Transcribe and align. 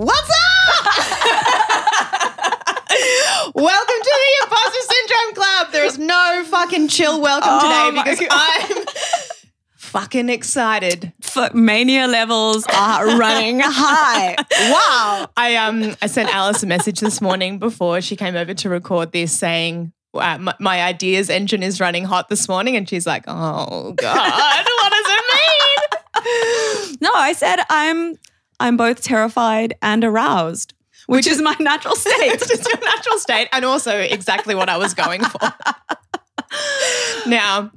What's 0.00 0.30
up? 0.30 0.94
welcome 3.52 4.00
to 4.00 4.14
the 4.14 4.44
Imposter 4.44 4.80
Syndrome 4.94 5.34
Club. 5.34 5.72
There 5.72 5.84
is 5.86 5.98
no 5.98 6.44
fucking 6.46 6.86
chill 6.86 7.20
welcome 7.20 7.48
Oh 7.52 7.60
today 7.60 7.96
my 7.96 8.04
because 8.04 8.20
God. 8.20 8.30
I'm 8.30 8.86
fucking 9.74 10.28
excited. 10.28 11.12
F- 11.24 11.52
mania 11.52 12.06
levels 12.06 12.64
are 12.72 13.18
running 13.18 13.58
high. 13.60 14.36
Wow. 14.70 15.30
I 15.36 15.56
um 15.56 15.96
I 16.00 16.06
sent 16.06 16.32
Alice 16.32 16.62
a 16.62 16.66
message 16.68 17.00
this 17.00 17.20
morning 17.20 17.58
before 17.58 18.00
she 18.00 18.14
came 18.14 18.36
over 18.36 18.54
to 18.54 18.68
record 18.68 19.10
this 19.10 19.36
saying 19.36 19.92
uh, 20.14 20.38
my, 20.38 20.54
my 20.60 20.80
ideas 20.80 21.28
engine 21.28 21.64
is 21.64 21.80
running 21.80 22.04
hot 22.04 22.28
this 22.28 22.48
morning 22.48 22.76
and 22.76 22.88
she's 22.88 23.04
like, 23.04 23.24
"Oh 23.26 23.94
god, 23.94 24.64
what 24.64 24.92
does 24.92 25.06
it 25.08 25.24
mean?" 25.34 26.98
No, 27.00 27.10
I 27.12 27.32
said 27.32 27.58
I'm 27.68 28.14
I'm 28.60 28.76
both 28.76 29.02
terrified 29.02 29.74
and 29.82 30.04
aroused, 30.04 30.74
which, 31.06 31.26
is 31.26 31.40
my 31.40 31.56
natural 31.60 31.94
state. 31.96 32.12
it's 32.12 32.48
just 32.48 32.66
your 32.66 32.80
natural 32.80 33.18
state 33.18 33.48
and 33.52 33.64
also 33.64 33.98
exactly 33.98 34.54
what 34.54 34.68
I 34.68 34.76
was 34.76 34.94
going 34.94 35.22
for. 35.24 35.52
now, 37.26 37.70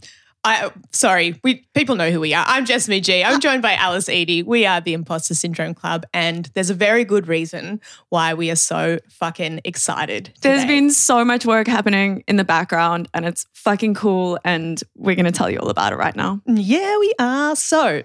I 0.44 0.72
sorry, 0.92 1.40
we 1.44 1.66
people 1.76 1.96
know 1.96 2.10
who 2.10 2.20
we 2.20 2.34
are. 2.34 2.44
I'm 2.48 2.66
Jess 2.66 2.88
G. 2.88 3.24
I'm 3.24 3.40
joined 3.42 3.62
by 3.62 3.76
Alice 3.76 4.10
Edie. 4.10 4.42
We 4.42 4.66
are 4.66 4.82
the 4.82 4.94
Imposter 4.94 5.36
Syndrome 5.36 5.76
Club, 5.76 6.06
and 6.14 6.50
there's 6.56 6.72
a 6.72 6.74
very 6.74 7.06
good 7.06 7.28
reason 7.28 7.80
why 8.10 8.34
we 8.34 8.50
are 8.50 8.56
so 8.56 8.98
fucking 9.10 9.62
excited. 9.66 10.34
There's 10.42 10.66
been 10.66 10.90
so 10.90 11.24
much 11.24 11.46
work 11.46 11.68
happening 11.68 12.24
in 12.28 12.38
the 12.38 12.44
background 12.44 13.08
and 13.14 13.26
it's 13.26 13.46
fucking 13.54 13.94
cool 13.94 14.40
and 14.44 14.82
we're 14.96 15.16
going 15.16 15.26
to 15.26 15.32
tell 15.32 15.50
you 15.50 15.60
all 15.60 15.70
about 15.70 15.94
it 15.94 15.98
right 15.98 16.16
now. 16.16 16.42
Yeah, 16.48 16.98
we 16.98 17.14
are. 17.20 17.56
So, 17.56 18.02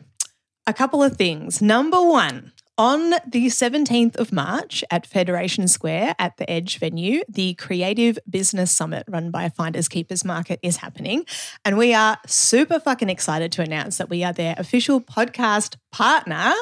a 0.67 0.75
couple 0.75 1.03
of 1.03 1.17
things. 1.17 1.63
Number 1.63 2.03
one, 2.03 2.53
on 2.79 3.11
the 3.27 3.47
17th 3.47 4.17
of 4.17 4.33
March 4.33 4.85
at 4.91 5.07
Federation 5.07 5.67
Square 5.69 6.15
at 6.19 6.37
the 6.37 6.49
Edge 6.51 6.79
venue, 6.79 7.23
the 7.29 7.55
Creative 7.55 8.19
Business 8.29 8.71
Summit 8.71 9.05
run 9.09 9.31
by 9.31 9.49
Finders 9.49 9.89
Keepers 9.89 10.25
Market 10.25 10.61
is 10.63 10.77
happening. 10.77 11.25
And 11.65 11.79
we 11.79 11.95
are 11.95 12.19
super 12.27 12.79
fucking 12.79 13.09
excited 13.09 13.53
to 13.53 13.63
announce 13.63 13.99
that 13.99 14.11
we 14.11 14.25
are 14.25 14.33
their 14.33 14.55
official 14.59 15.01
podcast 15.01 15.77
partner. 15.91 16.53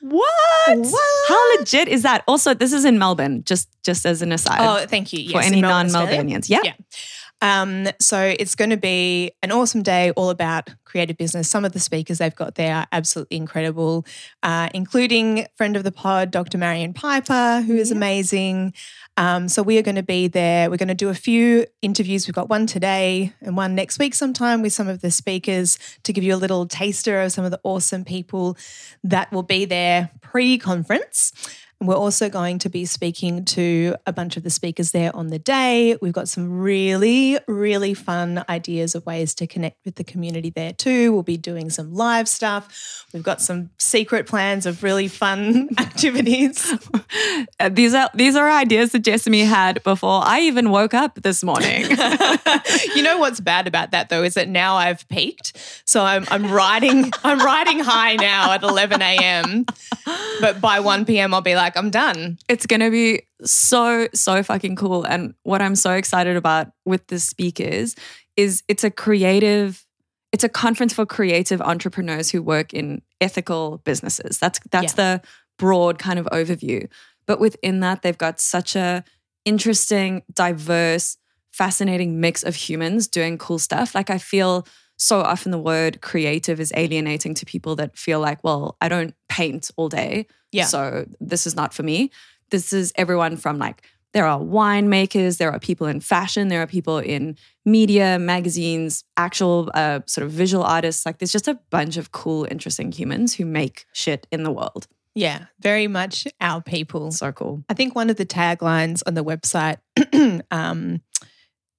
What? 0.00 0.28
What? 0.66 1.28
How 1.28 1.58
legit 1.58 1.86
is 1.86 2.02
that? 2.02 2.24
Also, 2.26 2.54
this 2.54 2.72
is 2.72 2.84
in 2.84 2.98
Melbourne, 2.98 3.44
just 3.44 3.68
just 3.84 4.04
as 4.04 4.20
an 4.22 4.32
aside. 4.32 4.58
Oh, 4.60 4.86
thank 4.86 5.12
you. 5.12 5.30
for 5.30 5.40
any 5.40 5.62
Australia. 5.62 5.92
non-Melburnians. 5.92 6.48
Yeah. 6.48 6.60
Yeah. 6.64 6.72
Um, 7.42 7.88
so 8.00 8.34
it's 8.38 8.54
going 8.54 8.70
to 8.70 8.76
be 8.78 9.32
an 9.42 9.52
awesome 9.52 9.82
day 9.82 10.12
all 10.12 10.30
about 10.30 10.70
creative 10.84 11.16
business. 11.16 11.50
Some 11.50 11.64
of 11.64 11.72
the 11.72 11.80
speakers 11.80 12.18
they've 12.18 12.34
got 12.34 12.54
there 12.54 12.74
are 12.74 12.86
absolutely 12.92 13.36
incredible, 13.36 14.06
uh, 14.42 14.68
including 14.72 15.46
friend 15.56 15.76
of 15.76 15.82
the 15.84 15.92
pod, 15.92 16.30
Dr. 16.30 16.56
Marion 16.56 16.94
Piper, 16.94 17.62
who 17.66 17.74
is 17.76 17.90
Yeah. 17.90 17.96
amazing. 17.96 18.72
Um, 19.16 19.48
so 19.48 19.62
we 19.62 19.76
are 19.76 19.82
going 19.82 19.96
to 19.96 20.02
be 20.02 20.28
there. 20.28 20.70
We're 20.70 20.76
going 20.76 20.88
to 20.88 20.94
do 20.94 21.08
a 21.08 21.14
few 21.14 21.66
interviews. 21.82 22.26
We've 22.26 22.34
got 22.34 22.48
one 22.48 22.66
today 22.66 23.32
and 23.42 23.56
one 23.56 23.74
next 23.74 23.98
week 23.98 24.14
sometime 24.14 24.62
with 24.62 24.72
some 24.72 24.88
of 24.88 25.00
the 25.00 25.10
speakers 25.10 25.78
to 26.04 26.12
give 26.12 26.24
you 26.24 26.34
a 26.34 26.36
little 26.36 26.66
taster 26.66 27.20
of 27.20 27.32
some 27.32 27.44
of 27.44 27.50
the 27.50 27.60
awesome 27.64 28.04
people 28.04 28.56
that 29.02 29.30
will 29.32 29.42
be 29.42 29.64
there 29.64 30.10
pre-conference. 30.20 31.32
And 31.71 31.71
We're 31.86 31.96
also 31.96 32.28
going 32.28 32.58
to 32.60 32.68
be 32.68 32.84
speaking 32.84 33.44
to 33.46 33.96
a 34.06 34.12
bunch 34.12 34.36
of 34.36 34.44
the 34.44 34.50
speakers 34.50 34.92
there 34.92 35.14
on 35.14 35.28
the 35.28 35.38
day. 35.38 35.96
We've 36.00 36.12
got 36.12 36.28
some 36.28 36.60
really, 36.60 37.38
really 37.48 37.92
fun 37.94 38.44
ideas 38.48 38.94
of 38.94 39.04
ways 39.04 39.34
to 39.36 39.46
connect 39.46 39.84
with 39.84 39.96
the 39.96 40.04
community 40.04 40.50
there 40.50 40.72
too. 40.72 41.12
We'll 41.12 41.22
be 41.22 41.36
doing 41.36 41.70
some 41.70 41.92
live 41.92 42.28
stuff. 42.28 43.06
We've 43.12 43.22
got 43.22 43.40
some 43.40 43.70
secret 43.78 44.26
plans 44.26 44.64
of 44.64 44.82
really 44.82 45.08
fun 45.08 45.70
activities. 45.78 46.72
Uh, 47.60 47.68
these 47.68 47.94
are 47.94 48.08
these 48.14 48.34
are 48.34 48.50
ideas 48.50 48.92
that 48.92 49.00
Jessamy 49.00 49.42
had 49.42 49.82
before 49.82 50.22
I 50.24 50.40
even 50.40 50.70
woke 50.70 50.94
up 50.94 51.16
this 51.22 51.44
morning. 51.44 51.82
you 52.94 53.02
know 53.02 53.18
what's 53.18 53.38
bad 53.38 53.66
about 53.66 53.90
that 53.90 54.08
though 54.08 54.22
is 54.22 54.34
that 54.34 54.48
now 54.48 54.76
I've 54.76 55.06
peaked, 55.08 55.56
so 55.84 56.02
I'm 56.02 56.24
I'm 56.28 56.50
riding 56.50 57.12
I'm 57.22 57.38
riding 57.38 57.80
high 57.80 58.16
now 58.16 58.52
at 58.52 58.62
11 58.62 59.02
a.m. 59.02 59.66
But 60.40 60.60
by 60.60 60.80
1 60.80 61.04
p.m. 61.04 61.34
I'll 61.34 61.40
be 61.40 61.54
like 61.54 61.71
I'm 61.76 61.90
done. 61.90 62.38
it's 62.48 62.66
going 62.66 62.80
to 62.80 62.90
be 62.90 63.22
so 63.44 64.08
so 64.14 64.42
fucking 64.42 64.76
cool. 64.76 65.04
And 65.04 65.34
what 65.42 65.60
i'm 65.62 65.74
so 65.74 65.92
excited 65.92 66.36
about 66.36 66.68
with 66.84 67.06
the 67.08 67.18
speakers 67.18 67.94
is 68.36 68.62
it's 68.68 68.84
a 68.84 68.90
creative 68.90 69.84
it's 70.32 70.44
a 70.44 70.48
conference 70.48 70.94
for 70.94 71.04
creative 71.04 71.60
entrepreneurs 71.60 72.30
who 72.30 72.42
work 72.42 72.72
in 72.72 73.02
ethical 73.20 73.78
businesses. 73.84 74.38
That's 74.38 74.58
that's 74.70 74.94
the 74.94 75.20
broad 75.58 75.98
kind 75.98 76.18
of 76.18 76.26
overview. 76.26 76.88
But 77.26 77.38
within 77.38 77.80
that 77.80 78.02
they've 78.02 78.16
got 78.16 78.40
such 78.40 78.74
a 78.74 79.04
interesting 79.44 80.22
diverse 80.32 81.18
fascinating 81.52 82.18
mix 82.18 82.42
of 82.42 82.54
humans 82.54 83.06
doing 83.08 83.36
cool 83.36 83.58
stuff. 83.58 83.94
Like 83.94 84.08
i 84.08 84.18
feel 84.18 84.66
so 85.08 85.20
often 85.32 85.50
the 85.50 85.58
word 85.72 86.00
creative 86.00 86.58
is 86.64 86.72
alienating 86.76 87.34
to 87.34 87.44
people 87.54 87.74
that 87.76 87.90
feel 88.04 88.20
like 88.20 88.38
well 88.44 88.76
i 88.80 88.88
don't 88.88 89.14
paint 89.28 89.70
all 89.76 89.88
day 89.88 90.26
Yeah. 90.58 90.66
so 90.66 91.06
this 91.30 91.46
is 91.46 91.54
not 91.60 91.70
for 91.74 91.82
me. 91.82 92.10
This 92.50 92.72
is 92.74 92.92
everyone 92.96 93.38
from 93.38 93.56
like, 93.66 93.78
there 94.12 94.26
are 94.26 94.38
winemakers, 94.38 95.38
there 95.38 95.50
are 95.54 95.58
people 95.58 95.86
in 95.86 96.00
fashion, 96.00 96.48
there 96.48 96.60
are 96.60 96.66
people 96.66 96.98
in 96.98 97.36
media, 97.64 98.18
magazines, 98.18 99.04
actual 99.16 99.70
uh, 99.74 100.00
sort 100.06 100.26
of 100.26 100.30
visual 100.32 100.62
artists. 100.62 101.06
Like, 101.06 101.16
there's 101.18 101.32
just 101.32 101.48
a 101.48 101.58
bunch 101.70 101.96
of 101.96 102.12
cool, 102.12 102.46
interesting 102.50 102.92
humans 102.92 103.34
who 103.36 103.46
make 103.46 103.86
shit 103.94 104.26
in 104.30 104.42
the 104.42 104.50
world. 104.52 104.86
Yeah, 105.14 105.46
very 105.60 105.88
much 105.88 106.26
our 106.42 106.60
people. 106.60 107.10
So 107.12 107.32
cool. 107.32 107.64
I 107.70 107.74
think 107.74 107.94
one 107.94 108.10
of 108.10 108.16
the 108.16 108.26
taglines 108.26 109.02
on 109.06 109.14
the 109.14 109.24
website 109.24 109.78
um, 110.50 111.00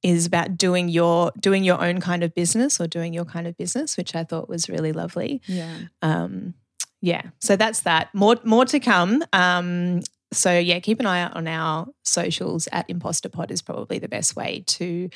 is 0.03 0.25
about 0.25 0.57
doing 0.57 0.89
your 0.89 1.31
doing 1.39 1.63
your 1.63 1.81
own 1.81 2.01
kind 2.01 2.23
of 2.23 2.35
business 2.35 2.79
or 2.79 2.87
doing 2.87 3.13
your 3.13 3.25
kind 3.25 3.47
of 3.47 3.57
business, 3.57 3.97
which 3.97 4.15
I 4.15 4.23
thought 4.23 4.49
was 4.49 4.69
really 4.69 4.91
lovely. 4.91 5.41
Yeah. 5.47 5.77
Um, 6.01 6.53
yeah, 7.01 7.23
so 7.39 7.55
that's 7.55 7.81
that. 7.81 8.13
More 8.13 8.37
more 8.43 8.65
to 8.65 8.79
come. 8.79 9.23
Um, 9.33 10.01
so 10.31 10.57
yeah, 10.57 10.79
keep 10.79 10.99
an 10.99 11.05
eye 11.05 11.21
out 11.21 11.35
on 11.35 11.47
our 11.47 11.87
socials 12.03 12.67
at 12.71 12.89
Imposter 12.89 13.29
Pod 13.29 13.51
is 13.51 13.61
probably 13.61 13.99
the 13.99 14.07
best 14.07 14.35
way 14.35 14.63
to 14.67 15.09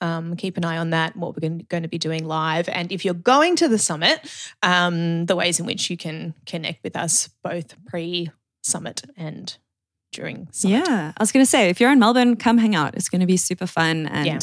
um, 0.00 0.36
keep 0.36 0.56
an 0.56 0.64
eye 0.64 0.78
on 0.78 0.90
that. 0.90 1.16
What 1.16 1.34
we're 1.34 1.48
going, 1.68 1.82
to 1.82 1.88
be 1.88 1.98
doing 1.98 2.26
live, 2.26 2.68
and 2.68 2.90
if 2.90 3.04
you're 3.04 3.14
going 3.14 3.56
to 3.56 3.68
the 3.68 3.78
summit, 3.78 4.20
um, 4.62 5.26
the 5.26 5.36
ways 5.36 5.60
in 5.60 5.66
which 5.66 5.90
you 5.90 5.96
can 5.96 6.34
connect 6.46 6.82
with 6.82 6.96
us 6.96 7.28
both 7.42 7.74
pre 7.86 8.30
summit 8.62 9.02
and 9.16 9.56
during 10.14 10.48
summit. 10.52 10.86
Yeah. 10.86 11.12
I 11.16 11.22
was 11.22 11.30
going 11.32 11.44
to 11.44 11.50
say, 11.50 11.68
if 11.68 11.80
you're 11.80 11.92
in 11.92 11.98
Melbourne, 11.98 12.36
come 12.36 12.58
hang 12.58 12.74
out. 12.74 12.94
It's 12.94 13.08
going 13.08 13.20
to 13.20 13.26
be 13.26 13.36
super 13.36 13.66
fun. 13.66 14.06
And 14.06 14.26
Yeah. 14.26 14.38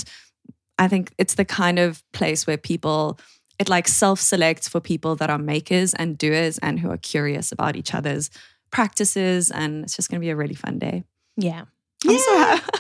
I 0.78 0.88
think 0.88 1.12
it's 1.18 1.36
the 1.36 1.46
kind 1.46 1.80
of 1.80 2.04
place 2.12 2.46
where 2.48 2.58
people, 2.58 3.20
it 3.60 3.70
like 3.70 3.88
self 3.88 4.20
selects 4.20 4.68
for 4.68 4.80
people 4.80 5.16
that 5.18 5.30
are 5.30 5.38
makers 5.38 5.94
and 5.94 6.18
doers 6.18 6.58
and 6.60 6.80
who 6.80 6.90
are 6.92 6.98
curious 6.98 7.52
about 7.52 7.76
each 7.76 7.94
other's 7.94 8.30
practices. 8.72 9.52
And 9.52 9.84
it's 9.84 9.96
just 9.96 10.10
going 10.10 10.20
to 10.20 10.26
be 10.26 10.30
a 10.32 10.36
really 10.36 10.56
fun 10.56 10.80
day. 10.80 11.04
Yeah. 11.38 11.66
I'm 12.08 12.18
so 12.18 12.38
happy. 12.38 12.64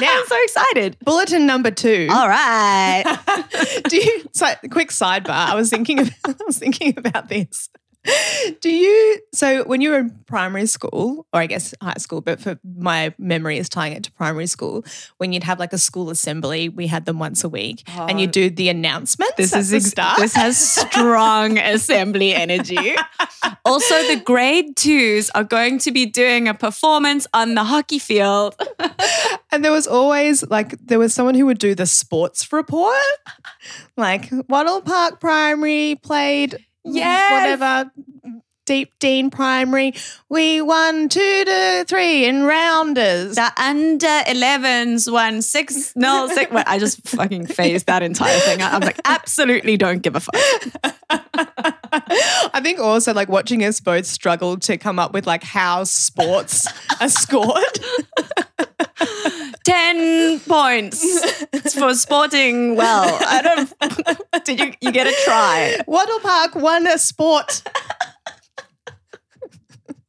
Now- 0.00 0.08
I'm 0.10 0.26
so 0.26 0.36
excited. 0.42 0.96
Bulletin 1.04 1.46
number 1.46 1.70
two. 1.70 2.08
All 2.10 2.28
right. 2.28 3.04
Do 3.88 3.96
you? 3.96 4.24
So, 4.32 4.46
quick 4.70 4.88
sidebar. 4.90 5.28
I 5.30 5.54
was 5.54 5.70
thinking. 5.70 6.00
Of, 6.00 6.10
I 6.24 6.34
was 6.46 6.58
thinking 6.58 6.94
about 6.96 7.28
this. 7.28 7.68
Do 8.60 8.70
you? 8.70 9.18
So, 9.32 9.64
when 9.64 9.80
you 9.80 9.90
were 9.90 9.98
in 10.00 10.10
primary 10.26 10.66
school, 10.66 11.26
or 11.32 11.40
I 11.40 11.46
guess 11.46 11.74
high 11.82 11.94
school, 11.98 12.20
but 12.20 12.40
for 12.40 12.58
my 12.76 13.14
memory 13.18 13.56
is 13.58 13.68
tying 13.68 13.94
it 13.94 14.02
to 14.04 14.12
primary 14.12 14.46
school, 14.46 14.84
when 15.16 15.32
you'd 15.32 15.44
have 15.44 15.58
like 15.58 15.72
a 15.72 15.78
school 15.78 16.10
assembly, 16.10 16.68
we 16.68 16.86
had 16.86 17.06
them 17.06 17.18
once 17.18 17.44
a 17.44 17.48
week, 17.48 17.82
and 17.88 18.20
you 18.20 18.28
Oh. 18.28 18.30
do 18.30 18.50
the 18.50 18.68
announcements. 18.68 19.34
This 19.36 19.54
is 19.54 19.70
the 19.70 19.76
ex- 19.76 19.86
start. 19.86 20.18
this 20.18 20.34
has 20.34 20.58
strong 20.58 21.56
assembly 21.74 22.34
energy. 22.34 22.94
Also, 23.64 23.94
the 24.08 24.20
grade 24.22 24.76
twos 24.76 25.30
are 25.30 25.44
going 25.44 25.78
to 25.78 25.90
be 25.90 26.04
doing 26.04 26.46
a 26.48 26.54
performance 26.54 27.26
on 27.32 27.54
the 27.54 27.64
hockey 27.64 27.98
field. 27.98 28.54
And 29.52 29.64
there 29.64 29.70
was 29.70 29.86
always 29.86 30.44
like 30.50 30.76
there 30.84 30.98
was 30.98 31.14
someone 31.14 31.36
who 31.36 31.46
would 31.46 31.58
do 31.60 31.76
the 31.76 31.86
sports 31.86 32.52
report, 32.52 32.96
like 33.96 34.28
Wattle 34.48 34.80
Park 34.80 35.20
Primary 35.20 35.94
played 36.02 36.58
Yes. 36.84 37.58
whatever 37.60 37.90
Deep 38.66 38.92
Dean 38.98 39.30
Primary. 39.30 39.94
We 40.28 40.62
won 40.62 41.08
two 41.08 41.44
to 41.44 41.84
three 41.86 42.24
in 42.24 42.44
rounders. 42.44 43.36
The 43.36 43.52
under 43.56 44.06
11s 44.06 45.12
won 45.12 45.42
6 45.42 45.92
No, 45.96 46.28
6. 46.28 46.50
Wait, 46.52 46.64
I 46.66 46.78
just 46.78 47.06
fucking 47.08 47.46
phased 47.46 47.86
that 47.86 48.02
entire 48.02 48.38
thing. 48.40 48.62
I'm 48.62 48.80
like, 48.80 49.00
absolutely 49.04 49.76
don't 49.76 50.02
give 50.02 50.16
a 50.16 50.20
fuck. 50.20 50.34
I 52.52 52.60
think 52.62 52.78
also 52.80 53.12
like 53.12 53.28
watching 53.28 53.62
us 53.64 53.80
both 53.80 54.06
struggle 54.06 54.56
to 54.58 54.76
come 54.78 54.98
up 54.98 55.12
with 55.12 55.26
like 55.26 55.42
how 55.42 55.84
sports 55.84 56.66
are 57.00 57.08
scored. 57.08 57.78
10 59.64 60.40
points 60.40 61.44
for 61.74 61.94
sporting 61.94 62.76
well. 62.76 63.18
I 63.20 63.42
don't, 63.42 64.44
did 64.44 64.60
you, 64.60 64.72
you 64.80 64.92
get 64.92 65.06
a 65.06 65.14
try? 65.24 65.76
Wattle 65.86 66.20
Park 66.20 66.54
won 66.54 66.86
a 66.86 66.98
sport. 66.98 67.62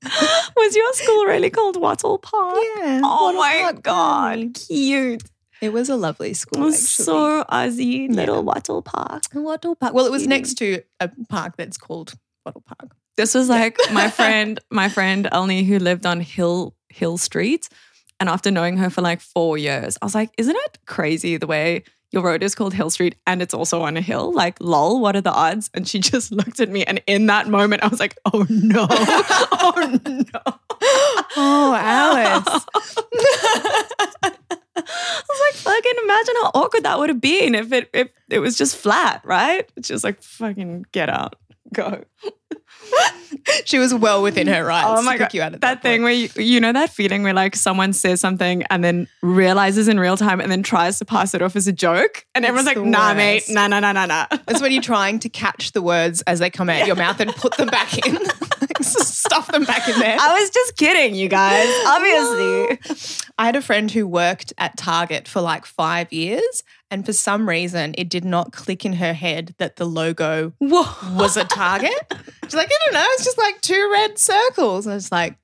Was 0.56 0.76
your 0.76 0.94
school 0.94 1.26
really 1.26 1.50
called 1.50 1.80
Wattle 1.80 2.18
Park? 2.20 2.58
Yeah. 2.78 3.02
Oh 3.04 3.26
Wattle 3.34 3.40
my 3.42 3.60
Park 3.72 3.84
god, 3.84 4.54
cute! 4.68 5.24
It 5.62 5.72
was 5.74 5.90
a 5.90 5.96
lovely 5.96 6.32
It 6.32 6.38
school. 6.38 6.64
was 6.64 6.76
actually. 6.76 7.06
so 7.06 7.44
Aussie, 7.52 8.08
Yeah. 8.10 8.16
little 8.16 8.44
Wattle 8.44 8.82
Park. 8.82 9.24
Wattle 9.34 9.76
Park. 9.76 9.94
Well, 9.94 10.06
it 10.06 10.12
was 10.12 10.28
next 10.28 10.56
to 10.56 10.82
a 11.00 11.10
park 11.30 11.56
that's 11.58 11.78
called 11.78 12.14
Wattle 12.46 12.62
Park. 12.66 12.92
This 13.18 13.34
was 13.34 13.48
like 13.50 13.78
my 13.94 14.10
friend, 14.20 14.60
my 14.70 14.90
friend 14.90 15.28
Elnie, 15.32 15.64
who 15.64 15.80
lived 15.80 16.06
on 16.06 16.20
Hill 16.20 16.76
Hill 16.90 17.18
Street. 17.18 17.70
And 18.20 18.30
after 18.30 18.50
knowing 18.52 18.78
her 18.78 18.90
for 18.90 19.02
like 19.02 19.20
four 19.22 19.58
years, 19.58 19.98
I 20.02 20.06
was 20.06 20.16
like, 20.16 20.30
isn't 20.38 20.56
it 20.56 20.78
crazy 20.86 21.36
the 21.38 21.48
way 21.48 21.84
your 22.16 22.24
road 22.24 22.42
is 22.42 22.56
called 22.56 22.74
Hill 22.74 22.90
Street 22.90 23.16
and 23.28 23.42
it's 23.42 23.54
also 23.54 23.82
on 23.82 23.98
a 23.98 24.02
hill? 24.02 24.34
Like, 24.34 24.58
lol, 24.60 25.02
what 25.02 25.16
are 25.16 25.22
the 25.22 25.32
odds? 25.32 25.70
And 25.74 25.88
she 25.88 26.00
just 26.12 26.32
looked 26.32 26.60
at 26.60 26.70
me. 26.70 26.84
And 26.86 27.02
in 27.06 27.28
that 27.28 27.48
moment, 27.48 27.84
I 27.84 27.88
was 27.88 28.00
like, 28.00 28.18
oh 28.34 28.46
no. 28.50 28.88
oh 28.90 30.00
no. 30.06 30.40
Oh, 31.38 31.76
Alice. 31.78 32.66
I 34.78 35.22
was 35.30 35.40
like, 35.40 35.54
fucking 35.56 35.94
imagine 36.04 36.36
how 36.42 36.52
awkward 36.56 36.84
that 36.84 36.98
would 36.98 37.10
have 37.10 37.22
been 37.22 37.56
if 37.56 37.72
it 37.72 37.90
if 37.94 38.10
it 38.30 38.40
was 38.40 38.58
just 38.58 38.76
flat, 38.76 39.22
right? 39.24 39.70
It's 39.76 39.88
just 39.88 40.04
like 40.04 40.22
fucking 40.22 40.86
get 40.92 41.10
out. 41.10 41.36
Go. 41.74 42.04
she 43.66 43.80
was 43.80 43.94
well 43.94 44.22
within 44.22 44.48
her 44.48 44.64
rights. 44.64 44.88
Oh 44.90 45.02
my 45.02 45.18
god, 45.18 45.34
You 45.34 45.42
out 45.42 45.52
that, 45.54 45.62
that, 45.62 45.82
thing 45.82 46.04
where 46.04 46.12
you, 46.12 46.30
you 46.36 46.60
know 46.60 46.74
that 46.74 46.90
feeling 46.90 47.24
where 47.24 47.34
like 47.34 47.56
someone 47.56 47.94
says 47.94 48.20
something 48.20 48.64
and 48.70 48.84
then 48.84 49.08
realizes 49.22 49.88
in 49.88 50.00
real 50.00 50.18
time 50.18 50.40
and 50.40 50.52
then 50.52 50.64
tries 50.64 51.00
to 51.00 51.06
pass 51.06 51.34
it 51.34 51.42
off 51.42 51.56
as 51.56 51.68
a 51.68 51.72
joke, 51.72 52.26
and 52.34 52.46
It's 52.46 52.50
everyone's 52.50 52.68
like, 52.68 52.86
"Nah, 52.86 53.14
mate, 53.14 53.44
nah, 53.50 53.68
nah, 53.68 53.80
nah, 53.80 53.92
nah, 53.92 54.06
nah." 54.06 54.28
It's 54.48 54.62
when 54.62 54.72
you're 54.72 54.82
trying 54.82 55.20
to 55.20 55.30
catch 55.30 55.72
the 55.72 55.82
words 55.82 56.22
as 56.24 56.40
they 56.40 56.50
come 56.50 56.70
out 56.70 56.88
your 56.88 56.96
mouth 56.96 57.20
and 57.20 57.32
put 57.36 57.58
them 57.58 57.68
back 57.68 58.06
in, 58.06 58.18
stuff 58.82 59.52
them 59.52 59.64
back 59.66 59.88
in 59.88 60.00
there. 60.00 60.18
I 60.20 60.40
was 60.40 60.50
just 60.50 60.78
kidding, 60.78 61.16
you 61.16 61.28
guys. 61.28 61.68
Obviously, 61.88 63.26
I 63.38 63.46
had 63.46 63.56
a 63.56 63.62
friend 63.62 63.90
who 63.92 64.08
worked 64.08 64.54
at 64.58 64.78
Target 64.78 65.28
for 65.28 65.42
like 65.42 65.66
five 65.66 66.12
years, 66.12 66.64
and 66.92 67.06
for 67.06 67.14
some 67.14 67.50
reason, 67.50 67.96
it 67.98 68.10
did 68.10 68.24
not 68.26 68.52
click 68.52 68.86
in 68.86 68.94
her 68.94 69.14
head 69.14 69.56
that 69.58 69.76
the 69.76 69.86
logo 69.86 70.54
Whoa. 70.60 71.16
was 71.16 71.36
a 71.36 71.44
Target. 71.44 72.14
She's 72.44 72.54
like, 72.56 72.70
I 72.70 72.80
don't 72.86 72.94
know, 72.94 73.06
it's 73.12 73.26
just 73.26 73.38
like 73.38 73.62
two 73.62 73.90
red 73.92 74.20
circles. 74.20 74.86
And 74.86 74.94
I 74.94 74.96
was 74.96 75.12
like, 75.12 75.38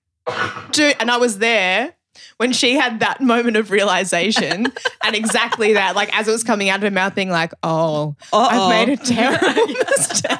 dude, 0.71 0.95
and 0.99 1.09
I 1.09 1.17
was 1.17 1.39
there 1.39 1.95
when 2.37 2.53
she 2.53 2.75
had 2.75 2.99
that 2.99 3.21
moment 3.21 3.57
of 3.57 3.71
realization 3.71 4.67
and 5.03 5.15
exactly 5.15 5.73
that, 5.73 5.95
like 5.95 6.15
as 6.17 6.27
it 6.27 6.31
was 6.31 6.43
coming 6.43 6.69
out 6.69 6.77
of 6.77 6.83
her 6.83 6.91
mouth, 6.91 7.15
being 7.15 7.29
like, 7.29 7.53
oh, 7.63 8.15
Uh-oh. 8.31 8.69
I've 8.69 8.87
made 8.87 8.99
a 8.99 9.03
terrible 9.03 9.67
mistake. 9.97 10.39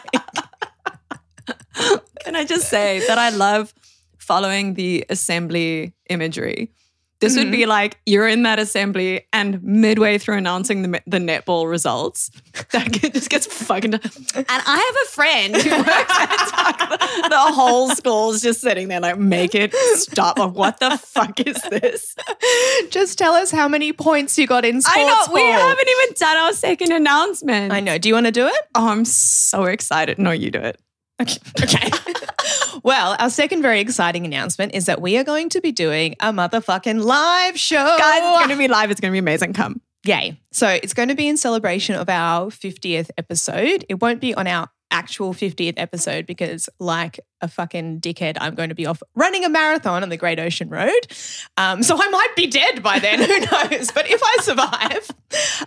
Can 2.24 2.36
I 2.36 2.46
just 2.46 2.70
say 2.70 3.06
that 3.08 3.18
I 3.18 3.30
love 3.30 3.74
following 4.18 4.76
the 4.76 5.06
assembly 5.10 5.94
imagery? 6.10 6.72
This 7.22 7.38
would 7.38 7.52
be 7.52 7.60
mm-hmm. 7.60 7.70
like 7.70 8.00
you're 8.08 8.28
in 8.28 8.42
that 8.44 8.58
assembly, 8.58 9.28
and 9.32 9.62
midway 9.64 10.18
through 10.18 10.38
announcing 10.38 10.82
the, 10.82 11.02
the 11.06 11.20
netball 11.20 11.70
results, 11.70 12.32
that 12.72 12.92
kid 12.92 13.14
just 13.14 13.30
gets 13.30 13.46
fucking. 13.46 13.94
And 13.94 14.02
I 14.50 14.92
have 14.92 14.96
a 15.04 15.10
friend 15.12 15.56
who 15.56 15.70
works 15.78 16.18
at. 16.18 17.30
The 17.30 17.54
whole 17.54 17.92
school's 17.92 18.42
just 18.42 18.60
sitting 18.60 18.88
there 18.88 19.00
like, 19.00 19.20
make 19.20 19.54
it 19.54 19.72
stop. 19.74 20.40
Like, 20.40 20.54
what 20.54 20.80
the 20.80 20.98
fuck 20.98 21.40
is 21.40 21.62
this? 21.70 22.16
Just 22.90 23.20
tell 23.20 23.34
us 23.34 23.52
how 23.52 23.68
many 23.68 23.94
points 23.94 24.38
you 24.40 24.48
got 24.48 24.66
in 24.66 24.82
sports 24.82 24.98
I 24.98 25.04
know 25.04 25.34
we 25.34 25.42
haven't 25.42 25.88
even 25.88 26.16
done 26.16 26.38
our 26.38 26.54
second 26.54 26.92
announcement. 26.92 27.72
I 27.72 27.82
know. 27.82 28.00
Do 28.00 28.10
you 28.10 28.16
want 28.16 28.26
to 28.26 28.32
do 28.32 28.48
it? 28.48 28.62
Oh, 28.74 28.88
I'm 28.88 29.06
so 29.06 29.66
excited. 29.66 30.18
No, 30.18 30.32
you 30.32 30.50
do 30.50 30.60
it. 30.60 30.80
Okay. 31.22 31.38
okay. 31.64 31.90
Well, 32.84 33.16
our 33.20 33.30
second 33.30 33.62
very 33.62 33.80
exciting 33.80 34.26
announcement 34.26 34.74
is 34.76 34.86
that 34.86 35.02
we 35.02 35.18
are 35.18 35.24
going 35.24 35.50
to 35.50 35.62
be 35.62 35.72
doing 35.72 36.16
a 36.20 36.32
motherfucking 36.32 37.04
live 37.04 37.60
show. 37.60 37.84
Guys, 37.98 38.22
it's 38.24 38.38
going 38.40 38.50
to 38.50 38.58
be 38.58 38.68
live. 38.68 38.92
It's 38.92 39.00
going 39.00 39.12
to 39.12 39.14
be 39.14 39.20
amazing. 39.20 39.54
Come. 39.54 39.82
Yay. 40.06 40.40
So 40.52 40.68
it's 40.68 40.94
going 40.94 41.10
to 41.10 41.16
be 41.16 41.28
in 41.28 41.38
celebration 41.38 41.96
of 41.96 42.10
our 42.10 42.48
50th 42.48 43.10
episode. 43.18 43.86
It 43.88 44.02
won't 44.02 44.20
be 44.20 44.34
on 44.34 44.48
our 44.48 44.68
actual 44.92 45.34
50th 45.34 45.76
episode 45.78 46.26
because, 46.26 46.70
like 46.80 47.20
a 47.40 47.48
fucking 47.48 48.02
dickhead, 48.02 48.38
I'm 48.40 48.56
going 48.56 48.70
to 48.70 48.76
be 48.76 48.86
off 48.86 49.02
running 49.16 49.46
a 49.46 49.50
marathon 49.50 50.04
on 50.04 50.10
the 50.10 50.18
Great 50.18 50.40
Ocean 50.40 50.70
Road. 50.70 51.08
Um, 51.58 51.82
so 51.82 51.96
I 52.00 52.10
might 52.10 52.36
be 52.36 52.48
dead 52.48 52.84
by 52.84 53.00
then. 53.00 53.20
Who 53.20 53.40
knows? 53.40 53.92
But 53.92 54.10
if 54.10 54.22
I 54.24 54.38
survive, 54.42 55.12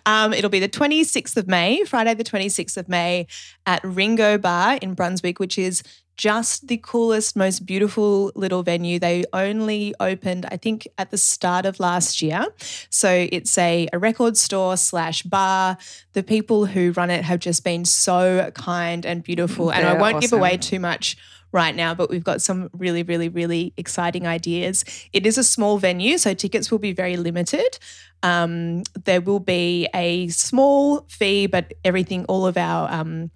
um, 0.06 0.32
it'll 0.32 0.50
be 0.50 0.60
the 0.60 0.68
26th 0.68 1.36
of 1.36 1.48
May, 1.48 1.84
Friday, 1.84 2.14
the 2.14 2.24
26th 2.24 2.76
of 2.76 2.88
May 2.88 3.26
at 3.66 3.82
Ringo 3.82 4.38
Bar 4.38 4.78
in 4.80 4.94
Brunswick, 4.94 5.40
which 5.40 5.58
is 5.58 5.82
just 6.16 6.68
the 6.68 6.76
coolest, 6.78 7.36
most 7.36 7.66
beautiful 7.66 8.32
little 8.34 8.62
venue. 8.62 8.98
They 8.98 9.24
only 9.32 9.94
opened, 10.00 10.46
I 10.50 10.56
think, 10.56 10.86
at 10.98 11.10
the 11.10 11.18
start 11.18 11.66
of 11.66 11.80
last 11.80 12.22
year. 12.22 12.46
So 12.90 13.26
it's 13.30 13.56
a, 13.58 13.88
a 13.92 13.98
record 13.98 14.36
store 14.36 14.76
slash 14.76 15.22
bar. 15.22 15.76
The 16.12 16.22
people 16.22 16.66
who 16.66 16.92
run 16.92 17.10
it 17.10 17.24
have 17.24 17.40
just 17.40 17.64
been 17.64 17.84
so 17.84 18.50
kind 18.54 19.04
and 19.04 19.22
beautiful. 19.22 19.70
and 19.70 19.86
I 19.86 19.94
won't 19.94 20.20
give 20.20 20.32
away 20.32 20.56
too 20.56 20.78
much 20.80 21.16
right 21.54 21.76
now, 21.76 21.94
but 21.94 22.10
we've 22.10 22.24
got 22.24 22.42
some 22.42 22.68
really, 22.72 23.04
really, 23.04 23.28
really 23.28 23.72
exciting 23.76 24.26
ideas. 24.26 24.84
It 25.12 25.24
is 25.24 25.38
a 25.38 25.44
small 25.44 25.78
venue, 25.78 26.18
so 26.18 26.34
tickets 26.34 26.70
will 26.70 26.80
be 26.80 26.92
very 26.92 27.16
limited. 27.16 27.78
Um, 28.24 28.82
there 29.04 29.20
will 29.20 29.38
be 29.38 29.88
a 29.94 30.28
small 30.28 31.06
fee, 31.08 31.46
but 31.46 31.72
everything, 31.84 32.24
all 32.24 32.44
of 32.44 32.56
our 32.56 32.92
um, 32.92 33.30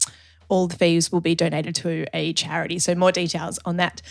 all 0.49 0.67
the 0.67 0.77
fees 0.77 1.13
will 1.13 1.21
be 1.21 1.35
donated 1.35 1.75
to 1.77 2.07
a 2.15 2.33
charity. 2.33 2.79
So 2.79 2.95
more 2.95 3.13
details 3.13 3.59
on 3.65 3.77
that 3.77 4.03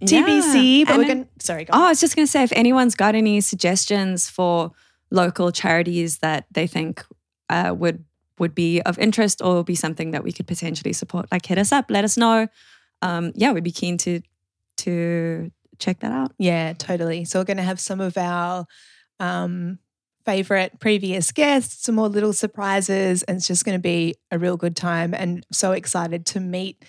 TBC. 0.00 0.78
Yeah. 0.78 0.84
But 0.84 0.92
And 0.92 0.98
we're 0.98 1.08
going. 1.08 1.28
Sorry, 1.38 1.64
go. 1.64 1.72
Oh, 1.72 1.80
on. 1.80 1.86
I 1.86 1.88
was 1.90 2.00
just 2.00 2.16
going 2.16 2.26
to 2.26 2.30
say 2.30 2.42
if 2.42 2.52
anyone's 2.52 2.94
got 2.94 3.14
any 3.14 3.40
suggestions 3.40 4.28
for 4.28 4.72
local 5.10 5.52
charities 5.52 6.18
that 6.18 6.46
they 6.50 6.66
think 6.66 7.04
uh, 7.48 7.74
would 7.76 8.04
would 8.38 8.54
be 8.54 8.80
of 8.82 8.98
interest 8.98 9.40
or 9.42 9.62
be 9.62 9.76
something 9.76 10.10
that 10.10 10.24
we 10.24 10.32
could 10.32 10.46
potentially 10.46 10.92
support, 10.92 11.30
like 11.30 11.46
hit 11.46 11.56
us 11.58 11.70
up, 11.70 11.88
let 11.88 12.02
us 12.02 12.16
know. 12.16 12.48
Um, 13.00 13.32
yeah, 13.36 13.52
we'd 13.52 13.64
be 13.64 13.70
keen 13.70 13.96
to 13.98 14.20
to 14.78 15.52
check 15.78 16.00
that 16.00 16.12
out. 16.12 16.32
Yeah, 16.38 16.72
totally. 16.72 17.24
So 17.24 17.38
we're 17.38 17.44
going 17.44 17.58
to 17.58 17.62
have 17.62 17.80
some 17.80 18.00
of 18.00 18.16
our 18.16 18.66
um, 19.20 19.78
favorite 20.24 20.80
previous 20.80 21.32
guests, 21.32 21.84
some 21.84 21.94
more 21.96 22.08
little 22.08 22.32
surprises, 22.32 23.22
and 23.24 23.36
it's 23.36 23.46
just 23.46 23.64
going 23.64 23.76
to 23.76 23.82
be 23.82 24.16
a 24.30 24.38
real 24.38 24.56
good 24.56 24.76
time. 24.76 25.14
And 25.14 25.44
so 25.52 25.72
excited 25.72 26.26
to 26.26 26.40
meet 26.40 26.84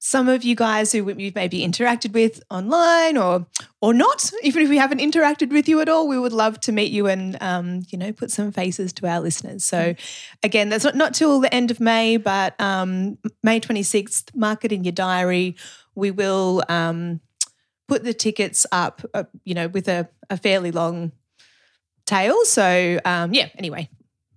some 0.00 0.28
of 0.28 0.44
you 0.44 0.54
guys 0.54 0.92
who 0.92 1.02
we've 1.02 1.34
maybe 1.34 1.66
interacted 1.66 2.12
with 2.12 2.40
online 2.50 3.16
or 3.16 3.46
or 3.80 3.92
not. 3.92 4.30
Even 4.42 4.62
if 4.62 4.68
we 4.68 4.78
haven't 4.78 5.00
interacted 5.00 5.50
with 5.50 5.68
you 5.68 5.80
at 5.80 5.88
all, 5.88 6.06
we 6.06 6.18
would 6.18 6.32
love 6.32 6.60
to 6.60 6.72
meet 6.72 6.92
you 6.92 7.08
and 7.08 7.36
um, 7.40 7.82
you 7.88 7.98
know 7.98 8.12
put 8.12 8.30
some 8.30 8.52
faces 8.52 8.92
to 8.94 9.06
our 9.06 9.20
listeners. 9.20 9.64
So 9.64 9.94
again, 10.42 10.68
that's 10.68 10.84
not 10.84 10.94
not 10.94 11.14
till 11.14 11.40
the 11.40 11.52
end 11.52 11.70
of 11.70 11.80
May, 11.80 12.16
but 12.16 12.58
um, 12.60 13.18
May 13.42 13.58
twenty 13.60 13.82
sixth. 13.82 14.30
Mark 14.34 14.64
it 14.64 14.72
in 14.72 14.84
your 14.84 14.92
diary. 14.92 15.56
We 15.94 16.10
will. 16.10 16.62
Um, 16.68 17.20
put 17.88 18.04
the 18.04 18.14
tickets 18.14 18.66
up, 18.70 19.02
uh, 19.14 19.24
you 19.44 19.54
know, 19.54 19.66
with 19.66 19.88
a, 19.88 20.08
a 20.30 20.36
fairly 20.36 20.70
long 20.70 21.10
tail. 22.08 22.44
So 22.44 22.98
um, 23.04 23.32
yeah, 23.32 23.48
anyway, 23.56 23.88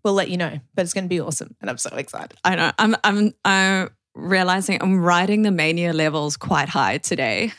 we'll 0.04 0.14
let 0.14 0.30
you 0.30 0.38
know. 0.38 0.60
But 0.76 0.84
it's 0.84 0.94
going 0.94 1.06
to 1.06 1.10
be 1.10 1.20
awesome, 1.20 1.56
and 1.62 1.70
I'm 1.70 1.78
so 1.78 1.96
excited. 1.96 2.38
I 2.44 2.56
know. 2.56 2.72
I'm 2.78 2.96
I'm 3.04 3.34
I'm 3.44 3.90
realizing 4.14 4.78
I'm 4.82 5.02
riding 5.02 5.42
the 5.44 5.52
mania 5.52 5.94
levels 5.94 6.38
quite 6.38 6.70
high 6.70 6.98
today. 6.98 7.52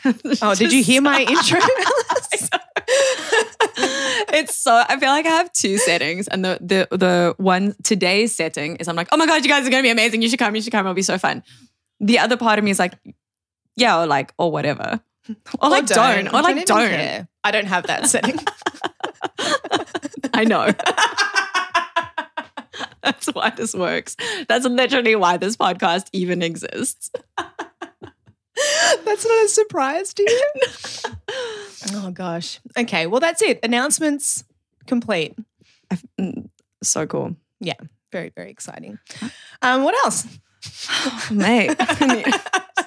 Oh, 0.42 0.54
did 0.54 0.72
you 0.72 0.82
hear 0.82 1.00
my 1.00 1.20
intro? 1.28 1.60
it's 4.34 4.54
so 4.56 4.82
I 4.88 4.98
feel 4.98 5.08
like 5.08 5.26
I 5.26 5.30
have 5.30 5.52
two 5.52 5.78
settings, 5.78 6.28
and 6.28 6.44
the 6.44 6.58
the 6.60 6.96
the 6.96 7.34
one 7.38 7.74
today's 7.82 8.34
setting 8.34 8.76
is 8.76 8.88
I'm 8.88 8.96
like, 8.96 9.08
oh 9.12 9.16
my 9.16 9.26
god, 9.26 9.42
you 9.42 9.48
guys 9.48 9.66
are 9.66 9.70
gonna 9.70 9.82
be 9.82 9.90
amazing. 9.90 10.22
You 10.22 10.28
should 10.28 10.38
come. 10.38 10.54
You 10.54 10.62
should 10.62 10.72
come. 10.72 10.86
It'll 10.86 10.94
be 10.94 11.02
so 11.02 11.18
fun. 11.18 11.42
The 12.00 12.18
other 12.18 12.36
part 12.36 12.58
of 12.58 12.64
me 12.64 12.70
is 12.70 12.78
like, 12.78 12.94
yeah, 13.76 14.00
or 14.00 14.06
like, 14.06 14.34
or 14.38 14.50
whatever, 14.50 15.00
or 15.60 15.70
like 15.70 15.86
don't, 15.86 16.28
or 16.28 16.42
like 16.42 16.64
don't. 16.66 16.88
care. 16.88 17.28
I 17.44 17.50
don't 17.50 17.66
have 17.66 17.86
that 17.86 18.06
setting. 18.06 18.38
I 20.34 20.44
know. 20.44 20.70
That's 23.02 23.26
why 23.28 23.50
this 23.50 23.74
works. 23.74 24.16
That's 24.48 24.64
literally 24.64 25.16
why 25.16 25.36
this 25.36 25.56
podcast 25.56 26.06
even 26.12 26.40
exists. 26.42 27.10
that's 27.36 29.26
not 29.26 29.44
a 29.44 29.48
surprise 29.48 30.14
to 30.14 30.22
you. 30.22 30.52
oh 31.94 32.10
gosh. 32.12 32.60
Okay. 32.78 33.06
Well, 33.08 33.20
that's 33.20 33.42
it. 33.42 33.58
Announcements 33.64 34.44
complete. 34.86 35.34
Mm, 36.18 36.48
So 36.82 37.06
cool. 37.06 37.36
Yeah. 37.60 37.74
Very 38.12 38.30
very 38.36 38.50
exciting. 38.50 38.98
Um, 39.62 39.82
what 39.82 39.94
else? 40.04 40.26
Mate, 41.30 41.76
need, 42.00 42.26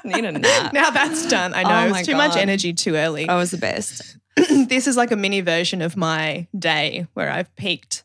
need 0.04 0.26
a 0.26 0.32
nap. 0.32 0.74
Now 0.74 0.90
that's 0.92 1.28
done. 1.28 1.54
I 1.54 1.64
know 1.64 1.70
Oh 1.84 1.88
it 1.88 1.92
was 2.00 2.06
too 2.08 2.16
much 2.16 2.36
energy 2.38 2.74
too 2.74 2.96
early. 2.96 3.28
I 3.28 3.36
was 3.36 3.52
the 3.52 3.58
best. 3.58 4.18
this 4.36 4.88
is 4.88 4.98
like 4.98 5.12
a 5.12 5.16
mini 5.16 5.42
version 5.42 5.82
of 5.82 5.96
my 5.98 6.48
day 6.58 7.08
where 7.14 7.30
I've 7.32 7.54
peaked 7.56 8.04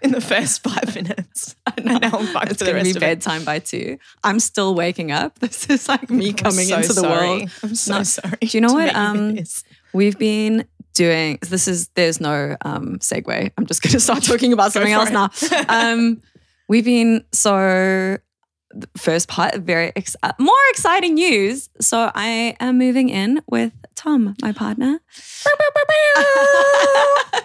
in 0.00 0.12
the 0.12 0.20
first 0.20 0.62
five 0.68 0.94
minutes. 0.94 1.54
And 1.76 1.86
now 1.86 2.18
I'm 2.18 2.26
fucked 2.28 2.50
It's 2.52 2.58
for 2.58 2.64
the 2.64 2.72
going 2.72 2.84
to 2.84 2.84
rest 2.84 2.84
be 2.84 2.90
of 2.90 2.96
it. 2.96 3.00
bedtime 3.00 3.44
by 3.44 3.58
two. 3.58 3.98
I'm 4.24 4.40
still 4.40 4.74
waking 4.74 5.12
up. 5.12 5.38
This 5.38 5.68
is 5.70 5.88
like 5.88 6.10
me 6.10 6.30
I'm 6.30 6.34
coming 6.36 6.66
so 6.66 6.76
into 6.76 6.88
the 6.88 6.94
sorry. 6.94 7.28
world. 7.28 7.50
I'm 7.62 7.74
so 7.74 7.98
No. 7.98 8.02
sorry. 8.04 8.36
Do 8.40 8.48
you 8.56 8.60
know 8.60 8.72
what, 8.74 8.94
um, 8.94 9.38
we've 9.92 10.18
been 10.18 10.66
doing 10.94 11.38
this 11.48 11.68
is 11.68 11.88
there's 11.94 12.20
no 12.20 12.54
um 12.66 12.98
segue. 12.98 13.50
I'm 13.56 13.64
just 13.66 13.80
gonna 13.82 13.98
start 13.98 14.22
talking 14.24 14.52
about 14.52 14.72
something 14.74 14.92
else 14.92 15.08
for 15.08 15.14
now. 15.14 15.30
Um 15.68 16.20
we've 16.68 16.84
been 16.84 17.24
so 17.32 18.18
first 18.96 19.28
part 19.28 19.54
very 19.56 19.92
ex- 19.96 20.16
uh, 20.22 20.32
more 20.38 20.54
exciting 20.70 21.14
news. 21.14 21.68
So 21.80 22.10
I 22.14 22.56
am 22.60 22.78
moving 22.78 23.08
in 23.08 23.42
with 23.48 23.72
Tom, 23.94 24.34
my 24.42 24.52
partner. 24.52 25.00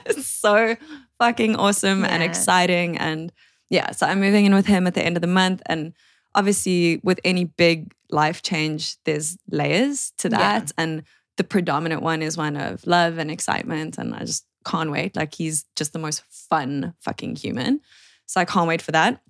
It's 0.05 0.25
so 0.41 0.75
fucking 1.19 1.55
awesome 1.55 2.05
and 2.05 2.23
exciting 2.23 2.97
and 2.97 3.31
yeah, 3.69 3.91
so 3.91 4.05
I'm 4.07 4.19
moving 4.21 4.45
in 4.45 4.53
with 4.55 4.65
him 4.65 4.87
at 4.87 4.93
the 4.93 5.03
end 5.03 5.17
of 5.17 5.21
the 5.21 5.27
month 5.27 5.61
and 5.65 5.93
obviously 6.35 6.99
with 7.03 7.19
any 7.25 7.43
big 7.45 7.93
life 8.09 8.41
change 8.41 8.95
there's 9.03 9.37
layers 9.51 10.13
to 10.19 10.29
Yeah. 10.29 10.37
that 10.37 10.71
and 10.77 11.03
the 11.37 11.43
predominant 11.43 12.01
one 12.01 12.21
is 12.21 12.37
one 12.37 12.55
of 12.55 12.85
love 12.87 13.17
and 13.17 13.29
excitement 13.29 13.97
and 13.97 14.13
I 14.15 14.19
just 14.19 14.45
can't 14.65 14.91
wait 14.91 15.15
like 15.15 15.33
he's 15.35 15.65
just 15.75 15.93
the 15.93 15.99
most 15.99 16.23
fun 16.29 16.93
fucking 17.01 17.35
human. 17.35 17.81
So 18.25 18.39
I 18.41 18.45
can't 18.45 18.67
wait 18.67 18.81
for 18.81 18.91
that. 18.91 19.21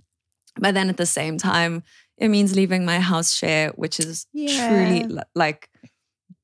But 0.60 0.74
then 0.74 0.90
at 0.90 0.98
the 0.98 1.06
same 1.06 1.38
time 1.38 1.84
it 2.18 2.30
means 2.30 2.56
leaving 2.56 2.84
my 2.86 3.00
house 3.00 3.34
share 3.34 3.70
which 3.76 4.00
is 4.00 4.26
Yeah. 4.34 4.66
truly 4.66 5.06
like 5.36 5.70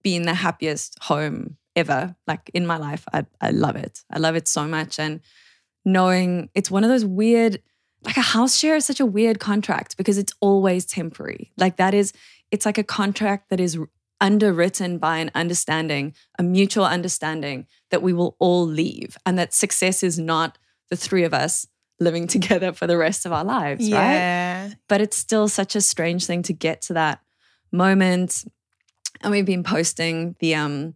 being 0.04 0.24
the 0.24 0.34
happiest 0.34 0.98
home 1.02 1.58
ever. 1.76 2.16
Like 2.28 2.52
in 2.54 2.66
my 2.68 2.78
life 2.78 3.06
I, 3.14 3.26
I 3.42 3.52
love 3.52 3.76
it. 3.76 4.04
I 4.12 4.20
love 4.20 4.36
it 4.36 4.48
so 4.48 4.66
much. 4.68 5.00
And 5.00 5.22
knowing 5.86 6.50
it's 6.56 6.72
one 6.72 6.84
of 6.84 6.90
those 6.90 7.06
weird 7.06 7.62
like 8.06 8.18
a 8.18 8.22
house 8.22 8.58
share 8.58 8.76
is 8.76 8.86
such 8.86 9.00
a 9.00 9.06
weird 9.06 9.40
contract 9.40 9.96
because 9.96 10.18
it's 10.18 10.34
always 10.42 10.86
temporary. 10.86 11.52
Like 11.58 11.78
that 11.78 11.94
is 11.94 12.12
it's 12.52 12.66
like 12.66 12.78
a 12.78 12.84
contract 12.84 13.50
that 13.50 13.60
is 13.62 13.80
underwritten 14.22 14.98
by 15.00 15.18
an 15.18 15.32
understanding 15.36 16.14
a 16.40 16.44
mutual 16.44 16.86
understanding 16.86 17.66
that 17.92 18.02
we 18.02 18.14
will 18.14 18.36
all 18.40 18.66
leave 18.66 19.18
and 19.26 19.38
that 19.38 19.54
success 19.54 20.04
is 20.04 20.18
not 20.20 20.58
the 20.90 20.96
three 20.96 21.24
of 21.24 21.34
us 21.34 21.66
living 22.04 22.28
together 22.36 22.74
for 22.74 22.88
the 22.88 22.98
rest 22.98 23.26
of 23.26 23.32
our 23.32 23.44
lives 23.44 23.92
right 23.92 24.76
but 24.88 25.02
it's 25.02 25.18
still 25.18 25.48
such 25.48 25.76
a 25.76 25.82
strange 25.82 26.26
thing 26.26 26.44
to 26.44 26.54
get 26.54 26.82
to 26.82 26.94
that 26.94 27.20
moment 27.72 28.46
and 29.22 29.32
we've 29.32 29.46
been 29.46 29.64
posting 29.64 30.36
the 30.40 30.54
um 30.56 30.96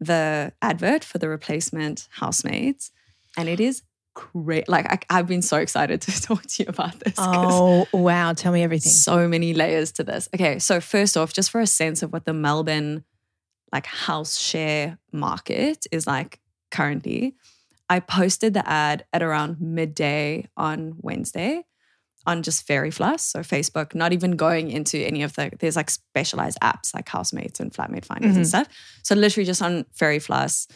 the 0.00 0.52
advert 0.60 1.04
for 1.04 1.18
the 1.18 1.28
replacement 1.28 2.08
housemates 2.10 2.90
and 3.36 3.48
it 3.48 3.60
is 3.60 3.82
great 4.14 4.68
like 4.68 4.86
I, 4.90 5.18
i've 5.18 5.26
been 5.26 5.42
so 5.42 5.56
excited 5.56 6.00
to 6.06 6.22
talk 6.22 6.42
to 6.42 6.62
you 6.62 6.68
about 6.68 7.00
this. 7.00 7.14
Oh 7.18 7.86
wow! 7.92 8.32
Tell 8.32 8.52
me 8.52 8.62
everything. 8.62 8.92
so 8.92 9.26
many 9.28 9.54
layers 9.54 9.92
to 9.92 10.04
this 10.04 10.28
okay 10.34 10.58
so 10.58 10.80
first 10.80 11.16
off 11.16 11.32
just 11.32 11.50
for 11.50 11.60
a 11.60 11.66
sense 11.66 12.02
of 12.02 12.12
what 12.12 12.24
the 12.24 12.32
melbourne 12.32 13.04
like 13.72 13.86
house 13.86 14.38
share 14.38 14.98
market 15.12 15.86
is 15.90 16.06
like 16.06 16.40
currently 16.70 17.34
i 17.88 18.00
posted 18.00 18.54
the 18.54 18.68
ad 18.68 19.04
at 19.12 19.22
around 19.22 19.60
midday 19.60 20.48
on 20.56 20.94
wednesday 21.02 21.64
on 22.26 22.42
just 22.42 22.66
Fairy 22.66 22.90
Floss, 22.90 23.22
so 23.22 23.40
Facebook, 23.40 23.94
not 23.94 24.14
even 24.14 24.30
going 24.32 24.70
into 24.70 24.96
any 24.96 25.22
of 25.22 25.34
the, 25.34 25.50
there's 25.60 25.76
like 25.76 25.90
specialized 25.90 26.56
apps 26.62 26.94
like 26.94 27.06
Housemates 27.10 27.60
and 27.60 27.70
Flatmate 27.70 28.06
Finders 28.06 28.34
and 28.36 28.46
Mhm. 28.46 28.48
stuff. 28.48 28.68
So 29.02 29.14
literally 29.14 29.44
just 29.44 29.60
on 29.60 29.84
Fairy 29.92 30.18
Floss 30.18 30.66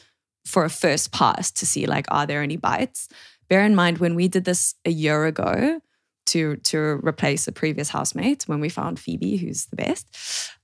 for 0.44 0.66
a 0.66 0.68
first 0.68 1.10
pass 1.10 1.50
to 1.52 1.64
see 1.64 1.86
like, 1.86 2.04
are 2.10 2.26
there 2.26 2.42
any 2.42 2.56
bites? 2.58 3.08
Bear 3.48 3.64
in 3.64 3.74
mind, 3.74 3.96
when 3.96 4.14
we 4.14 4.28
did 4.28 4.44
this 4.44 4.74
a 4.84 4.90
year 4.90 5.24
ago 5.24 5.80
to, 6.26 6.56
to 6.56 6.78
replace 7.02 7.48
a 7.48 7.52
previous 7.52 7.88
housemate, 7.88 8.42
when 8.46 8.60
we 8.60 8.68
found 8.68 9.00
Phoebe, 9.00 9.38
who's 9.38 9.64
the 9.68 9.76
best, 9.76 10.06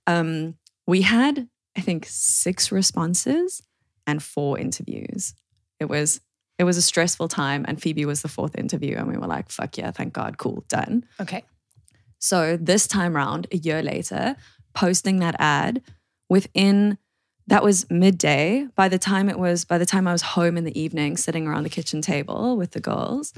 um, 0.06 0.56
we 0.86 1.00
had, 1.00 1.48
I 1.78 1.80
think, 1.80 2.04
six 2.06 2.70
responses 2.70 3.62
and 4.06 4.22
four 4.22 4.58
interviews. 4.58 5.32
It 5.80 5.86
was 5.88 6.20
it 6.58 6.64
was 6.64 6.76
a 6.76 6.82
stressful 6.82 7.28
time 7.28 7.64
and 7.66 7.80
Phoebe 7.80 8.04
was 8.04 8.22
the 8.22 8.28
fourth 8.28 8.56
interview 8.56 8.96
and 8.96 9.08
we 9.08 9.16
were 9.16 9.26
like, 9.26 9.50
fuck 9.50 9.76
yeah, 9.76 9.90
thank 9.90 10.12
God, 10.12 10.38
cool, 10.38 10.64
done. 10.68 11.04
Okay. 11.20 11.44
So 12.18 12.56
this 12.56 12.86
time 12.86 13.14
round, 13.14 13.46
a 13.52 13.56
year 13.56 13.82
later, 13.82 14.36
posting 14.74 15.18
that 15.18 15.36
ad 15.38 15.82
within 16.28 16.98
that 17.46 17.62
was 17.62 17.88
midday. 17.90 18.66
By 18.74 18.88
the 18.88 18.98
time 18.98 19.28
it 19.28 19.38
was, 19.38 19.64
by 19.64 19.76
the 19.78 19.84
time 19.84 20.08
I 20.08 20.12
was 20.12 20.22
home 20.22 20.56
in 20.56 20.64
the 20.64 20.78
evening, 20.80 21.16
sitting 21.16 21.46
around 21.46 21.64
the 21.64 21.68
kitchen 21.68 22.00
table 22.00 22.56
with 22.56 22.70
the 22.70 22.80
girls, 22.80 23.34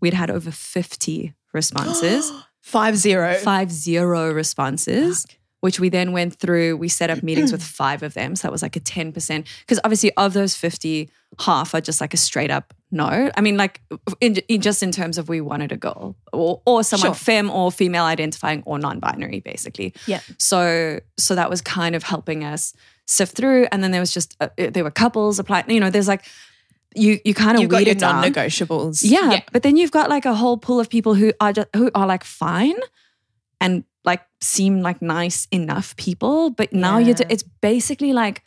we'd 0.00 0.14
had 0.14 0.30
over 0.30 0.50
50 0.50 1.34
responses, 1.52 2.30
Five 2.62 2.96
zero. 2.96 3.34
five 3.36 3.72
zero 3.72 4.30
responses 4.30 5.26
which 5.60 5.78
we 5.80 5.88
then 5.88 6.12
went 6.12 6.34
through. 6.34 6.76
We 6.76 6.88
set 6.88 7.10
up 7.10 7.22
meetings 7.22 7.52
with 7.52 7.62
five 7.80 8.02
of 8.02 8.14
them. 8.14 8.36
So 8.36 8.48
that 8.48 8.52
was 8.52 8.62
like 8.62 8.76
a 8.76 8.80
10%. 8.80 9.46
Because 9.60 9.80
obviously, 9.84 10.12
of 10.16 10.32
those 10.32 10.54
50, 10.56 11.10
half 11.40 11.74
are 11.74 11.80
just 11.80 12.00
like 12.00 12.14
a 12.14 12.16
straight 12.16 12.50
up 12.50 12.74
no. 12.92 13.30
I 13.36 13.40
mean, 13.40 13.56
like, 13.56 13.80
in, 14.20 14.36
in 14.48 14.60
just 14.60 14.82
in 14.82 14.90
terms 14.90 15.16
of 15.16 15.28
we 15.28 15.40
wanted 15.40 15.70
a 15.70 15.76
girl 15.76 16.16
or, 16.32 16.60
or 16.66 16.82
someone 16.82 17.10
Sure. 17.10 17.14
femme 17.14 17.48
or 17.48 17.70
female 17.70 18.04
identifying 18.04 18.64
or 18.66 18.80
non 18.80 18.98
binary, 18.98 19.38
basically. 19.38 19.94
Yeah. 20.06 20.20
So, 20.38 20.98
so 21.16 21.36
that 21.36 21.48
was 21.48 21.60
kind 21.62 21.94
of 21.94 22.02
helping 22.02 22.42
us 22.42 22.74
sift 23.06 23.36
through. 23.36 23.68
And 23.70 23.84
then 23.84 23.92
there 23.92 24.00
was 24.00 24.12
just, 24.12 24.36
uh, 24.40 24.48
there 24.56 24.82
were 24.82 24.90
couples 24.90 25.38
applying, 25.38 25.70
you 25.70 25.78
know, 25.78 25.90
there's 25.90 26.08
like, 26.08 26.24
you, 26.96 27.20
you 27.24 27.32
kind 27.32 27.54
of 27.56 27.60
You've 27.60 27.70
got 27.70 27.76
weed 27.78 27.86
your 27.86 27.96
it 27.96 28.00
down. 28.00 28.22
non-negotiables. 28.22 29.02
Yeah, 29.04 29.40
but 29.52 29.62
then 29.62 29.76
you've 29.76 29.92
got 29.92 30.10
like 30.10 30.24
a 30.24 30.34
whole 30.34 30.56
pool 30.56 30.80
of 30.80 30.90
people 30.90 31.14
who 31.14 31.32
are 31.40 31.52
just 31.52 31.68
who 31.76 31.92
are 31.94 32.08
like 32.08 32.24
fine 32.24 32.74
and 33.60 33.84
like 34.04 34.22
seem 34.40 34.80
like 34.80 35.02
nice 35.02 35.46
enough 35.50 35.96
people, 35.96 36.50
but 36.50 36.72
now 36.72 36.98
you're 36.98 37.16
it's 37.28 37.42
basically 37.42 38.12
like 38.12 38.42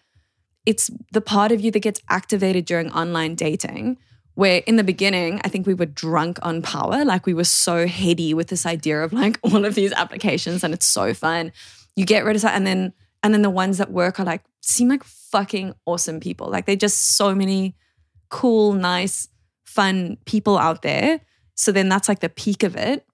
it's 0.65 0.89
the 1.11 1.21
part 1.21 1.51
of 1.51 1.61
you 1.61 1.71
that 1.71 1.81
gets 1.81 2.01
activated 2.09 2.65
during 2.65 2.91
online 2.91 3.35
dating. 3.35 3.97
Where 4.35 4.63
in 4.65 4.77
the 4.77 4.83
beginning, 4.83 5.41
I 5.43 5.49
think 5.49 5.67
we 5.67 5.75
were 5.75 5.85
drunk 5.85 6.39
on 6.41 6.63
power. 6.63 7.05
Like 7.05 7.27
we 7.27 7.35
were 7.35 7.43
so 7.43 7.85
heady 7.85 8.33
with 8.33 8.47
this 8.47 8.65
idea 8.65 9.03
of 9.03 9.13
like 9.13 9.39
all 9.43 9.63
of 9.63 9.75
these 9.75 9.91
applications 9.91 10.63
and 10.63 10.73
it's 10.73 10.87
so 10.87 11.13
fun. 11.13 11.51
You 11.95 12.05
get 12.05 12.25
rid 12.25 12.35
of 12.35 12.41
that. 12.41 12.55
And 12.55 12.65
then 12.65 12.93
and 13.21 13.33
then 13.33 13.43
the 13.43 13.49
ones 13.49 13.77
that 13.77 13.91
work 13.91 14.19
are 14.19 14.25
like 14.25 14.43
seem 14.61 14.89
like 14.89 15.03
fucking 15.03 15.75
awesome 15.85 16.19
people. 16.19 16.49
Like 16.49 16.65
they're 16.65 16.75
just 16.75 17.15
so 17.15 17.35
many 17.35 17.75
cool, 18.29 18.73
nice, 18.73 19.27
fun 19.63 20.17
people 20.25 20.57
out 20.57 20.81
there. 20.81 21.21
So 21.55 21.71
then 21.71 21.87
that's 21.87 22.09
like 22.09 22.19
the 22.19 22.29
peak 22.29 22.63
of 22.63 22.75
it. 22.75 23.05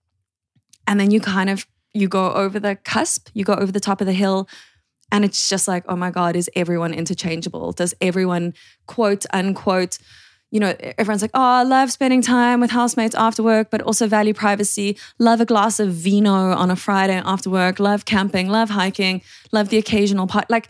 And 0.87 0.99
then 0.99 1.11
you 1.11 1.19
kind 1.19 1.49
of 1.49 1.67
you 1.93 2.07
go 2.07 2.33
over 2.33 2.59
the 2.59 2.75
cusp, 2.75 3.29
you 3.33 3.43
go 3.43 3.53
over 3.53 3.71
the 3.71 3.79
top 3.79 4.01
of 4.01 4.07
the 4.07 4.13
hill, 4.13 4.47
and 5.11 5.25
it's 5.25 5.49
just 5.49 5.67
like, 5.67 5.83
oh 5.87 5.95
my 5.95 6.11
God, 6.11 6.35
is 6.35 6.49
everyone 6.55 6.93
interchangeable? 6.93 7.71
Does 7.71 7.93
everyone 7.99 8.53
quote 8.85 9.25
unquote, 9.33 9.97
you 10.51 10.59
know, 10.59 10.75
everyone's 10.97 11.21
like, 11.21 11.31
oh, 11.33 11.41
I 11.41 11.63
love 11.63 11.91
spending 11.91 12.21
time 12.21 12.59
with 12.59 12.71
housemates 12.71 13.15
after 13.15 13.43
work, 13.43 13.69
but 13.71 13.81
also 13.81 14.07
value 14.07 14.33
privacy, 14.33 14.97
love 15.17 15.41
a 15.41 15.45
glass 15.45 15.79
of 15.79 15.93
vino 15.93 16.31
on 16.31 16.71
a 16.71 16.75
Friday 16.75 17.21
after 17.23 17.49
work, 17.49 17.79
love 17.79 18.05
camping, 18.05 18.49
love 18.49 18.69
hiking, 18.69 19.21
love 19.51 19.69
the 19.69 19.77
occasional 19.77 20.27
part. 20.27 20.49
Like, 20.49 20.69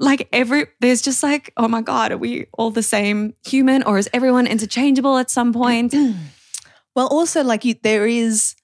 like 0.00 0.28
every 0.32 0.66
there's 0.80 1.02
just 1.02 1.22
like, 1.22 1.52
oh 1.56 1.68
my 1.68 1.80
God, 1.80 2.12
are 2.12 2.18
we 2.18 2.46
all 2.52 2.70
the 2.70 2.82
same 2.82 3.34
human 3.46 3.82
or 3.84 3.98
is 3.98 4.08
everyone 4.12 4.46
interchangeable 4.46 5.18
at 5.18 5.30
some 5.30 5.52
point? 5.52 5.94
Well, 6.96 7.08
also 7.08 7.42
like 7.42 7.64
you, 7.64 7.74
there 7.82 8.06
is 8.06 8.54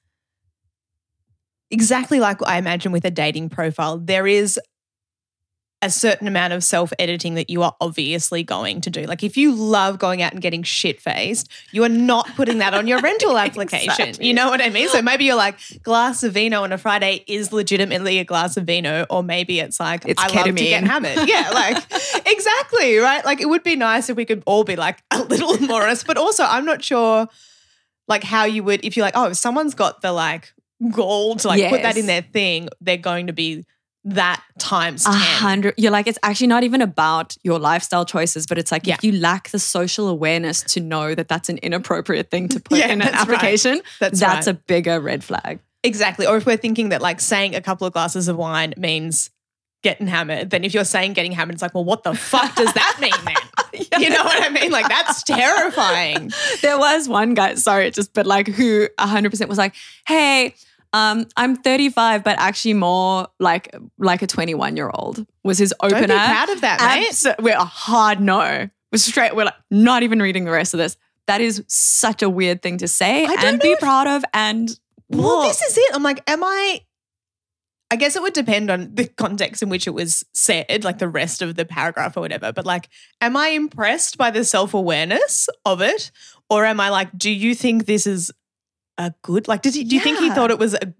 exactly 1.71 2.21
like 2.21 2.45
I 2.47 2.59
imagine 2.59 2.93
with 2.93 3.05
a 3.05 3.11
dating 3.11 3.51
profile. 3.51 3.99
There 3.99 4.27
is 4.27 4.59
a 5.83 5.91
certain 5.91 6.29
amount 6.29 6.53
of 6.53 6.63
self 6.63 6.93
editing 6.99 7.35
that 7.35 7.49
you 7.49 7.63
are 7.63 7.75
obviously 7.81 8.43
going 8.43 8.83
to 8.83 8.91
do. 8.91 9.03
Like 9.05 9.23
if 9.23 9.37
you 9.37 9.55
love 9.55 9.99
going 9.99 10.21
out 10.21 10.33
and 10.33 10.43
getting 10.43 10.63
shit 10.63 11.01
faced, 11.01 11.49
you 11.73 11.85
are 11.85 11.89
not 11.89 12.29
putting 12.37 12.59
that 12.59 12.75
on 12.75 12.87
your 12.87 13.01
rental 13.03 13.39
application. 13.39 13.91
Exactly. 13.91 14.27
You 14.27 14.35
know 14.35 14.51
what 14.51 14.61
I 14.61 14.69
mean? 14.69 14.89
So 14.89 15.01
maybe 15.03 15.25
you're 15.25 15.37
like 15.37 15.57
glass 15.83 16.23
of 16.23 16.35
vino 16.35 16.63
on 16.63 16.73
a 16.73 16.79
Friday 16.79 17.25
is 17.27 17.53
legitimately 17.53 18.19
a 18.19 18.25
glass 18.25 18.57
of 18.57 18.65
vino, 18.65 19.07
or 19.09 19.23
maybe 19.23 19.59
it's 19.59 19.81
like 19.81 20.07
It's 20.07 20.23
I 20.23 20.29
love 20.29 20.47
to 20.47 20.53
get 20.53 20.85
hammered. 20.85 21.17
Yeah, 21.31 21.51
like 21.51 21.77
exactly 22.27 22.99
right. 22.99 23.25
Like 23.25 23.41
it 23.41 23.49
would 23.49 23.63
be 23.63 23.77
nice 23.77 24.11
if 24.11 24.17
we 24.17 24.25
could 24.25 24.43
all 24.47 24.65
be 24.65 24.77
like 24.77 25.03
a 25.11 25.23
little 25.23 25.59
more 25.67 25.83
honest, 25.83 26.07
but 26.07 26.17
also 26.17 26.45
I'm 26.45 26.65
not 26.65 26.83
sure 26.83 27.29
like 28.09 28.25
how 28.25 28.45
you 28.45 28.65
would 28.65 28.85
if 28.85 28.97
you're 28.97 29.07
like, 29.07 29.17
oh, 29.17 29.29
if 29.29 29.37
someone's 29.37 29.75
got 29.75 30.03
the 30.03 30.13
like 30.13 30.53
goal 30.91 31.37
to 31.37 31.49
like 31.49 31.69
put 31.71 31.83
that 31.83 31.97
in 31.97 32.07
their 32.07 32.23
thing, 32.23 32.69
they're 32.81 32.97
going 32.97 33.27
to 33.27 33.33
be 33.33 33.65
that 34.05 34.43
times 34.59 35.03
A 35.07 35.11
10. 35.11 35.15
hundred. 35.19 35.75
You're 35.77 35.91
like, 35.91 36.07
it's 36.07 36.19
actually 36.23 36.47
not 36.47 36.63
even 36.65 36.81
about 36.81 37.37
your 37.43 37.59
lifestyle 37.59 38.07
choices, 38.07 38.47
but 38.47 38.57
it's 38.57 38.73
like 38.73 38.87
Yeah. 38.87 38.95
if 38.95 39.05
you 39.05 39.13
lack 39.13 39.51
the 39.51 39.59
social 39.59 40.09
awareness 40.09 40.63
to 40.63 40.81
know 40.81 41.15
that 41.15 41.29
that's 41.29 41.51
an 41.51 41.59
inappropriate 41.59 42.31
thing 42.31 42.49
to 42.49 42.61
put 42.61 42.79
Yeah, 42.79 42.87
in 42.87 42.93
an 42.93 42.99
that's 43.01 43.13
right. 43.13 43.21
application, 43.37 43.83
That's 44.01 44.19
that's 44.19 44.47
right. 44.47 44.57
a 44.57 44.59
bigger 44.59 45.01
red 45.01 45.23
flag. 45.23 45.61
Exactly. 45.83 46.27
Or 46.27 46.39
if 46.39 46.47
we're 46.47 46.57
thinking 46.57 46.89
that 46.91 47.03
like 47.03 47.21
saying 47.21 47.55
a 47.55 47.61
couple 47.61 47.87
of 47.87 47.93
glasses 47.93 48.27
of 48.29 48.37
wine 48.39 48.73
means 48.79 49.29
getting 49.83 50.07
hammered, 50.07 50.49
then 50.51 50.65
if 50.65 50.73
you're 50.75 50.85
saying 50.85 51.13
getting 51.13 51.33
hammered, 51.33 51.55
it's 51.55 51.63
like, 51.63 51.75
well, 51.75 51.85
what 51.85 52.03
the 52.03 52.15
fuck 52.15 52.55
does 52.55 52.73
that 52.73 52.97
mean 53.01 53.13
then? 53.25 53.35
You 54.01 54.11
know 54.11 54.25
what 54.25 54.43
I 54.43 54.49
mean? 54.51 54.71
Like 54.73 54.89
that's 54.89 55.23
terrifying. 55.65 56.33
There 56.63 56.79
was 56.79 57.09
one 57.09 57.35
guy, 57.35 57.55
sorry, 57.55 57.91
just 57.91 58.13
but 58.15 58.27
like 58.27 58.47
who 58.49 58.89
100% 58.99 59.49
was 59.49 59.59
like, 59.59 59.75
hey, 60.07 60.55
Um, 60.93 61.27
I'm 61.37 61.57
35, 61.57 62.25
but 62.25 62.39
actually 62.39 62.75
more 62.75 63.29
like 63.39 63.75
like 63.99 64.23
a 64.23 64.27
21 64.27 64.77
year 64.77 64.91
old 64.93 65.25
was 65.45 65.59
his 65.59 65.73
opener. 65.83 66.07
Don't 66.07 66.09
be 66.09 66.15
proud 66.15 66.49
of 66.51 66.61
that, 66.63 66.81
mate. 66.81 67.11
Abso- 67.11 67.41
we're 67.41 67.57
a 67.57 67.65
hard 67.65 68.21
no. 68.21 68.69
We're 68.93 68.99
straight. 68.99 69.37
We're 69.37 69.45
like 69.45 69.55
not 69.71 70.03
even 70.03 70.21
reading 70.21 70.45
the 70.45 70.51
rest 70.51 70.75
of 70.75 70.79
this. 70.79 70.97
That 71.27 71.41
is 71.41 71.63
such 71.69 72.23
a 72.23 72.29
weird 72.29 72.61
thing 72.61 72.79
to 72.79 72.89
say 72.89 73.25
and 73.25 73.61
be 73.61 73.73
if- 73.73 73.79
proud 73.79 74.09
of. 74.09 74.25
And 74.35 74.69
Well, 75.09 75.43
this 75.43 75.63
is 75.63 75.77
it. 75.79 75.95
I'm 75.95 76.03
like, 76.03 76.29
am 76.29 76.43
I? 76.43 76.81
I 77.93 77.97
guess 77.97 78.15
it 78.15 78.23
would 78.23 78.35
depend 78.35 78.71
on 78.71 78.95
the 78.95 79.09
context 79.09 79.63
in 79.63 79.69
which 79.69 79.89
it 79.89 79.91
was 79.91 80.25
said, 80.33 80.85
like 80.85 80.99
the 80.99 81.09
rest 81.09 81.43
of 81.43 81.57
the 81.57 81.65
paragraph 81.65 82.17
or 82.17 82.21
whatever. 82.21 82.53
But 82.53 82.65
like, 82.65 82.89
am 83.21 83.37
I 83.37 83.49
impressed 83.49 84.17
by 84.17 84.31
the 84.31 84.45
self 84.45 84.75
awareness 84.75 85.49
of 85.65 85.81
it, 85.81 86.11
or 86.49 86.65
am 86.65 86.81
I 86.81 86.91
like, 86.91 87.17
do 87.17 87.31
you 87.31 87.55
think 87.55 87.87
this 87.87 88.07
is 88.07 88.33
a 89.01 89.15
good? 89.23 89.49
Like, 89.49 89.63
does 89.63 89.75
he? 89.75 89.85
Do 89.85 89.95
you 89.97 90.01
think 90.01 90.19
he 90.19 90.31
thought 90.31 90.51
it 90.51 90.59
was 90.59 90.75
a 90.75 90.93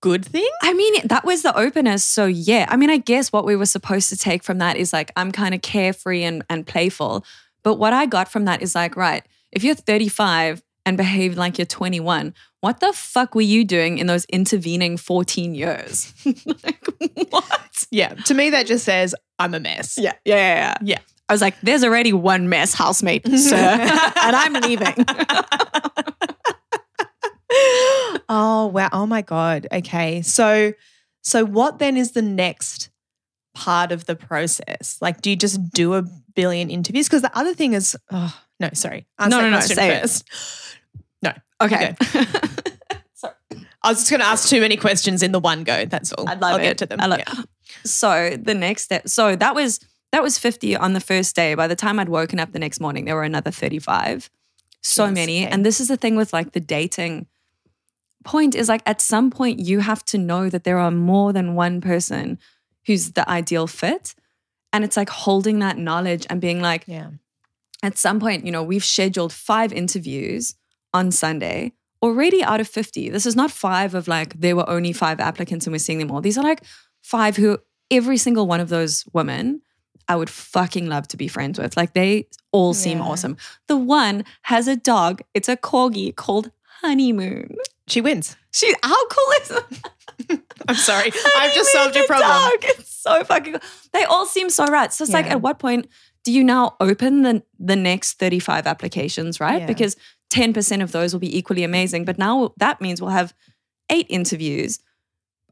good 0.00 0.24
thing? 0.24 0.48
I 0.62 0.74
mean, 0.74 1.06
that 1.06 1.24
was 1.24 1.42
the 1.42 1.56
opener. 1.56 1.96
So 1.98 2.26
yeah, 2.26 2.66
I 2.68 2.76
mean, 2.76 2.90
I 2.90 2.98
guess 2.98 3.32
what 3.32 3.44
we 3.44 3.56
were 3.56 3.66
supposed 3.66 4.08
to 4.10 4.16
take 4.16 4.42
from 4.42 4.58
that 4.58 4.76
is 4.76 4.92
like 4.92 5.12
I'm 5.16 5.32
kind 5.32 5.54
of 5.54 5.62
carefree 5.62 6.24
and, 6.24 6.44
and 6.50 6.66
playful. 6.66 7.24
But 7.62 7.76
what 7.76 7.92
I 7.92 8.06
got 8.06 8.28
from 8.28 8.44
that 8.46 8.60
is 8.60 8.74
like, 8.74 8.96
right, 8.96 9.24
if 9.52 9.62
you're 9.62 9.76
35 9.76 10.62
and 10.84 10.96
behave 10.96 11.36
like 11.36 11.58
you're 11.58 11.64
21, 11.64 12.34
what 12.60 12.80
the 12.80 12.92
fuck 12.92 13.36
were 13.36 13.40
you 13.40 13.64
doing 13.64 13.98
in 13.98 14.08
those 14.08 14.24
intervening 14.24 14.96
14 14.96 15.54
years? 15.54 16.12
like, 16.44 16.84
what? 17.30 17.84
Yeah. 17.92 18.14
To 18.14 18.34
me, 18.34 18.50
that 18.50 18.66
just 18.66 18.84
says 18.84 19.14
I'm 19.38 19.54
a 19.54 19.60
mess. 19.60 19.96
Yeah, 19.96 20.14
yeah, 20.24 20.36
yeah, 20.36 20.54
yeah. 20.54 20.74
Yeah. 20.82 20.98
I 21.28 21.34
was 21.34 21.40
like, 21.40 21.58
there's 21.62 21.84
already 21.84 22.12
one 22.12 22.48
mess, 22.48 22.74
housemate, 22.74 23.26
sir, 23.26 23.56
and 23.56 24.36
I'm 24.36 24.52
leaving. 24.54 25.06
oh 28.28 28.70
wow 28.72 28.88
oh 28.92 29.06
my 29.06 29.22
god 29.22 29.66
okay 29.72 30.22
so 30.22 30.72
so 31.22 31.44
what 31.44 31.78
then 31.78 31.96
is 31.96 32.12
the 32.12 32.22
next 32.22 32.90
part 33.54 33.92
of 33.92 34.06
the 34.06 34.16
process 34.16 34.96
like 35.00 35.20
do 35.20 35.30
you 35.30 35.36
just 35.36 35.70
do 35.72 35.94
a 35.94 36.02
billion 36.34 36.70
interviews 36.70 37.06
because 37.08 37.22
the 37.22 37.36
other 37.38 37.54
thing 37.54 37.74
is 37.74 37.96
oh 38.10 38.34
no 38.60 38.70
sorry 38.72 39.06
answer 39.18 39.36
No, 39.36 39.42
no, 39.42 39.50
no, 39.50 39.60
say 39.60 39.96
it. 40.02 40.22
no 41.22 41.32
Okay. 41.60 41.94
Sorry. 43.14 43.34
I 43.84 43.90
was 43.90 43.98
just 43.98 44.10
going 44.10 44.20
to 44.20 44.26
ask 44.26 44.48
too 44.48 44.60
many 44.60 44.76
questions 44.76 45.22
in 45.22 45.30
the 45.32 45.38
one 45.38 45.62
go 45.64 45.84
that's 45.84 46.12
all 46.12 46.28
I'd 46.28 46.40
love 46.40 46.54
i'll 46.54 46.58
it. 46.58 46.62
get 46.62 46.78
to 46.78 46.86
them 46.86 47.00
I 47.00 47.06
love 47.06 47.20
Yeah. 47.20 47.42
So 47.84 48.36
the 48.36 48.54
next 48.54 48.82
step, 48.82 49.08
so 49.08 49.34
that 49.36 49.54
was 49.54 49.78
that 50.12 50.22
was 50.22 50.38
50 50.38 50.76
on 50.76 50.92
the 50.92 51.00
first 51.00 51.34
day. 51.34 51.54
By 51.54 51.66
the 51.68 51.74
time 51.74 51.98
I'd 51.98 52.08
woken 52.10 52.38
up 52.38 52.52
the 52.52 52.58
next 52.58 52.80
morning, 52.80 53.06
there 53.06 53.14
were 53.16 53.22
another 53.22 53.50
35. 53.50 54.28
So 54.82 55.06
Jeez, 55.08 55.14
many. 55.14 55.44
okay. 55.44 55.50
And 55.52 55.64
this 55.64 55.80
is 55.80 55.88
the 55.88 55.96
thing 55.96 56.14
with 56.16 56.32
like 56.34 56.52
the 56.52 56.60
dating 56.60 57.26
point 58.24 58.54
is 58.54 58.68
like 58.68 58.82
at 58.86 59.00
some 59.00 59.30
point 59.30 59.60
you 59.60 59.80
have 59.80 60.04
to 60.06 60.18
know 60.18 60.48
that 60.48 60.64
there 60.64 60.78
are 60.78 60.90
more 60.90 61.32
than 61.32 61.54
one 61.54 61.80
person 61.80 62.38
who's 62.86 63.12
the 63.12 63.28
ideal 63.28 63.66
fit. 63.66 64.14
And 64.72 64.84
it's 64.84 64.96
like 64.96 65.10
holding 65.10 65.58
that 65.58 65.76
knowledge 65.76 66.26
and 66.30 66.40
being 66.40 66.60
like, 66.60 66.84
yeah 66.86 67.10
at 67.82 67.98
some 67.98 68.20
point, 68.20 68.46
you 68.46 68.52
know, 68.52 68.62
we've 68.62 68.84
scheduled 68.84 69.32
five 69.32 69.72
interviews 69.72 70.54
on 70.94 71.10
Sunday 71.10 71.72
already 72.00 72.42
out 72.42 72.60
of 72.60 72.68
50. 72.68 73.10
This 73.10 73.26
is 73.26 73.36
not 73.36 73.50
five 73.50 73.94
of 73.94 74.06
like, 74.08 74.38
there 74.40 74.54
were 74.56 74.68
only 74.70 74.92
five 74.92 75.20
applicants 75.20 75.66
and 75.66 75.72
we're 75.72 75.78
seeing 75.78 75.98
them 75.98 76.10
all. 76.10 76.20
These 76.20 76.38
are 76.38 76.44
like 76.44 76.62
five 77.02 77.36
who, 77.36 77.58
every 77.90 78.16
single 78.16 78.46
one 78.46 78.60
of 78.60 78.68
those 78.68 79.04
women, 79.12 79.62
I 80.08 80.16
would 80.16 80.30
fucking 80.30 80.86
love 80.86 81.08
to 81.08 81.16
be 81.16 81.28
friends 81.28 81.58
with. 81.58 81.76
Like, 81.76 81.92
they 81.92 82.28
all 82.52 82.74
seem 82.74 82.98
Yeah. 82.98 83.04
awesome. 83.04 83.36
The 83.68 83.76
one 83.76 84.24
has 84.42 84.68
a 84.68 84.76
dog, 84.76 85.22
it's 85.34 85.48
a 85.48 85.56
corgi 85.56 86.14
called 86.14 86.50
Honeymoon. 86.82 87.56
She 87.92 88.00
wins 88.00 88.36
She, 88.52 88.74
how 88.82 89.06
cool 89.08 89.32
is 89.40 89.48
that? 89.48 90.42
i'm 90.68 90.74
sorry 90.74 91.12
i've 91.38 91.54
just 91.54 91.72
solved 91.72 91.94
your 91.96 92.06
problem 92.06 92.28
dog. 92.28 92.58
It's 92.62 92.92
so 93.02 93.24
fucking. 93.24 93.56
They 93.92 94.04
all 94.04 94.26
seem 94.26 94.48
so 94.48 94.66
right. 94.66 94.92
So 94.92 95.04
it's 95.04 95.12
like, 95.12 95.26
at 95.26 95.42
what 95.42 95.58
point 95.58 95.88
do 96.24 96.32
you 96.32 96.44
now 96.44 96.76
open 96.80 97.22
the 97.22 97.42
the 97.58 97.76
next 97.76 98.18
thirty 98.18 98.38
five 98.38 98.66
applications, 98.66 99.40
right? 99.40 99.62
Yeah. 99.62 99.66
Because 99.66 99.96
ten 100.30 100.52
percent 100.52 100.82
of 100.82 100.92
those 100.92 101.12
will 101.12 101.20
be 101.20 101.36
equally 101.36 101.64
amazing. 101.64 102.04
But 102.04 102.18
now 102.18 102.54
that 102.58 102.80
means 102.80 103.00
we'll 103.00 103.10
have 103.10 103.34
eight 103.90 104.06
interviews 104.08 104.78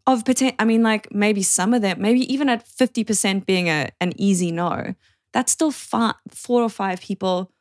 of 0.07 0.25
potential. 0.25 0.57
I 0.59 0.65
mean, 0.65 0.83
like 0.83 1.13
maybe 1.13 1.43
some 1.43 1.75
of 1.75 1.83
them, 1.83 2.01
maybe 2.01 2.33
even 2.33 2.49
at 2.49 2.67
fifty 2.67 3.05
percent 3.05 3.47
being 3.47 3.69
a 3.69 3.89
an 4.01 4.13
easy 4.17 4.53
no. 4.53 4.95
That's 5.33 5.53
still 5.53 5.71
fi- 5.71 6.15
four 6.29 6.63
or 6.63 6.71
five 6.71 7.01
people 7.01 7.53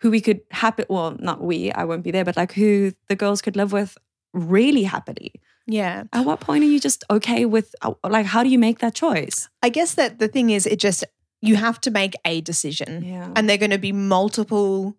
who 0.00 0.10
we 0.10 0.20
could 0.20 0.40
happy. 0.50 0.84
Well, 0.88 1.16
not 1.18 1.42
we. 1.42 1.72
I 1.72 1.84
won't 1.84 2.02
be 2.02 2.10
there, 2.10 2.24
but 2.24 2.36
like 2.36 2.52
who 2.52 2.92
the 3.08 3.16
girls 3.16 3.42
could 3.42 3.56
live 3.56 3.72
with 3.72 3.96
really 4.32 4.84
happily. 4.84 5.32
yeah 5.66 6.04
At 6.12 6.24
what 6.24 6.40
point 6.40 6.64
are 6.64 6.66
you 6.74 6.80
just 6.80 7.04
okay 7.10 7.44
with, 7.44 7.74
uh, 7.82 7.94
like, 8.08 8.26
how 8.26 8.42
do 8.42 8.48
you 8.48 8.58
make 8.58 8.78
that 8.80 8.94
choice? 8.94 9.48
i 9.62 9.68
guess 9.68 9.94
that 9.94 10.18
the 10.18 10.28
thing 10.28 10.50
is 10.50 10.66
it 10.66 10.78
just 10.80 11.04
you 11.42 11.56
have 11.56 11.80
to 11.80 11.90
make 11.90 12.14
a 12.24 12.40
decision 12.40 13.02
Yeah. 13.04 13.32
and 13.36 13.48
they're 13.48 13.58
going 13.66 13.70
to 13.70 13.78
be 13.78 13.92
multiple 13.92 14.96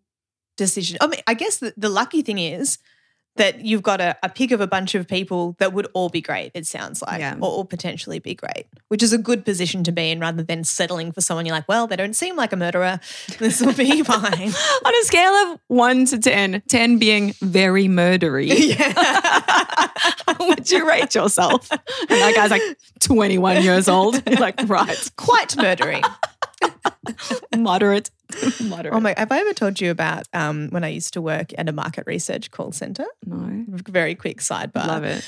decisions. 0.58 0.98
I 1.02 1.08
mean, 1.08 1.22
I 1.28 1.34
guess 1.34 1.58
the, 1.60 1.74
the 1.78 1.90
lucky 1.90 2.22
thing 2.22 2.38
is 2.40 2.78
that 3.38 3.64
you've 3.66 3.82
got 3.82 4.02
a, 4.02 4.16
a 4.24 4.30
pick 4.30 4.52
of 4.52 4.60
a 4.62 4.68
bunch 4.68 4.94
of 4.94 5.08
people 5.08 5.56
that 5.60 5.72
would 5.74 5.88
all 5.94 6.10
be 6.10 6.22
great, 6.22 6.52
it 6.54 6.68
sounds 6.68 7.02
like, 7.02 7.20
Yeah. 7.22 7.36
or 7.40 7.50
all 7.50 7.66
potentially 7.66 8.20
be 8.20 8.36
great, 8.36 8.66
which 8.90 9.02
is 9.02 9.14
a 9.14 9.18
good 9.18 9.46
position 9.46 9.84
to 9.86 9.92
be 9.92 10.12
in 10.12 10.20
rather 10.20 10.44
than 10.44 10.64
settling 10.66 11.12
for 11.14 11.22
someone 11.22 11.46
you're 11.46 11.56
like, 11.56 11.68
well, 11.68 11.88
they 11.88 11.96
don't 11.96 12.14
seem 12.16 12.36
like 12.36 12.52
a 12.52 12.58
murderer. 12.58 13.00
This 13.40 13.62
will 13.62 13.74
be 13.74 14.04
fine. 14.04 14.52
On 14.86 14.94
a 14.94 15.04
scale 15.06 15.32
of 15.34 15.60
one 15.68 16.06
to 16.06 16.20
10, 16.20 16.62
10 16.68 16.98
being 17.00 17.34
very 17.42 17.86
murdery, 17.88 18.48
yeah. 18.78 18.92
how 20.28 20.48
would 20.48 20.70
you 20.70 20.88
rate 20.88 21.16
yourself? 21.16 21.72
And 21.72 21.80
that 22.10 22.34
guy's 22.36 22.52
like 22.52 22.62
21 23.00 23.64
years 23.64 23.88
old. 23.88 24.22
You're 24.30 24.40
like, 24.40 24.60
right, 24.68 25.12
Quite 25.16 25.50
murdery. 25.58 26.02
moderate. 27.56 28.10
Moderate. 28.64 28.94
Oh 28.94 29.00
my, 29.00 29.14
have 29.18 29.32
I 29.32 29.40
ever 29.40 29.54
told 29.54 29.80
you 29.82 29.92
about 29.92 30.28
um, 30.34 30.70
when 30.70 30.84
I 30.84 30.90
used 30.90 31.14
to 31.14 31.22
work 31.22 31.52
at 31.58 31.68
a 31.70 31.72
market 31.72 32.06
research 32.08 32.52
call 32.52 32.72
center? 32.72 33.06
no. 33.26 33.66
Very 33.88 34.16
quick 34.16 34.40
sidebar. 34.40 34.88
Love 34.88 35.04
it. 35.04 35.24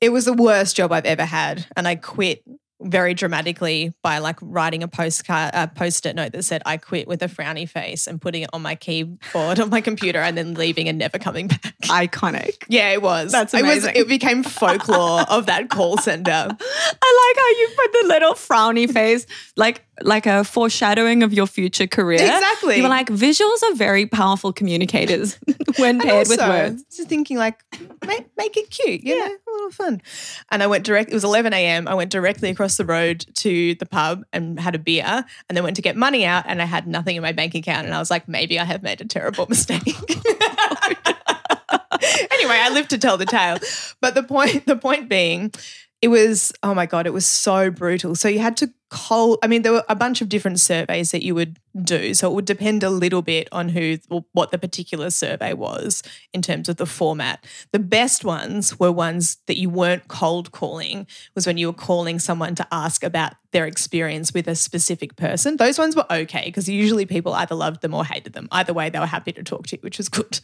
it 0.00 0.10
was 0.10 0.24
the 0.24 0.32
worst 0.34 0.76
job 0.76 0.92
I've 0.92 1.04
ever 1.06 1.24
had, 1.24 1.66
and 1.76 1.86
I 1.88 1.96
quit 1.96 2.42
very 2.82 3.14
dramatically 3.14 3.94
by 4.02 4.18
like 4.18 4.36
writing 4.42 4.82
a 4.82 4.88
postcard, 4.88 5.52
a 5.54 5.66
post-it 5.68 6.14
note 6.16 6.32
that 6.32 6.42
said 6.42 6.60
"I 6.66 6.76
quit" 6.76 7.06
with 7.08 7.22
a 7.22 7.28
frowny 7.28 7.66
face 7.68 8.06
and 8.06 8.20
putting 8.20 8.42
it 8.42 8.50
on 8.52 8.60
my 8.62 8.74
keyboard 8.74 9.60
on 9.60 9.70
my 9.70 9.80
computer, 9.80 10.18
and 10.18 10.36
then 10.36 10.54
leaving 10.54 10.88
and 10.88 10.98
never 10.98 11.18
coming 11.18 11.46
back. 11.48 11.74
Iconic. 11.84 12.64
Yeah, 12.68 12.90
it 12.90 13.00
was. 13.00 13.32
That's 13.32 13.54
It 13.54 13.62
was. 13.62 13.84
amazing. 13.84 13.92
It 13.96 14.08
became 14.08 14.42
folklore 14.42 15.22
of 15.30 15.46
that 15.46 15.70
call 15.70 15.96
center. 15.98 16.30
I 16.32 16.48
like 16.50 17.36
how 17.36 17.48
you 17.60 17.68
put 17.76 17.92
the 18.02 18.08
little 18.08 18.32
frowny 18.34 18.90
face, 18.92 19.26
like 19.56 19.84
like 20.02 20.26
a 20.26 20.44
foreshadowing 20.44 21.22
of 21.22 21.32
your 21.32 21.46
future 21.46 21.86
career. 21.86 22.20
Exactly. 22.20 22.76
You 22.76 22.82
were 22.82 22.88
like, 22.88 23.08
visuals 23.08 23.62
are 23.62 23.74
very 23.74 24.06
powerful 24.06 24.52
communicators 24.52 25.38
when 25.76 26.00
paired 26.00 26.28
with 26.28 26.40
words. 26.40 26.84
Just 26.94 27.08
thinking 27.08 27.36
like, 27.36 27.62
make, 28.06 28.26
make 28.36 28.56
it 28.56 28.70
cute, 28.70 29.02
you 29.02 29.18
know, 29.18 29.26
a 29.26 29.50
little 29.52 29.70
fun. 29.70 30.02
And 30.50 30.62
I 30.62 30.66
went 30.66 30.84
direct. 30.84 31.10
It 31.10 31.14
was 31.14 31.24
11 31.24 31.52
a.m. 31.52 31.86
I 31.86 31.94
went 31.94 32.10
directly 32.10 32.50
across 32.50 32.76
the 32.76 32.84
road 32.84 33.24
to 33.34 33.74
the 33.76 33.86
pub 33.86 34.24
and 34.32 34.58
had 34.58 34.74
a 34.74 34.78
beer, 34.78 35.24
and 35.48 35.56
then 35.56 35.62
went 35.62 35.76
to 35.76 35.82
get 35.82 35.96
money 35.96 36.24
out, 36.24 36.44
and 36.46 36.60
I 36.60 36.64
had 36.64 36.86
nothing 36.86 37.16
in 37.16 37.22
my 37.22 37.32
bank 37.32 37.54
account, 37.54 37.86
and 37.86 37.94
I 37.94 37.98
was 37.98 38.10
like, 38.10 38.28
maybe 38.28 38.58
I 38.58 38.64
have 38.64 38.82
made 38.82 39.00
a 39.00 39.04
terrible 39.04 39.46
mistake. 39.48 39.82
anyway, 42.30 42.58
I 42.60 42.70
live 42.72 42.88
to 42.88 42.98
tell 42.98 43.16
the 43.16 43.26
tale. 43.26 43.58
But 44.00 44.14
the 44.14 44.22
point, 44.22 44.66
the 44.66 44.76
point 44.76 45.08
being, 45.08 45.52
it 46.04 46.08
was 46.08 46.52
oh 46.62 46.74
my 46.74 46.84
god, 46.84 47.06
it 47.06 47.14
was 47.14 47.24
so 47.24 47.70
brutal. 47.70 48.14
So 48.14 48.28
you 48.28 48.38
had 48.38 48.58
to 48.58 48.70
call. 48.90 49.38
I 49.42 49.46
mean, 49.46 49.62
there 49.62 49.72
were 49.72 49.86
a 49.88 49.96
bunch 49.96 50.20
of 50.20 50.28
different 50.28 50.60
surveys 50.60 51.12
that 51.12 51.24
you 51.24 51.34
would 51.34 51.58
do. 51.82 52.12
So 52.12 52.30
it 52.30 52.34
would 52.34 52.44
depend 52.44 52.82
a 52.82 52.90
little 52.90 53.22
bit 53.22 53.48
on 53.50 53.70
who, 53.70 53.96
what 54.32 54.50
the 54.50 54.58
particular 54.58 55.08
survey 55.08 55.54
was 55.54 56.02
in 56.34 56.42
terms 56.42 56.68
of 56.68 56.76
the 56.76 56.84
format. 56.84 57.42
The 57.72 57.78
best 57.78 58.22
ones 58.22 58.78
were 58.78 58.92
ones 58.92 59.38
that 59.46 59.56
you 59.56 59.70
weren't 59.70 60.08
cold 60.08 60.52
calling. 60.52 61.06
Was 61.34 61.46
when 61.46 61.56
you 61.56 61.68
were 61.68 61.72
calling 61.72 62.18
someone 62.18 62.54
to 62.56 62.66
ask 62.70 63.02
about 63.02 63.32
their 63.52 63.64
experience 63.64 64.34
with 64.34 64.46
a 64.46 64.54
specific 64.54 65.16
person. 65.16 65.56
Those 65.56 65.78
ones 65.78 65.96
were 65.96 66.12
okay 66.12 66.42
because 66.44 66.68
usually 66.68 67.06
people 67.06 67.32
either 67.32 67.54
loved 67.54 67.80
them 67.80 67.94
or 67.94 68.04
hated 68.04 68.34
them. 68.34 68.48
Either 68.52 68.74
way, 68.74 68.90
they 68.90 68.98
were 69.00 69.06
happy 69.06 69.32
to 69.32 69.42
talk 69.42 69.68
to 69.68 69.76
you, 69.76 69.80
which 69.80 69.96
was 69.96 70.10
good 70.10 70.40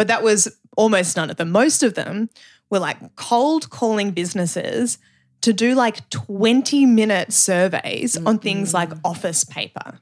but 0.00 0.08
that 0.08 0.22
was 0.22 0.56
almost 0.78 1.14
none 1.14 1.28
of 1.28 1.36
them. 1.36 1.50
Most 1.50 1.82
of 1.82 1.92
them 1.92 2.30
were 2.70 2.78
like 2.78 3.16
cold 3.16 3.68
calling 3.70 4.12
businesses 4.12 4.98
to 5.42 5.52
do 5.52 5.74
like 5.74 6.08
20 6.10 6.86
minute 6.86 7.32
surveys 7.32 8.16
on 8.16 8.38
things 8.38 8.72
like 8.72 8.92
office 9.04 9.44
paper. 9.44 9.98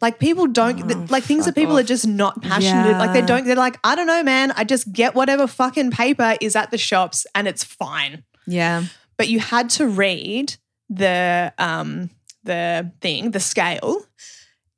Like 0.00 0.18
people 0.18 0.46
don't 0.46 0.92
Oh, 0.92 1.06
like 1.08 1.24
things 1.24 1.46
that 1.46 1.54
people 1.54 1.78
are 1.78 1.82
just 1.82 2.06
not 2.06 2.42
passionate. 2.42 2.98
Like 2.98 3.12
they 3.14 3.22
don't. 3.22 3.46
They're 3.46 3.56
like, 3.56 3.78
I 3.82 3.94
don't 3.94 4.06
know, 4.06 4.22
man. 4.22 4.52
I 4.52 4.64
just 4.64 4.92
get 4.92 5.14
whatever 5.14 5.46
fucking 5.46 5.90
paper 5.90 6.36
is 6.40 6.54
at 6.54 6.70
the 6.70 6.76
shops, 6.76 7.26
and 7.34 7.48
it's 7.48 7.64
fine. 7.64 8.22
Yeah. 8.46 8.84
But 9.16 9.28
you 9.28 9.40
had 9.40 9.70
to 9.70 9.86
read 9.86 10.56
the 10.90 11.52
um 11.58 12.10
the 12.44 12.92
thing, 13.00 13.30
the 13.30 13.40
scale, 13.40 14.02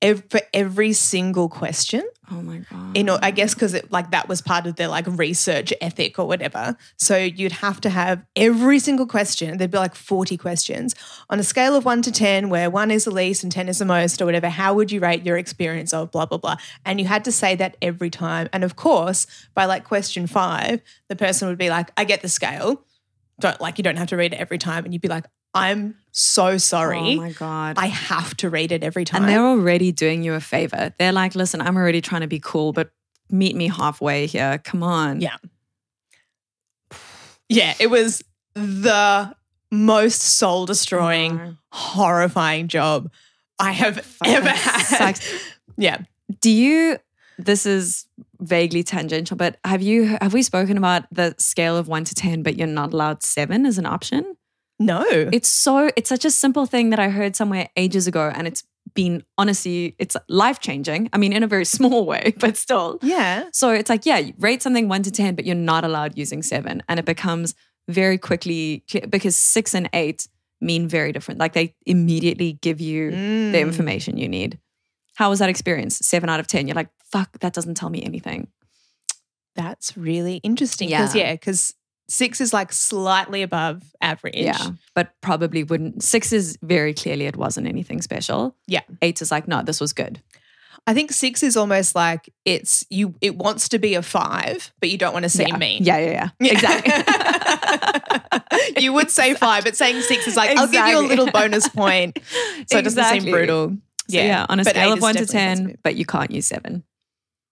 ev- 0.02 0.24
for 0.30 0.40
every 0.52 0.92
single 0.92 1.48
question. 1.48 2.02
Oh 2.30 2.42
my 2.42 2.58
god. 2.70 2.96
You 2.96 3.04
know, 3.04 3.18
I 3.22 3.30
guess 3.30 3.54
because 3.54 3.74
it 3.74 3.90
like 3.90 4.11
that 4.11 4.28
was 4.28 4.42
part 4.42 4.66
of 4.66 4.76
their 4.76 4.88
like 4.88 5.06
research 5.06 5.72
ethic 5.80 6.18
or 6.18 6.26
whatever. 6.26 6.76
So 6.96 7.16
you'd 7.16 7.52
have 7.52 7.80
to 7.82 7.90
have 7.90 8.24
every 8.37 8.78
single 8.78 9.06
question. 9.06 9.56
There'd 9.56 9.70
be 9.70 9.78
like 9.78 9.94
forty 9.94 10.37
questions 10.37 10.94
on 11.30 11.38
a 11.38 11.42
scale 11.42 11.74
of 11.74 11.84
one 11.84 12.02
to 12.02 12.12
ten, 12.12 12.50
where 12.50 12.70
one 12.70 12.90
is 12.90 13.04
the 13.04 13.11
least 13.11 13.42
and 13.42 13.52
ten 13.52 13.68
is 13.68 13.78
the 13.78 13.84
most, 13.84 14.20
or 14.20 14.26
whatever. 14.26 14.48
How 14.48 14.74
would 14.74 14.92
you 14.92 15.00
rate 15.00 15.24
your 15.24 15.38
experience 15.38 15.92
of 15.94 16.11
blah 16.11 16.26
blah 16.26 16.38
blah? 16.38 16.56
And 16.84 17.00
you 17.00 17.06
had 17.06 17.24
to 17.24 17.32
say 17.32 17.54
that 17.56 17.76
every 17.80 18.11
time. 18.11 18.48
And 18.52 18.64
of 18.64 18.76
course, 18.76 19.26
by 19.54 19.64
like 19.64 19.84
question 19.84 20.26
five, 20.26 20.82
the 21.08 21.16
person 21.16 21.48
would 21.48 21.58
be 21.58 21.70
like, 21.70 21.90
"I 21.96 22.04
get 22.04 22.22
the 22.22 22.28
scale." 22.28 22.84
Don't 23.40 23.61
like 23.61 23.78
you 23.78 23.84
don't 23.84 23.96
have 23.96 24.08
to 24.08 24.16
read 24.16 24.34
it 24.34 24.37
every 24.37 24.58
time, 24.58 24.84
and 24.84 24.92
you'd 24.92 25.00
be 25.00 25.08
like, 25.08 25.24
"I'm 25.54 25.96
so 26.12 26.58
sorry." 26.58 27.14
Oh 27.14 27.16
my 27.16 27.32
god. 27.32 27.76
I 27.78 27.87
have 27.87 28.37
to 28.38 28.50
read 28.50 28.72
it 28.72 28.82
every 28.82 29.04
time. 29.04 29.22
and 29.22 29.30
they're 29.30 29.44
already 29.46 29.92
doing 29.92 30.22
you 30.22 30.34
a 30.34 30.40
favor. 30.40 30.92
They're 30.98 31.12
like, 31.12 31.34
listen, 31.34 31.61
I'm 31.61 31.76
already 31.76 32.00
trying 32.00 32.22
to 32.22 32.26
be 32.28 32.40
cool, 32.40 32.72
but 32.72 32.90
meet 33.30 33.54
me 33.56 33.68
halfway 33.68 34.26
here. 34.26 34.58
Come 34.64 34.82
on. 34.82 35.20
Yeah. 35.20 35.37
yeah, 37.48 37.74
it 37.78 37.88
was 37.90 38.22
the 38.54 39.34
most 39.70 40.20
soul 40.22 40.66
destroying, 40.66 41.37
No. 41.37 41.54
horrifying 41.72 42.68
job 42.68 43.11
I 43.58 43.72
have 43.72 43.98
ever 44.24 44.48
had. 44.48 44.82
sucks. 45.16 45.28
Yeah. 45.76 45.98
Do 46.40 46.50
you 46.50 46.98
this 47.38 47.66
is 47.66 48.06
vaguely 48.40 48.82
tangential, 48.82 49.37
but 49.37 49.58
have 49.64 49.80
you 49.82 50.16
have 50.20 50.32
we 50.34 50.42
spoken 50.42 50.76
about 50.76 51.04
the 51.12 51.34
scale 51.38 51.76
of 51.76 51.87
one 51.88 52.04
to 52.04 52.14
ten, 52.14 52.42
but 52.42 52.56
you're 52.58 52.66
not 52.66 52.92
allowed 52.92 53.22
seven 53.22 53.64
as 53.66 53.78
an 53.78 53.87
option? 53.87 54.37
No. 54.78 55.04
It's 55.32 55.48
so 55.48 55.90
it's 55.96 56.08
such 56.08 56.24
a 56.24 56.30
simple 56.30 56.66
thing 56.66 56.90
that 56.90 56.98
I 56.98 57.08
heard 57.08 57.34
somewhere 57.36 57.68
ages 57.76 58.06
ago, 58.06 58.30
and 58.34 58.46
it's 58.46 58.62
been 58.94 59.22
honestly, 59.36 59.94
it's 59.98 60.16
life 60.28 60.60
changing. 60.60 61.08
I 61.12 61.18
mean, 61.18 61.32
in 61.32 61.42
a 61.42 61.46
very 61.46 61.64
small 61.76 62.06
way, 62.06 62.34
but 62.38 62.56
still. 62.56 62.98
yeah. 63.02 63.44
So 63.52 63.70
it's 63.70 63.90
like, 63.90 64.06
yeah, 64.06 64.22
rate 64.38 64.62
something 64.62 64.88
one 64.88 65.02
to 65.02 65.10
10, 65.10 65.34
but 65.34 65.44
you're 65.44 65.54
not 65.54 65.84
allowed 65.84 66.16
using 66.16 66.42
seven. 66.42 66.82
And 66.88 66.98
it 66.98 67.04
becomes 67.04 67.54
very 67.88 68.18
quickly 68.18 68.84
because 69.10 69.36
six 69.36 69.74
and 69.74 69.88
eight 69.92 70.28
mean 70.60 70.88
very 70.88 71.12
different. 71.12 71.38
Like 71.38 71.52
they 71.52 71.74
immediately 71.86 72.54
give 72.54 72.80
you 72.80 73.10
the 73.10 73.16
Mm. 73.58 73.60
information 73.60 74.16
you 74.16 74.28
need. 74.28 74.58
How 75.14 75.30
was 75.30 75.38
that 75.40 75.48
experience? 75.48 75.98
Seven 75.98 76.28
out 76.30 76.40
of 76.40 76.46
10. 76.46 76.66
You're 76.66 76.74
like, 76.74 76.90
fuck, 77.12 77.38
that 77.40 77.52
doesn't 77.52 77.74
tell 77.76 77.90
me 77.90 78.02
anything. 78.02 78.48
That's 79.54 79.96
really 79.96 80.36
interesting. 80.38 80.88
Because, 80.88 81.14
Yeah. 81.14 81.24
yeah, 81.28 81.32
because 81.34 81.74
six 82.09 82.40
is 82.40 82.53
like 82.53 82.73
slightly 82.73 83.42
above 83.42 83.83
average. 84.01 84.37
Yeah. 84.37 84.71
But 84.94 85.12
probably 85.21 85.62
wouldn't. 85.62 86.03
Six 86.03 86.33
is 86.33 86.59
very 86.62 86.94
clearly 86.94 87.27
it 87.27 87.37
wasn't 87.37 87.66
anything 87.68 88.03
special. 88.03 88.57
Yeah. 88.66 88.83
Eight 89.03 89.21
is 89.23 89.31
like, 89.31 89.47
no, 89.47 89.62
this 89.62 89.81
was 89.81 89.92
good. 89.92 90.21
I 90.87 90.94
think 90.94 91.12
six 91.12 91.42
is 91.42 91.55
almost 91.57 91.94
like 91.94 92.33
it's 92.47 92.87
you, 92.88 93.14
it 93.21 93.37
wants 93.37 93.68
to 93.71 93.79
be 93.79 93.94
a 93.94 94.01
five, 94.01 94.73
but 94.81 94.88
you 94.88 94.97
don't 94.97 95.12
want 95.12 95.25
to 95.25 95.29
seem 95.29 95.49
yeah. 95.49 95.59
mean. 95.59 95.85
Yeah, 95.85 95.99
yeah, 95.99 96.31
yeah. 96.40 96.51
Exactly. 96.51 96.94
you 98.83 98.94
would 98.94 99.11
say 99.11 99.35
five, 99.35 99.64
but 99.64 99.77
saying 99.77 100.01
six 100.01 100.27
is 100.27 100.35
like, 100.35 100.57
I'll 100.57 100.66
give 100.66 100.87
you 100.87 100.99
a 100.99 101.05
little 101.07 101.31
bonus 101.31 101.68
point. 101.68 102.18
So 102.71 102.79
it 102.79 102.83
doesn't 102.83 103.05
seem 103.05 103.31
brutal. 103.31 103.77
So 104.09 104.16
yeah, 104.16 104.47
on 104.49 104.61
a 104.61 104.64
But 104.64 104.71
scale 104.71 104.94
of 104.94 105.03
one 105.03 105.14
to 105.16 105.27
10, 105.27 105.57
positive. 105.59 105.83
but 105.83 105.97
you 105.97 106.07
can't 106.07 106.31
use 106.31 106.47
seven. 106.47 106.85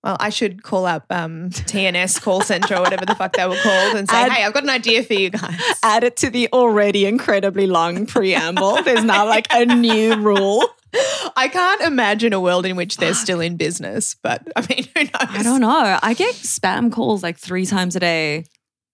Well, 0.07 0.17
I 0.21 0.31
should 0.31 0.63
call 0.63 0.87
up 0.87 1.05
um, 1.11 1.51
TNS 1.51 2.23
call 2.23 2.41
center 2.41 2.77
or 2.77 2.81
whatever 2.83 3.05
the 3.05 3.17
fuck 3.17 3.33
they 3.33 3.45
were 3.45 3.57
called 3.61 3.97
and 3.97 4.09
say, 4.09 4.17
Add- 4.17 4.31
hey, 4.31 4.45
I've 4.45 4.53
got 4.55 4.63
an 4.63 4.71
idea 4.71 5.03
for 5.03 5.15
you 5.15 5.31
guys. 5.31 5.59
Add 5.83 6.05
it 6.05 6.17
to 6.19 6.31
the 6.31 6.49
already 6.53 7.07
incredibly 7.07 7.67
long 7.67 8.07
preamble. 8.07 8.81
There's 8.85 9.03
now 9.03 9.27
like 9.27 9.49
a 9.51 9.67
new 9.67 10.15
rule. 10.15 10.65
I 11.37 11.49
can't 11.53 11.81
imagine 11.83 12.33
a 12.33 12.41
world 12.41 12.67
in 12.67 12.77
which 12.77 12.99
they're 12.99 13.15
still 13.15 13.41
in 13.41 13.57
business, 13.57 14.15
but 14.23 14.47
I 14.55 14.61
mean, 14.71 14.85
who 14.97 15.03
knows? 15.03 15.11
I 15.39 15.43
don't 15.43 15.61
know. 15.61 15.99
I 16.01 16.15
get 16.15 16.37
spam 16.37 16.93
calls 16.93 17.25
like 17.25 17.37
three 17.37 17.67
times 17.67 17.97
a 17.97 18.01
day. 18.01 18.45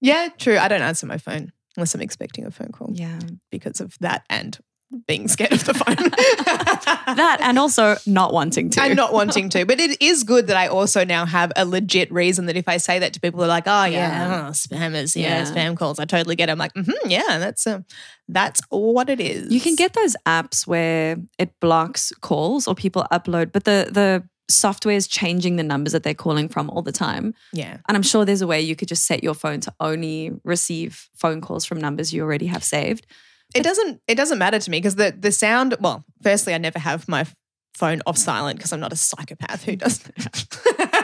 Yeah, 0.01 0.31
true. 0.39 0.57
I 0.57 0.69
don't 0.69 0.81
answer 0.81 1.05
my 1.05 1.19
phone 1.19 1.53
unless 1.77 1.95
I'm 1.95 2.01
expecting 2.01 2.47
a 2.47 2.51
phone 2.51 2.71
call 2.73 2.89
Yeah. 2.95 3.19
because 3.51 3.83
of 3.83 3.99
that 4.01 4.25
and 4.31 4.59
being 5.07 5.29
scared 5.29 5.53
of 5.53 5.65
the 5.65 5.75
phone. 5.75 5.97
That 7.17 7.39
and 7.41 7.59
also 7.59 7.97
not 8.07 8.33
wanting 8.33 8.71
to. 8.71 8.83
and 8.83 8.97
not 8.97 9.13
wanting 9.13 9.49
to. 9.51 9.65
But 9.67 9.81
it 9.81 10.01
is 10.03 10.25
good 10.25 10.47
that 10.47 10.57
I 10.57 10.67
also 10.69 11.05
now 11.05 11.27
have 11.27 11.53
a 11.57 11.65
legit 11.65 12.11
reason 12.13 12.47
that 12.47 12.57
if 12.57 12.69
I 12.69 12.77
say 12.79 12.99
that 12.99 13.13
to 13.15 13.21
people, 13.21 13.41
they're 13.41 13.49
like, 13.49 13.67
"Oh 13.67 13.85
yeah, 13.85 13.89
Yeah. 14.31 14.47
oh, 14.49 14.51
spammers, 14.53 15.15
yeah, 15.17 15.39
Yeah. 15.39 15.45
spam 15.45 15.77
calls." 15.77 15.99
I 15.99 16.05
totally 16.05 16.37
get. 16.37 16.49
It. 16.49 16.53
I'm 16.53 16.59
like, 16.59 16.75
mm-hmm, 16.75 17.11
yeah, 17.11 17.39
that's 17.39 17.67
um, 17.67 17.85
that's 18.29 18.61
what 18.71 19.09
it 19.11 19.21
is. 19.21 19.53
You 19.53 19.61
can 19.61 19.75
get 19.75 19.93
those 19.95 20.17
apps 20.27 20.67
where 20.67 21.17
it 21.39 21.59
blocks 21.61 22.13
calls 22.21 22.67
or 22.69 22.75
people 22.75 23.07
upload, 23.13 23.53
but 23.53 23.65
the 23.65 23.89
the 23.91 24.23
software 24.49 24.97
is 24.97 25.07
changing 25.09 25.57
the 25.57 25.63
numbers 25.63 25.93
that 25.93 26.03
they're 26.03 26.13
calling 26.15 26.47
from 26.49 26.69
all 26.69 26.83
the 26.83 26.93
time. 26.93 27.33
yeah, 27.55 27.79
And 27.89 27.97
I'm 27.97 28.03
sure 28.03 28.25
there's 28.27 28.43
a 28.43 28.47
way 28.47 28.61
you 28.61 28.77
could 28.77 28.89
just 28.89 29.07
set 29.07 29.23
your 29.25 29.33
phone 29.35 29.61
to 29.61 29.73
only 29.81 30.33
receive 30.45 31.09
phone 31.15 31.41
calls 31.41 31.65
from 31.65 31.81
numbers 31.81 32.13
you 32.13 32.23
already 32.23 32.47
have 32.47 32.63
saved. 32.63 33.07
It 33.55 33.63
doesn't 33.63 34.01
it 34.09 34.15
doesn't 34.17 34.39
matter 34.39 34.59
to 34.59 34.71
me 34.71 34.79
because 34.79 34.97
the 34.97 35.15
the 35.19 35.33
sound. 35.33 35.77
Well, 35.81 36.05
firstly, 36.23 36.55
I 36.55 36.59
never 36.59 36.79
have 36.79 37.09
my 37.09 37.27
phone 37.75 38.03
off 38.07 38.19
silent 38.19 38.59
because 38.59 38.73
I'm 38.73 38.81
not 38.81 38.93
a 38.93 38.97
psychopath 38.97 39.65
who 39.65 39.77
does 39.77 39.99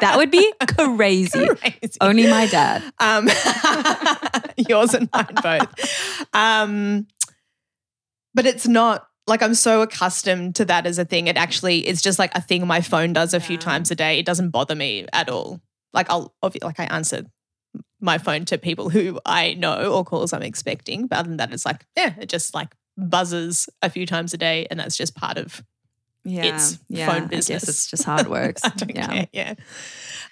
That 0.00 0.14
would 0.16 0.30
be 0.30 0.52
crazy. 0.76 1.46
crazy. 1.48 1.96
Only 2.00 2.26
my 2.28 2.46
dad. 2.46 2.82
Um, 3.00 3.28
yours 4.68 4.94
and 4.94 5.08
mine 5.12 5.26
both. 5.42 6.28
Um, 6.34 7.06
but 8.34 8.46
it's 8.46 8.68
not 8.68 9.06
like 9.26 9.42
I'm 9.42 9.54
so 9.54 9.82
accustomed 9.82 10.56
to 10.56 10.64
that 10.66 10.86
as 10.86 10.98
a 10.98 11.04
thing. 11.04 11.26
It 11.26 11.36
actually 11.36 11.86
is 11.86 12.00
just 12.00 12.18
like 12.18 12.32
a 12.36 12.40
thing 12.40 12.66
my 12.66 12.80
phone 12.80 13.12
does 13.12 13.34
a 13.34 13.40
few 13.40 13.54
Yeah. 13.54 13.60
times 13.60 13.90
a 13.90 13.94
day. 13.94 14.18
It 14.18 14.26
doesn't 14.26 14.50
bother 14.50 14.74
me 14.74 15.06
at 15.12 15.28
all. 15.28 15.60
Like 15.92 16.08
I'll 16.10 16.34
like 16.42 16.78
I 16.80 16.84
answer 16.84 17.24
my 18.00 18.18
phone 18.18 18.44
to 18.46 18.58
people 18.58 18.90
who 18.90 19.18
I 19.26 19.54
know 19.54 19.92
or 19.92 20.04
calls 20.04 20.32
I'm 20.32 20.42
expecting. 20.42 21.06
But 21.06 21.18
other 21.20 21.28
than 21.28 21.38
that, 21.38 21.52
it's 21.52 21.66
like 21.66 21.84
yeah, 21.96 22.14
it 22.20 22.28
just 22.28 22.54
like 22.54 22.74
buzzes 22.96 23.68
a 23.82 23.90
few 23.90 24.06
times 24.06 24.34
a 24.34 24.38
day, 24.38 24.66
and 24.70 24.78
that's 24.78 24.96
just 24.96 25.14
part 25.14 25.38
of 25.38 25.62
Yeah. 26.24 26.54
It's 26.54 26.78
yeah, 26.88 27.06
phone 27.06 27.24
I 27.24 27.26
business. 27.26 27.62
guess 27.62 27.68
it's 27.68 27.90
just 27.90 28.04
how 28.04 28.18
it 28.18 28.28
works. 28.30 28.62
I 28.64 28.72
yeah. 28.88 29.06
care. 29.06 29.28
Yeah. 29.32 29.54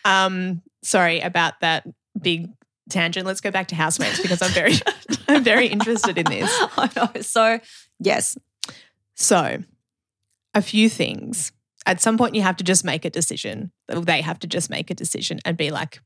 Um, 0.05 0.63
sorry 0.83 1.21
about 1.21 1.61
that 1.61 1.87
big 2.21 2.51
tangent. 2.89 3.27
Let's 3.27 3.41
go 3.41 3.51
back 3.51 3.69
to 3.69 3.75
housemates 3.75 4.21
because 4.21 4.43
I'm 4.43 4.53
very, 4.53 4.75
I'm 5.29 5.43
very 5.43 5.67
interested 5.67 6.19
in 6.19 6.27
this. 6.27 6.51
I 6.77 6.91
know. 6.97 7.21
So, 7.21 7.61
yes. 7.99 8.39
So, 9.15 9.63
a 10.55 10.63
few 10.63 10.89
things. 10.89 11.53
At 11.85 12.01
some 12.01 12.19
point, 12.19 12.35
you 12.35 12.43
have 12.43 12.57
to 12.57 12.65
just 12.65 12.85
make 12.85 13.05
a 13.05 13.11
decision. 13.11 13.71
They 13.89 14.21
have 14.21 14.39
to 14.41 14.47
just 14.47 14.71
make 14.71 14.91
a 14.91 14.95
decision 14.95 15.39
and 15.45 15.57
be 15.57 15.71
like, 15.71 16.01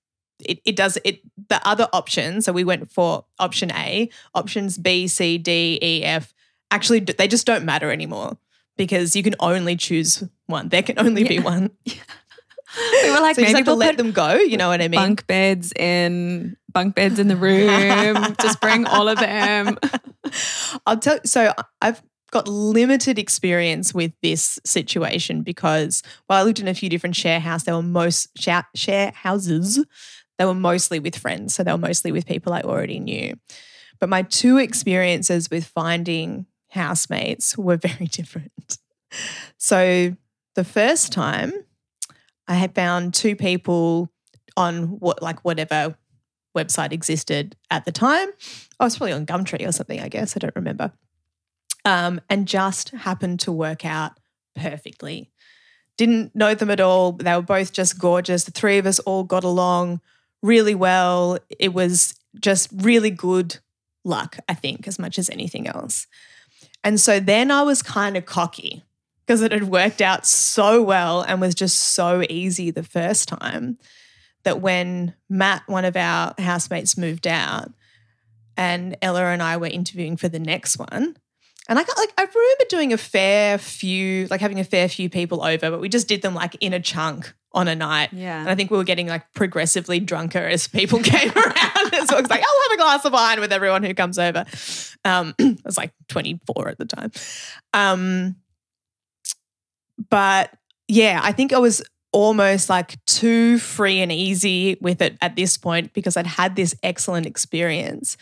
it, 0.44 0.60
it 0.64 0.76
does 0.76 0.98
it. 1.04 1.20
The 1.48 1.60
other 1.66 1.88
options. 1.92 2.44
So 2.44 2.52
we 2.52 2.64
went 2.64 2.90
for 2.90 3.24
option 3.38 3.70
A. 3.72 4.08
Options 4.34 4.78
B, 4.78 5.08
C, 5.08 5.38
D, 5.38 5.78
E, 5.82 6.02
F. 6.04 6.32
Actually, 6.70 7.00
they 7.00 7.26
just 7.28 7.46
don't 7.46 7.64
matter 7.64 7.90
anymore 7.90 8.36
because 8.76 9.16
you 9.16 9.22
can 9.22 9.34
only 9.40 9.76
choose 9.76 10.22
one. 10.46 10.68
There 10.68 10.82
can 10.82 10.98
only 10.98 11.24
be 11.24 11.34
Yeah. 11.36 11.42
one. 11.42 11.70
We 13.02 13.10
were 13.10 13.18
like, 13.20 13.34
so 13.34 13.42
maybe 13.42 13.58
have 13.58 13.66
we'll 13.66 13.76
let 13.76 13.96
them 13.96 14.12
go. 14.12 14.34
You 14.34 14.56
know 14.56 14.68
what 14.68 14.80
I 14.80 14.86
mean? 14.86 15.00
bunk 15.00 15.26
beds 15.26 15.72
in 15.74 16.56
bunk 16.72 16.94
beds 16.94 17.18
in 17.18 17.26
the 17.26 17.34
room. 17.36 18.36
just 18.40 18.60
bring 18.60 18.86
all 18.86 19.08
of 19.08 19.18
them. 19.18 19.76
I'll 20.86 20.96
tell 20.98 21.18
so 21.24 21.52
I've 21.82 22.00
got 22.30 22.46
limited 22.46 23.18
experience 23.18 23.92
with 23.92 24.12
this 24.22 24.60
situation 24.64 25.42
because 25.42 26.04
while 26.28 26.40
I 26.40 26.44
lived 26.44 26.60
in 26.60 26.68
a 26.68 26.74
few 26.74 26.88
different 26.88 27.16
share 27.16 27.40
house, 27.40 27.64
they 27.64 27.72
were 27.72 27.82
most 27.82 28.28
share, 28.38 28.64
share 28.76 29.10
houses. 29.16 29.84
They 30.40 30.46
were 30.46 30.54
mostly 30.54 31.00
with 31.00 31.18
friends, 31.18 31.52
so 31.52 31.62
they 31.62 31.70
were 31.70 31.76
mostly 31.76 32.12
with 32.12 32.24
people 32.24 32.54
I 32.54 32.62
already 32.62 32.98
knew. 32.98 33.34
But 33.98 34.08
my 34.08 34.22
two 34.22 34.56
experiences 34.56 35.50
with 35.50 35.66
finding 35.66 36.46
housemates 36.70 37.58
were 37.58 37.76
very 37.88 38.06
different. 38.06 38.78
So 39.58 40.16
the 40.54 40.64
first 40.64 41.12
time 41.12 41.52
I 42.48 42.54
had 42.54 42.74
found 42.74 43.12
two 43.12 43.36
people 43.36 44.10
on 44.56 44.98
what 44.98 45.20
like 45.20 45.44
whatever 45.44 45.94
website 46.56 46.92
existed 46.92 47.54
at 47.70 47.84
the 47.84 47.92
time. 47.92 48.28
I 48.80 48.84
was 48.84 48.96
probably 48.96 49.12
on 49.12 49.26
Gumtree 49.26 49.68
or 49.68 49.72
something, 49.72 50.00
I 50.00 50.08
guess. 50.08 50.38
I 50.38 50.38
don't 50.38 50.56
remember. 50.56 50.90
Um, 51.84 52.18
and 52.30 52.48
just 52.48 52.88
happened 52.92 53.40
to 53.40 53.52
work 53.52 53.84
out 53.84 54.12
perfectly. 54.56 55.30
Didn't 55.98 56.34
know 56.34 56.54
them 56.54 56.70
at 56.70 56.80
all. 56.80 57.12
They 57.12 57.36
were 57.36 57.42
both 57.42 57.74
just 57.74 57.98
gorgeous. 57.98 58.44
The 58.44 58.52
three 58.52 58.78
of 58.78 58.86
us 58.86 59.00
all 59.00 59.22
got 59.22 59.44
along 59.44 60.00
really 60.42 60.74
well. 60.74 61.38
It 61.58 61.72
was 61.74 62.14
just 62.38 62.70
really 62.74 63.10
good 63.10 63.58
luck, 64.04 64.38
I 64.48 64.54
think, 64.54 64.88
as 64.88 64.98
much 64.98 65.18
as 65.18 65.28
anything 65.30 65.66
else. 65.66 66.06
And 66.82 66.98
so 67.00 67.20
then 67.20 67.50
I 67.50 67.62
was 67.62 67.82
kind 67.82 68.16
of 68.16 68.24
cocky 68.24 68.82
because 69.26 69.42
it 69.42 69.52
had 69.52 69.64
worked 69.64 70.00
out 70.00 70.26
so 70.26 70.82
well 70.82 71.20
and 71.22 71.40
was 71.40 71.54
just 71.54 71.78
so 71.78 72.24
easy 72.28 72.70
the 72.70 72.82
first 72.82 73.28
time 73.28 73.78
that 74.44 74.60
when 74.60 75.14
Matt, 75.28 75.62
one 75.66 75.84
of 75.84 75.96
our 75.96 76.34
housemates, 76.38 76.96
moved 76.96 77.26
out 77.26 77.70
and 78.56 78.96
Ella 79.02 79.26
and 79.26 79.42
I 79.42 79.56
were 79.58 79.66
interviewing 79.66 80.16
for 80.16 80.28
the 80.28 80.38
next 80.38 80.78
one, 80.78 81.16
And 81.68 81.78
I 81.78 81.84
got 81.84 81.96
like 81.96 82.12
I 82.18 82.22
remember 82.22 82.64
doing 82.68 82.92
a 82.92 82.98
fair 82.98 83.56
few, 83.58 84.26
like 84.26 84.40
having 84.40 84.58
a 84.58 84.64
fair 84.64 84.88
few 84.88 85.08
people 85.08 85.44
over, 85.44 85.70
but 85.70 85.80
we 85.80 85.88
just 85.88 86.08
did 86.08 86.22
them 86.22 86.34
like 86.34 86.56
in 86.60 86.72
a 86.72 86.80
chunk 86.80 87.32
on 87.52 87.68
a 87.68 87.74
night. 87.74 88.12
Yeah. 88.12 88.40
And 88.40 88.48
I 88.48 88.54
think 88.54 88.70
we 88.70 88.76
were 88.76 88.84
getting 88.84 89.08
like 89.08 89.32
progressively 89.32 90.00
drunker 90.00 90.38
as 90.38 90.68
people 90.68 90.98
came 91.02 91.30
around. 91.30 92.08
so 92.08 92.16
it 92.16 92.22
was 92.22 92.30
like, 92.30 92.42
I'll 92.42 92.62
have 92.68 92.72
a 92.72 92.76
glass 92.76 93.04
of 93.04 93.12
wine 93.12 93.40
with 93.40 93.52
everyone 93.52 93.82
who 93.82 93.94
comes 93.94 94.18
over. 94.18 94.44
Um, 95.04 95.34
I 95.40 95.56
was 95.64 95.76
like 95.76 95.92
24 96.08 96.68
at 96.68 96.78
the 96.78 96.84
time. 96.84 97.10
Um, 97.74 98.36
but 100.08 100.56
yeah, 100.88 101.20
I 101.22 101.32
think 101.32 101.52
I 101.52 101.58
was 101.58 101.82
almost 102.12 102.68
like 102.68 103.04
too 103.06 103.58
free 103.58 104.00
and 104.00 104.10
easy 104.10 104.76
with 104.80 105.00
it 105.00 105.16
at 105.20 105.36
this 105.36 105.56
point 105.56 105.92
because 105.92 106.16
I'd 106.16 106.26
had 106.26 106.56
this 106.56 106.74
excellent 106.82 107.26
experience 107.26 108.16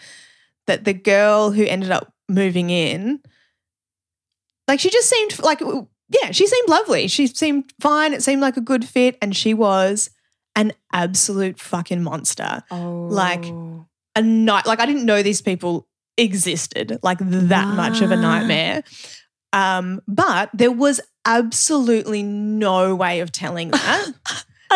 that 0.67 0.85
the 0.85 0.93
girl 0.93 1.51
who 1.51 1.65
ended 1.65 1.91
up 1.91 2.13
moving 2.29 2.69
in, 2.69 3.21
like 4.67 4.81
she 4.81 4.91
just 4.91 5.09
seemed 5.09 5.39
like, 5.43 5.63
yeah, 6.09 6.31
she 6.31 6.47
seemed 6.47 6.69
lovely. 6.69 7.09
She 7.09 7.27
seemed 7.27 7.73
fine. 7.81 8.13
It 8.13 8.23
seemed 8.23 8.41
like 8.41 8.57
a 8.57 8.63
good 8.63 8.85
fit. 8.85 9.19
And 9.21 9.37
she 9.37 9.55
was 9.55 10.11
an 10.57 10.73
absolute 10.93 11.61
fucking 11.61 12.03
monster. 12.03 12.63
Oh. 12.71 13.09
Like, 13.11 13.45
A 14.17 14.23
night, 14.23 14.67
like 14.67 14.81
I 14.81 14.87
didn't 14.87 15.05
know 15.05 15.23
these 15.23 15.43
people 15.43 15.87
existed 16.17 16.99
like 17.03 17.19
that 17.21 17.69
much 17.77 18.01
of 18.01 18.11
a 18.11 18.17
nightmare. 18.17 18.83
Um, 19.53 20.03
but 20.07 20.51
there 20.53 20.73
was 20.73 21.01
absolutely 21.25 22.23
no 22.23 22.95
way 22.95 23.21
of 23.21 23.31
telling 23.33 23.71
that 23.71 24.13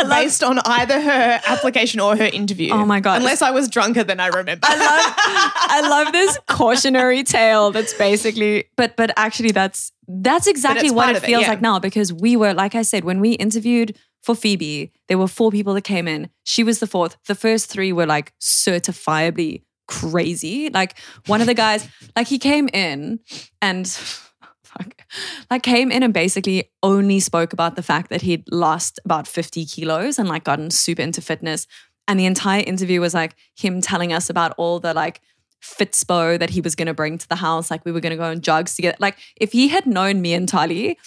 based 0.08 0.42
on 0.42 0.58
either 0.64 1.00
her 1.00 1.40
application 1.46 2.00
or 2.00 2.16
her 2.16 2.24
interview. 2.24 2.72
Oh 2.72 2.86
my 2.86 3.00
God. 3.00 3.18
Unless 3.18 3.42
I 3.42 3.50
was 3.50 3.68
drunker 3.68 4.04
than 4.04 4.20
I 4.20 4.28
remember. 4.28 4.66
I 4.66 4.76
love 4.76 5.14
I 5.16 5.88
love 5.88 6.12
this 6.12 6.38
cautionary 6.48 7.24
tale 7.24 7.70
that's 7.70 7.92
basically 7.94 8.64
but 8.76 8.96
but 8.96 9.10
actually 9.16 9.50
that's 9.50 9.91
that's 10.08 10.46
exactly 10.46 10.90
what 10.90 11.10
it 11.10 11.16
of 11.16 11.24
it, 11.24 11.26
feels 11.26 11.42
yeah. 11.42 11.48
like 11.48 11.62
now 11.62 11.78
because 11.78 12.12
we 12.12 12.36
were 12.36 12.54
like 12.54 12.74
I 12.74 12.82
said 12.82 13.04
when 13.04 13.20
we 13.20 13.32
interviewed 13.32 13.96
for 14.22 14.34
Phoebe 14.34 14.92
there 15.08 15.18
were 15.18 15.28
four 15.28 15.50
people 15.50 15.74
that 15.74 15.82
came 15.82 16.08
in. 16.08 16.30
She 16.44 16.64
was 16.64 16.80
the 16.80 16.86
fourth. 16.86 17.16
The 17.26 17.34
first 17.34 17.70
three 17.70 17.92
were 17.92 18.06
like 18.06 18.32
certifiably 18.40 19.62
crazy. 19.88 20.70
Like 20.70 20.98
one 21.26 21.40
of 21.40 21.46
the 21.46 21.54
guys 21.54 21.88
like 22.16 22.26
he 22.26 22.38
came 22.38 22.68
in 22.72 23.20
and 23.60 23.86
fuck 24.64 25.04
like 25.50 25.62
came 25.62 25.90
in 25.90 26.02
and 26.02 26.14
basically 26.14 26.70
only 26.82 27.20
spoke 27.20 27.52
about 27.52 27.76
the 27.76 27.82
fact 27.82 28.10
that 28.10 28.22
he'd 28.22 28.44
lost 28.50 28.98
about 29.04 29.26
50 29.28 29.64
kilos 29.66 30.18
and 30.18 30.28
like 30.28 30.44
gotten 30.44 30.70
super 30.70 31.02
into 31.02 31.20
fitness. 31.20 31.66
And 32.08 32.18
the 32.18 32.26
entire 32.26 32.64
interview 32.66 33.00
was 33.00 33.14
like 33.14 33.36
him 33.54 33.80
telling 33.80 34.12
us 34.12 34.28
about 34.28 34.54
all 34.56 34.80
the 34.80 34.92
like 34.92 35.20
Fitspo 35.62 36.38
that 36.38 36.50
he 36.50 36.60
was 36.60 36.74
going 36.74 36.86
to 36.86 36.94
bring 36.94 37.18
to 37.18 37.28
the 37.28 37.36
house. 37.36 37.70
Like 37.70 37.84
we 37.84 37.92
were 37.92 38.00
going 38.00 38.10
to 38.10 38.16
go 38.16 38.24
on 38.24 38.40
jogs 38.40 38.74
together. 38.74 38.96
Like 38.98 39.16
if 39.36 39.52
he 39.52 39.68
had 39.68 39.86
known 39.86 40.20
me 40.20 40.34
and 40.34 40.48
Tali, 40.48 40.98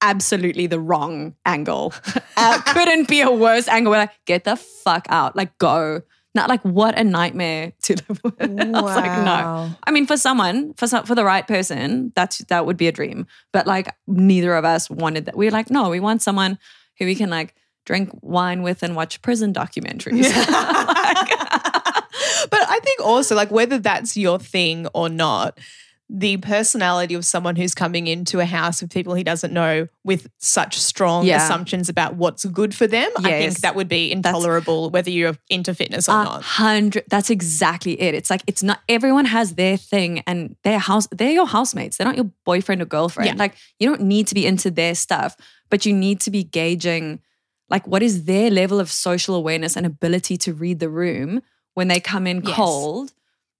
absolutely 0.00 0.66
the 0.66 0.80
wrong 0.80 1.34
angle. 1.44 1.92
uh, 2.36 2.60
couldn't 2.62 3.08
be 3.08 3.20
a 3.20 3.30
worse 3.30 3.68
angle. 3.68 3.90
We're 3.90 3.98
like, 3.98 4.12
get 4.26 4.44
the 4.44 4.56
fuck 4.56 5.06
out. 5.08 5.36
Like 5.36 5.56
go. 5.58 6.02
Not 6.36 6.48
like 6.48 6.62
what 6.62 6.98
a 6.98 7.04
nightmare 7.04 7.72
to 7.82 7.94
live 8.08 8.20
with. 8.24 8.34
I 8.40 8.80
was 8.80 8.96
like, 8.96 9.24
no. 9.24 9.70
I 9.84 9.90
mean, 9.92 10.04
for 10.04 10.16
someone, 10.16 10.74
for 10.74 10.88
some, 10.88 11.06
for 11.06 11.14
the 11.14 11.24
right 11.24 11.46
person, 11.46 12.12
that's 12.16 12.38
that 12.46 12.66
would 12.66 12.76
be 12.76 12.88
a 12.88 12.92
dream. 12.92 13.28
But 13.52 13.68
like, 13.68 13.94
neither 14.08 14.56
of 14.56 14.64
us 14.64 14.90
wanted 14.90 15.26
that. 15.26 15.36
We 15.36 15.46
are 15.46 15.52
like, 15.52 15.70
no, 15.70 15.90
we 15.90 16.00
want 16.00 16.22
someone 16.22 16.58
who 16.98 17.04
we 17.04 17.14
can 17.14 17.30
like 17.30 17.54
drink 17.86 18.10
wine 18.22 18.62
with 18.62 18.82
and 18.82 18.96
watch 18.96 19.22
prison 19.22 19.52
documentaries. 19.52 20.24
I 20.34 21.43
think 22.84 23.00
also, 23.00 23.34
like, 23.34 23.50
whether 23.50 23.78
that's 23.78 24.16
your 24.16 24.38
thing 24.38 24.86
or 24.94 25.08
not, 25.08 25.58
the 26.10 26.36
personality 26.36 27.14
of 27.14 27.24
someone 27.24 27.56
who's 27.56 27.74
coming 27.74 28.06
into 28.06 28.38
a 28.38 28.44
house 28.44 28.82
with 28.82 28.92
people 28.92 29.14
he 29.14 29.24
doesn't 29.24 29.54
know 29.54 29.88
with 30.04 30.28
such 30.38 30.78
strong 30.78 31.24
Yeah. 31.24 31.42
assumptions 31.42 31.88
about 31.88 32.14
what's 32.16 32.44
good 32.44 32.74
for 32.74 32.86
them, 32.86 33.10
I 33.16 33.30
think 33.30 33.60
that 33.60 33.74
would 33.74 33.88
be 33.88 34.12
intolerable 34.12 34.90
whether 34.90 35.08
you're 35.10 35.36
into 35.48 35.74
fitness 35.74 36.06
or 36.06 36.20
A 36.20 36.24
not. 36.24 36.42
hundred. 36.42 37.04
That's 37.08 37.30
exactly 37.30 37.98
it. 37.98 38.14
It's 38.14 38.28
like 38.28 38.42
it's 38.46 38.62
not 38.62 38.80
everyone 38.86 39.24
has 39.24 39.54
their 39.54 39.78
thing 39.78 40.22
and 40.26 40.56
their 40.62 40.78
house. 40.78 41.08
They're 41.10 41.32
your 41.32 41.46
housemates. 41.46 41.96
They're 41.96 42.06
not 42.06 42.16
your 42.16 42.30
boyfriend 42.44 42.82
or 42.82 42.84
girlfriend. 42.84 43.28
Yeah. 43.30 43.36
Like 43.38 43.54
you 43.80 43.88
don't 43.88 44.02
need 44.02 44.26
to 44.26 44.34
be 44.34 44.44
into 44.44 44.70
their 44.70 44.94
stuff, 44.94 45.36
but 45.70 45.86
you 45.86 45.94
need 45.94 46.20
to 46.20 46.30
be 46.30 46.44
gauging, 46.44 47.20
like 47.70 47.86
what 47.86 48.02
is 48.02 48.26
their 48.26 48.50
level 48.50 48.78
of 48.78 48.92
social 48.92 49.34
awareness 49.34 49.74
and 49.74 49.86
ability 49.86 50.36
to 50.36 50.52
read 50.52 50.80
the 50.80 50.90
room 50.90 51.40
when 51.74 51.88
they 51.88 52.00
come 52.00 52.26
in 52.26 52.42
Yes. 52.42 52.56
cold. 52.56 53.12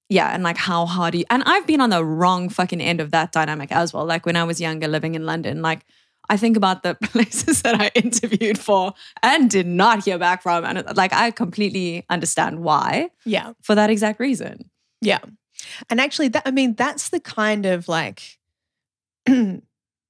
Yeah, 0.09 0.29
and 0.35 0.43
like 0.43 0.57
how 0.59 0.87
hard 0.87 1.15
you? 1.15 1.25
And 1.31 1.43
I've 1.47 1.67
been 1.67 1.81
on 1.81 1.91
the 1.91 2.05
wrong 2.05 2.49
fucking 2.49 2.81
end 2.81 3.01
of 3.01 3.11
that 3.13 3.33
dynamic 3.33 3.73
as 3.73 3.93
well. 3.93 4.05
Like 4.05 4.27
when 4.27 4.37
I 4.37 4.45
was 4.45 4.61
younger, 4.61 4.89
living 4.89 5.15
in 5.15 5.25
London, 5.27 5.63
like. 5.63 5.85
I 6.31 6.39
think 6.39 6.57
about 6.57 6.83
the 6.83 6.95
places 7.03 7.61
that 7.61 7.79
I 7.79 7.91
interviewed 7.95 8.59
for 8.59 8.95
and 9.23 9.51
did 9.51 9.67
not 9.67 10.07
hear 10.07 10.17
back 10.19 10.43
from. 10.43 10.65
And 10.65 10.83
like, 10.97 11.13
I 11.13 11.31
completely 11.31 12.07
understand 12.09 12.61
why 12.61 13.11
Yeah. 13.27 13.53
for 13.61 13.75
that 13.75 13.91
exact 13.91 14.19
reason. 14.21 14.71
Yeah. 15.03 15.19
And 15.91 16.01
actually 16.01 16.29
that 16.29 16.45
I 16.47 16.51
mean 16.51 16.77
that's 16.77 17.11
the 17.11 17.21
kind 17.21 17.67
of 17.67 17.89
like 17.89 18.39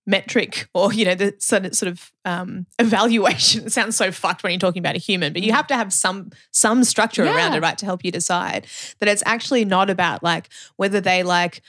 metric 0.07 0.69
or 0.75 0.93
you 0.93 1.05
know 1.05 1.15
the 1.15 1.35
sort 1.39 1.65
of, 1.65 1.75
sort 1.75 1.91
of 1.91 2.13
um, 2.25 2.67
evaluation. 2.79 3.67
It 3.67 3.73
sounds 3.73 3.97
so 3.97 4.13
fucked 4.13 4.43
when 4.43 4.53
you're 4.53 4.59
talking 4.59 4.81
about 4.81 4.97
a 4.97 4.99
human 4.99 5.33
but 5.33 5.43
you 5.43 5.53
have 5.53 5.67
to 5.69 5.75
have 5.77 5.93
some 5.93 6.31
some 6.51 6.85
structure 6.85 7.25
around 7.25 7.55
it 7.55 7.63
right 7.63 7.79
to 7.79 7.87
help 7.87 8.05
you 8.05 8.11
decide 8.11 8.67
that 9.01 9.09
it's 9.09 9.23
actually 9.27 9.65
not 9.65 9.89
about 9.91 10.23
like 10.23 10.49
whether 10.77 11.01
they 11.01 11.23
like 11.23 11.63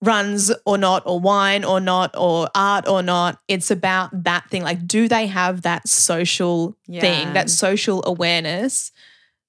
runs 0.00 0.52
or 0.64 0.78
not 0.78 1.02
or 1.06 1.18
wine 1.18 1.64
or 1.64 1.80
not 1.80 2.14
or 2.16 2.48
art 2.54 2.86
or 2.88 3.02
not. 3.02 3.40
It's 3.48 3.70
about 3.70 4.10
that 4.24 4.48
thing. 4.48 4.62
Like 4.62 4.86
do 4.86 5.08
they 5.08 5.26
have 5.26 5.62
that 5.62 5.88
social 5.88 6.76
Yeah. 6.86 7.00
thing 7.00 7.32
that 7.34 7.50
social 7.50 8.02
awareness 8.06 8.92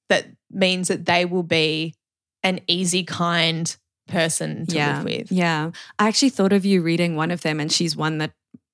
that 0.09 0.25
means 0.49 0.87
that 0.87 1.05
they 1.05 1.23
will 1.25 1.43
be 1.43 1.93
an 2.41 2.61
easy, 2.67 3.03
kind 3.03 3.75
person 4.09 4.65
to 4.67 4.75
yeah. 4.75 4.97
live 4.97 5.05
with. 5.05 5.31
Yeah. 5.31 5.71
I 5.97 6.07
actually 6.07 6.29
thought 6.29 6.53
of 6.53 6.65
you 6.65 6.81
reading 6.81 7.15
one 7.15 7.31
of 7.31 7.41
them, 7.41 7.59
and 7.59 7.71
she's 7.71 7.95
one 7.95 8.17
that 8.17 8.31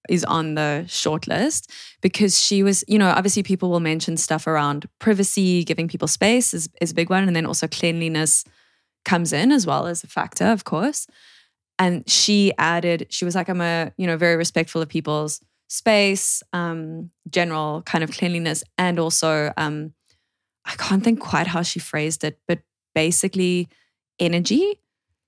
is 0.10 0.24
on 0.26 0.56
the 0.56 0.86
short 0.88 1.28
list 1.28 1.72
because 2.02 2.40
she 2.40 2.64
was, 2.64 2.84
you 2.88 3.00
know, 3.00 3.10
obviously 3.10 3.44
people 3.44 3.70
will 3.70 3.80
mention 3.80 4.18
stuff 4.18 4.48
around 4.48 4.88
privacy, 5.00 5.64
giving 5.64 5.88
people 5.88 6.08
space 6.08 6.54
is, 6.54 6.70
is 6.80 6.92
a 6.92 6.96
big 6.96 7.10
one. 7.10 7.28
And 7.28 7.36
then 7.36 7.46
also 7.46 7.68
cleanliness 7.68 8.44
comes 9.04 9.34
in 9.34 9.52
as 9.52 9.66
well 9.66 9.88
as 9.88 10.04
a 10.04 10.08
factor, 10.08 10.46
of 10.46 10.64
course. 10.64 11.08
And 11.78 12.08
she 12.10 12.54
added, 12.58 13.08
she 13.10 13.26
was 13.26 13.36
like, 13.36 13.50
I'm 13.50 13.62
a, 13.62 13.92
you 13.98 14.08
know, 14.08 14.18
very 14.18 14.36
respectful 14.36 14.82
of 14.82 14.90
people's 14.90 15.42
space, 15.68 16.42
um, 16.54 17.12
general 17.30 17.82
kind 17.84 18.04
of 18.04 18.12
cleanliness, 18.12 18.64
and 18.78 19.00
also 19.00 19.52
um, 19.58 19.94
I 20.66 20.72
can't 20.78 21.04
think 21.04 21.20
quite 21.20 21.48
how 21.48 21.64
she 21.64 21.80
phrased 21.80 22.24
it, 22.24 22.40
but 22.48 22.60
basically 22.94 23.68
energy. 24.20 24.80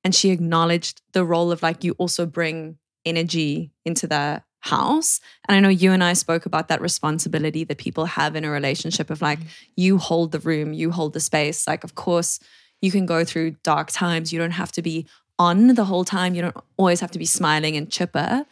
And 0.04 0.16
she 0.16 0.30
acknowledged 0.30 1.02
the 1.12 1.26
role 1.26 1.52
of 1.52 1.62
like 1.62 1.84
you 1.84 1.94
also 1.94 2.26
bring 2.26 2.78
energy 3.06 3.72
into 3.86 4.08
the 4.08 4.44
house. 4.60 5.20
And 5.48 5.56
I 5.56 5.60
know 5.60 5.70
you 5.70 5.92
and 5.92 6.04
I 6.04 6.14
spoke 6.14 6.46
about 6.46 6.68
that 6.68 6.82
responsibility 6.82 7.64
that 7.64 7.78
people 7.78 8.06
have 8.06 8.36
in 8.36 8.44
a 8.44 8.50
relationship 8.50 9.10
of 9.10 9.22
like 9.22 9.40
mm-hmm. 9.40 9.48
you 9.76 9.98
hold 9.98 10.32
the 10.32 10.40
room, 10.40 10.74
you 10.74 10.92
hold 10.92 11.14
the 11.14 11.20
space. 11.20 11.68
Like, 11.68 11.84
of 11.84 11.96
course, 11.96 12.40
you 12.82 12.92
can 12.92 13.06
go 13.06 13.24
through 13.24 13.56
dark 13.64 13.90
times. 13.92 14.32
You 14.32 14.40
don't 14.40 14.52
have 14.52 14.72
to 14.74 14.82
be 14.82 15.08
on 15.40 15.76
the 15.76 15.86
whole 15.86 16.06
time. 16.06 16.36
You 16.36 16.44
don't 16.44 16.58
always 16.78 17.00
have 17.00 17.12
to 17.12 17.20
be 17.20 17.26
smiling 17.26 17.76
and 17.76 17.90
chipper, 17.92 18.46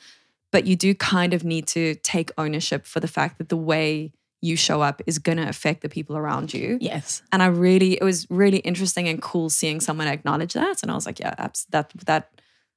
but 0.52 0.66
you 0.66 0.76
do 0.76 0.94
kind 0.96 1.34
of 1.34 1.44
need 1.44 1.68
to 1.68 1.96
take 1.96 2.32
ownership 2.38 2.86
for 2.86 3.00
the 3.00 3.08
fact 3.08 3.38
that 3.38 3.50
the 3.50 3.58
way 3.58 4.12
you 4.46 4.56
show 4.56 4.82
up 4.82 5.02
is 5.06 5.18
going 5.20 5.38
to 5.38 5.48
affect 5.48 5.82
the 5.82 5.90
people 5.90 6.16
around 6.16 6.54
you. 6.54 6.78
Yes. 6.80 7.22
And 7.32 7.42
I 7.44 7.48
really, 7.48 7.94
it 7.94 8.04
was 8.04 8.28
really 8.30 8.60
interesting 8.60 9.08
and 9.08 9.22
cool 9.22 9.50
seeing 9.50 9.80
someone 9.82 10.08
acknowledge 10.08 10.54
that. 10.54 10.82
And 10.84 10.92
I 10.92 10.96
was 10.96 11.06
like, 11.06 11.20
yeah, 11.20 11.34
that, 11.72 11.92
that, 12.06 12.30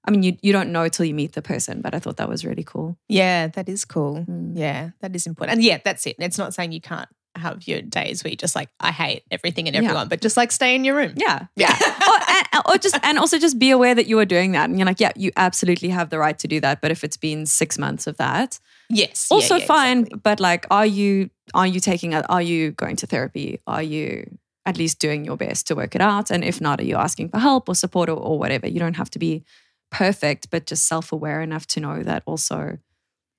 I 0.07 0.11
mean, 0.11 0.22
you, 0.22 0.37
you 0.42 0.52
don't 0.52 0.72
know 0.72 0.88
till 0.88 1.04
you 1.07 1.14
meet 1.14 1.33
the 1.33 1.42
person, 1.42 1.81
but 1.83 1.94
I 1.94 1.98
thought 1.98 2.16
that 2.16 2.28
was 2.28 2.44
really 2.44 2.64
cool. 2.64 2.96
Yeah, 3.09 3.48
that 3.48 3.68
is 3.68 3.85
cool. 3.85 4.24
Mm. 4.28 4.52
Yeah, 4.57 4.90
that 5.00 5.14
is 5.14 5.26
important. 5.26 5.57
And 5.57 5.64
yeah, 5.64 5.78
that's 5.85 6.07
it. 6.07 6.16
It's 6.18 6.38
not 6.38 6.54
saying 6.54 6.72
you 6.72 6.81
can't 6.81 7.09
have 7.37 7.68
your 7.68 7.83
days 7.83 8.24
where 8.24 8.31
you 8.31 8.37
just 8.37 8.57
like, 8.57 8.70
I 8.81 8.90
hate 8.90 9.22
everything 9.31 9.68
and 9.68 9.74
Yeah. 9.74 9.83
everyone, 9.83 10.09
but 10.09 10.20
just 10.20 10.37
like 10.37 10.50
stay 10.50 10.74
in 10.74 10.85
your 10.85 10.96
room. 10.96 11.12
Yeah. 11.16 11.46
Yeah. 11.57 11.76
or, 12.09 12.18
and, 12.31 12.62
or 12.66 12.78
just, 12.78 12.98
and 13.02 13.18
also 13.18 13.38
just 13.38 13.59
be 13.59 13.70
aware 13.70 13.94
that 13.94 14.07
you 14.07 14.18
are 14.18 14.24
doing 14.24 14.52
that. 14.52 14.68
And 14.70 14.78
you're 14.78 14.87
like, 14.87 14.98
yeah, 15.00 15.12
you 15.14 15.31
absolutely 15.37 15.90
have 15.90 16.09
the 16.11 16.18
right 16.18 16.38
to 16.38 16.48
do 16.48 16.59
that. 16.61 16.81
But 16.81 16.90
if 16.90 17.04
it's 17.04 17.16
been 17.18 17.44
six 17.46 17.78
months 17.78 18.07
of 18.07 18.16
that, 18.16 18.59
Yes. 18.90 19.28
Yeah, 19.31 19.35
also 19.35 19.57
yeah, 19.57 19.66
fine. 19.66 19.98
exactly. 19.98 20.20
But 20.24 20.40
like, 20.40 20.66
are 20.70 20.87
you, 20.87 21.28
are 21.54 21.66
you 21.66 21.80
taking, 21.80 22.14
a, 22.14 22.20
are 22.28 22.42
you 22.42 22.70
going 22.72 22.96
to 22.96 23.06
therapy? 23.06 23.61
Are 23.66 23.82
you 23.82 24.38
at 24.66 24.76
least 24.78 24.98
doing 24.98 25.24
your 25.24 25.37
best 25.37 25.66
to 25.68 25.74
work 25.74 25.94
it 25.94 26.00
out? 26.00 26.30
And 26.30 26.44
if 26.44 26.61
not, 26.61 26.80
are 26.80 26.84
you 26.84 26.96
asking 26.96 27.30
for 27.30 27.38
help 27.38 27.68
or 27.68 27.74
support 27.74 28.08
or, 28.08 28.16
or 28.18 28.38
whatever? 28.38 28.68
You 28.68 28.78
don't 28.80 28.96
have 28.96 29.11
to 29.11 29.18
be 29.18 29.44
perfect, 29.90 30.50
but 30.50 30.66
just 30.66 30.87
self 30.87 31.12
aware 31.12 31.40
enough 31.40 31.66
to 31.68 31.80
know 31.80 32.02
that 32.02 32.22
also, 32.26 32.78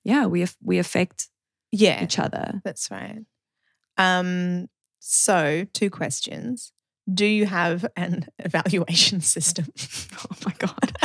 yeah, 0.04 0.26
we, 0.26 0.46
we 0.62 0.78
affect 0.78 1.28
Yeah, 1.72 2.02
each 2.02 2.18
other. 2.18 2.60
that's 2.64 2.90
right. 2.90 3.20
Um, 3.96 4.68
so 4.98 5.66
two 5.72 5.90
questions. 5.90 6.72
Do 7.12 7.24
you 7.26 7.46
have 7.46 7.86
an 7.96 8.26
evaluation 8.38 9.20
system? 9.20 9.66
Oh 10.22 10.36
my 10.44 10.54
God. 10.58 10.96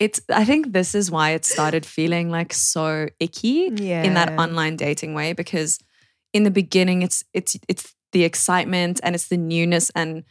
it's 0.00 0.20
I 0.30 0.44
think 0.44 0.72
this 0.72 0.94
is 0.94 1.10
why 1.10 1.30
it 1.30 1.44
started 1.44 1.84
feeling 1.84 2.30
like 2.30 2.52
so 2.54 3.08
icky 3.20 3.70
Yeah. 3.74 4.02
in 4.04 4.14
that 4.14 4.38
online 4.38 4.76
dating 4.76 5.14
way 5.14 5.32
because 5.34 5.78
in 6.34 6.42
the 6.42 6.50
beginning 6.50 7.00
it's 7.00 7.24
it's 7.32 7.56
it's 7.68 7.94
the 8.12 8.24
excitement 8.24 9.00
and 9.02 9.14
it's 9.14 9.28
the 9.28 9.38
newness 9.38 9.90
and 9.94 10.24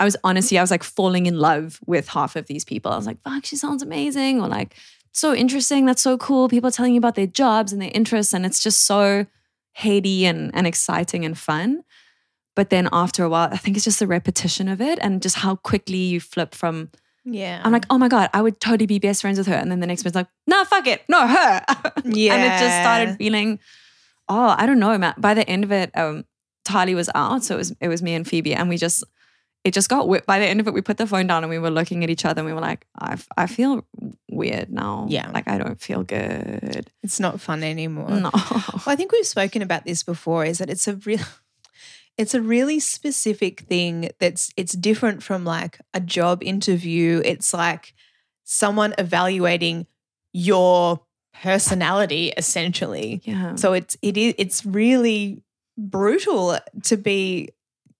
I 0.00 0.04
was 0.04 0.16
honestly 0.24 0.58
I 0.58 0.62
was 0.62 0.70
like 0.70 0.82
falling 0.82 1.26
in 1.26 1.38
love 1.38 1.78
with 1.86 2.08
half 2.08 2.34
of 2.34 2.46
these 2.46 2.64
people. 2.64 2.90
I 2.90 2.96
was 2.96 3.06
like, 3.06 3.22
fuck, 3.22 3.44
she 3.44 3.56
sounds 3.56 3.82
amazing 3.82 4.40
or 4.40 4.48
like 4.48 4.74
so 5.12 5.34
interesting. 5.34 5.84
That's 5.84 6.02
so 6.02 6.16
cool. 6.16 6.48
People 6.48 6.68
are 6.68 6.72
telling 6.72 6.94
you 6.94 6.98
about 6.98 7.14
their 7.14 7.26
jobs 7.26 7.72
and 7.72 7.80
their 7.80 7.90
interests 7.94 8.32
and 8.34 8.44
it's 8.44 8.62
just 8.62 8.80
so 8.86 9.26
heady 9.74 10.26
and 10.26 10.50
and 10.54 10.66
exciting 10.66 11.24
and 11.24 11.38
fun. 11.38 11.84
But 12.56 12.70
then 12.70 12.88
after 12.92 13.22
a 13.22 13.28
while, 13.28 13.48
I 13.52 13.58
think 13.58 13.76
it's 13.76 13.84
just 13.84 14.00
the 14.00 14.06
repetition 14.06 14.68
of 14.68 14.80
it 14.80 14.98
and 15.00 15.22
just 15.22 15.36
how 15.36 15.56
quickly 15.56 15.98
you 15.98 16.20
flip 16.20 16.54
from 16.54 16.90
Yeah. 17.24 17.60
I'm 17.62 17.72
like, 17.72 17.84
oh 17.90 17.98
my 17.98 18.08
God, 18.08 18.30
I 18.32 18.42
would 18.42 18.60
totally 18.60 18.86
be 18.86 18.98
best 18.98 19.20
friends 19.20 19.38
with 19.38 19.46
her. 19.46 19.54
And 19.54 19.70
then 19.70 19.80
the 19.80 19.86
next 19.86 20.04
one's 20.04 20.14
like, 20.14 20.28
no, 20.46 20.64
fuck 20.64 20.86
it. 20.86 21.02
No, 21.08 21.26
her. 21.26 21.64
yeah. 22.04 22.34
and 22.34 22.42
it 22.42 22.58
just 22.58 22.80
started 22.80 23.16
feeling, 23.16 23.58
oh, 24.30 24.54
I 24.56 24.64
don't 24.64 24.78
know, 24.78 24.96
man. 24.96 25.14
By 25.18 25.34
the 25.34 25.46
end 25.48 25.64
of 25.64 25.72
it, 25.72 25.90
um, 25.96 26.24
Tali 26.64 26.94
was 26.94 27.10
out. 27.14 27.44
So 27.44 27.56
it 27.56 27.58
was 27.58 27.74
it 27.80 27.88
was 27.88 28.02
me 28.02 28.14
and 28.14 28.26
Phoebe. 28.26 28.54
And 28.54 28.68
we 28.68 28.78
just 28.78 29.04
it 29.64 29.74
just 29.74 29.90
got 29.90 30.00
wi- 30.00 30.22
by 30.26 30.38
the 30.38 30.46
end 30.46 30.60
of 30.60 30.68
it, 30.68 30.72
we 30.72 30.80
put 30.80 30.96
the 30.96 31.06
phone 31.06 31.26
down 31.26 31.42
and 31.44 31.50
we 31.50 31.58
were 31.58 31.70
looking 31.70 32.02
at 32.02 32.08
each 32.08 32.24
other 32.24 32.40
and 32.40 32.46
we 32.46 32.54
were 32.54 32.60
like, 32.60 32.86
I 32.98 33.18
I 33.36 33.46
feel 33.46 33.84
weird 34.30 34.70
now. 34.70 35.06
Yeah. 35.10 35.30
Like 35.30 35.48
I 35.48 35.58
don't 35.58 35.80
feel 35.80 36.02
good. 36.02 36.90
It's 37.02 37.20
not 37.20 37.40
fun 37.40 37.62
anymore. 37.62 38.08
No. 38.08 38.30
Well, 38.86 38.94
I 38.94 38.96
think 38.96 39.12
we've 39.12 39.26
spoken 39.26 39.60
about 39.60 39.84
this 39.84 40.02
before. 40.02 40.44
Is 40.44 40.58
that 40.58 40.70
it's 40.70 40.88
a 40.88 40.94
real, 40.94 41.20
it's 42.16 42.34
a 42.34 42.40
really 42.40 42.80
specific 42.80 43.60
thing. 43.62 44.10
That's 44.20 44.52
it's 44.56 44.72
different 44.72 45.22
from 45.22 45.44
like 45.44 45.80
a 45.92 46.00
job 46.00 46.42
interview. 46.42 47.20
It's 47.24 47.52
like 47.52 47.94
someone 48.44 48.94
evaluating 48.96 49.86
your 50.32 51.00
personality 51.42 52.32
essentially. 52.36 53.22
Yeah. 53.24 53.54
So 53.56 53.72
it's 53.72 53.96
it 54.02 54.16
is 54.16 54.34
it's 54.38 54.64
really 54.64 55.42
brutal 55.76 56.58
to 56.84 56.96
be, 56.96 57.50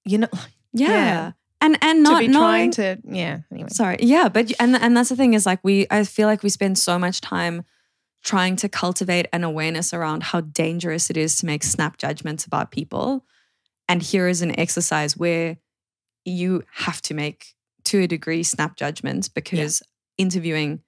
you 0.05 0.19
know, 0.19 0.29
yeah. 0.73 0.89
yeah. 0.89 1.33
And 1.63 1.77
and 1.83 2.07
to 2.07 2.13
not 2.13 2.21
be 2.21 2.29
knowing 2.29 2.71
trying 2.71 2.71
to 2.73 2.99
yeah. 3.05 3.41
Anyway, 3.53 3.69
Sorry. 3.71 3.99
Yeah, 4.01 4.29
but 4.29 4.53
and 4.59 4.77
and 4.77 4.97
that's 4.97 5.11
the 5.11 5.17
thing 5.17 5.35
is 5.35 5.45
like 5.45 5.61
we 5.63 5.87
I 5.91 6.05
feel 6.05 6.27
like 6.27 6.43
we 6.43 6.49
spend 6.49 6.79
so 6.79 6.99
much 6.99 7.21
time 7.21 7.65
trying 8.23 8.57
to 8.57 8.69
cultivate 8.69 9.27
an 9.33 9.45
awareness 9.45 9.95
around 9.95 10.23
how 10.23 10.41
dangerous 10.41 11.11
it 11.11 11.17
is 11.17 11.37
to 11.39 11.47
make 11.47 11.63
snap 11.63 11.97
judgments 11.97 12.45
about 12.47 12.71
people. 12.71 13.25
And 13.89 14.03
here 14.03 14.29
is 14.29 14.43
an 14.43 14.59
exercise 14.59 15.17
where 15.17 15.57
you 16.25 16.63
have 16.73 17.01
to 17.03 17.15
make 17.15 17.55
to 17.85 18.03
a 18.03 18.07
degree 18.07 18.43
snap 18.43 18.77
judgments 18.77 19.29
because 19.29 19.83
interviewing 20.19 20.81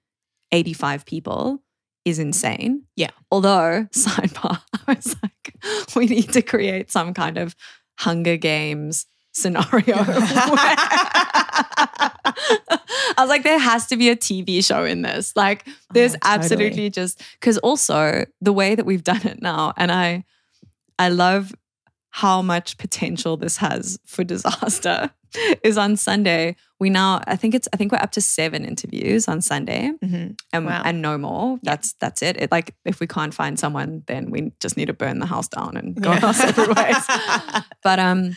85 0.51 1.05
people 1.05 1.63
is 2.05 2.19
insane. 2.19 2.83
Yeah. 2.95 3.11
Although, 3.31 3.87
sidebar, 3.93 4.61
I 4.87 4.93
was 4.93 5.15
like, 5.23 5.55
we 5.95 6.05
need 6.07 6.31
to 6.33 6.41
create 6.41 6.91
some 6.91 7.13
kind 7.13 7.37
of 7.37 7.55
Hunger 7.99 8.37
Games 8.37 9.05
scenario. 9.31 9.95
I 12.25 13.15
was 13.17 13.29
like, 13.29 13.43
there 13.43 13.59
has 13.59 13.87
to 13.87 13.97
be 13.97 14.09
a 14.09 14.15
TV 14.15 14.63
show 14.65 14.83
in 14.83 15.01
this. 15.01 15.35
Like, 15.35 15.63
oh, 15.67 15.71
there's 15.93 16.15
Oh, 16.15 16.17
totally. 16.21 16.35
absolutely 16.43 16.89
just 16.89 17.21
because 17.39 17.57
also 17.59 18.25
the 18.41 18.53
way 18.53 18.75
that 18.75 18.85
we've 18.85 19.03
done 19.03 19.25
it 19.25 19.41
now, 19.41 19.73
and 19.77 19.91
I, 19.91 20.23
I 20.99 21.09
love 21.09 21.53
how 22.09 22.41
much 22.41 22.77
potential 22.77 23.37
this 23.37 23.57
has 23.57 23.99
for 24.05 24.23
disaster. 24.23 25.09
Is 25.63 25.77
on 25.77 25.95
Sunday. 25.97 26.55
We 26.79 26.89
now, 26.89 27.21
I 27.27 27.35
think 27.35 27.55
it's, 27.55 27.67
I 27.73 27.77
think 27.77 27.91
we're 27.91 27.97
up 27.99 28.11
to 28.11 28.21
seven 28.21 28.65
interviews 28.65 29.27
on 29.27 29.41
Sunday, 29.41 29.91
Mhm. 30.03 30.37
and 30.51 30.65
Wow. 30.65 30.81
and 30.85 31.01
no 31.01 31.17
more. 31.17 31.59
That's 31.63 31.93
that's 31.99 32.21
it. 32.21 32.37
It 32.41 32.51
like 32.51 32.75
if 32.85 32.99
we 32.99 33.07
can't 33.07 33.33
find 33.33 33.57
someone, 33.57 34.03
then 34.07 34.31
we 34.31 34.51
just 34.59 34.75
need 34.77 34.87
to 34.87 34.93
burn 34.93 35.19
the 35.19 35.25
house 35.25 35.47
down 35.47 35.77
and 35.77 35.95
go 36.01 36.11
Yeah. 36.13 36.25
our 36.25 36.33
separate 36.33 36.75
ways. 36.75 37.05
But 37.83 37.99
um, 37.99 38.35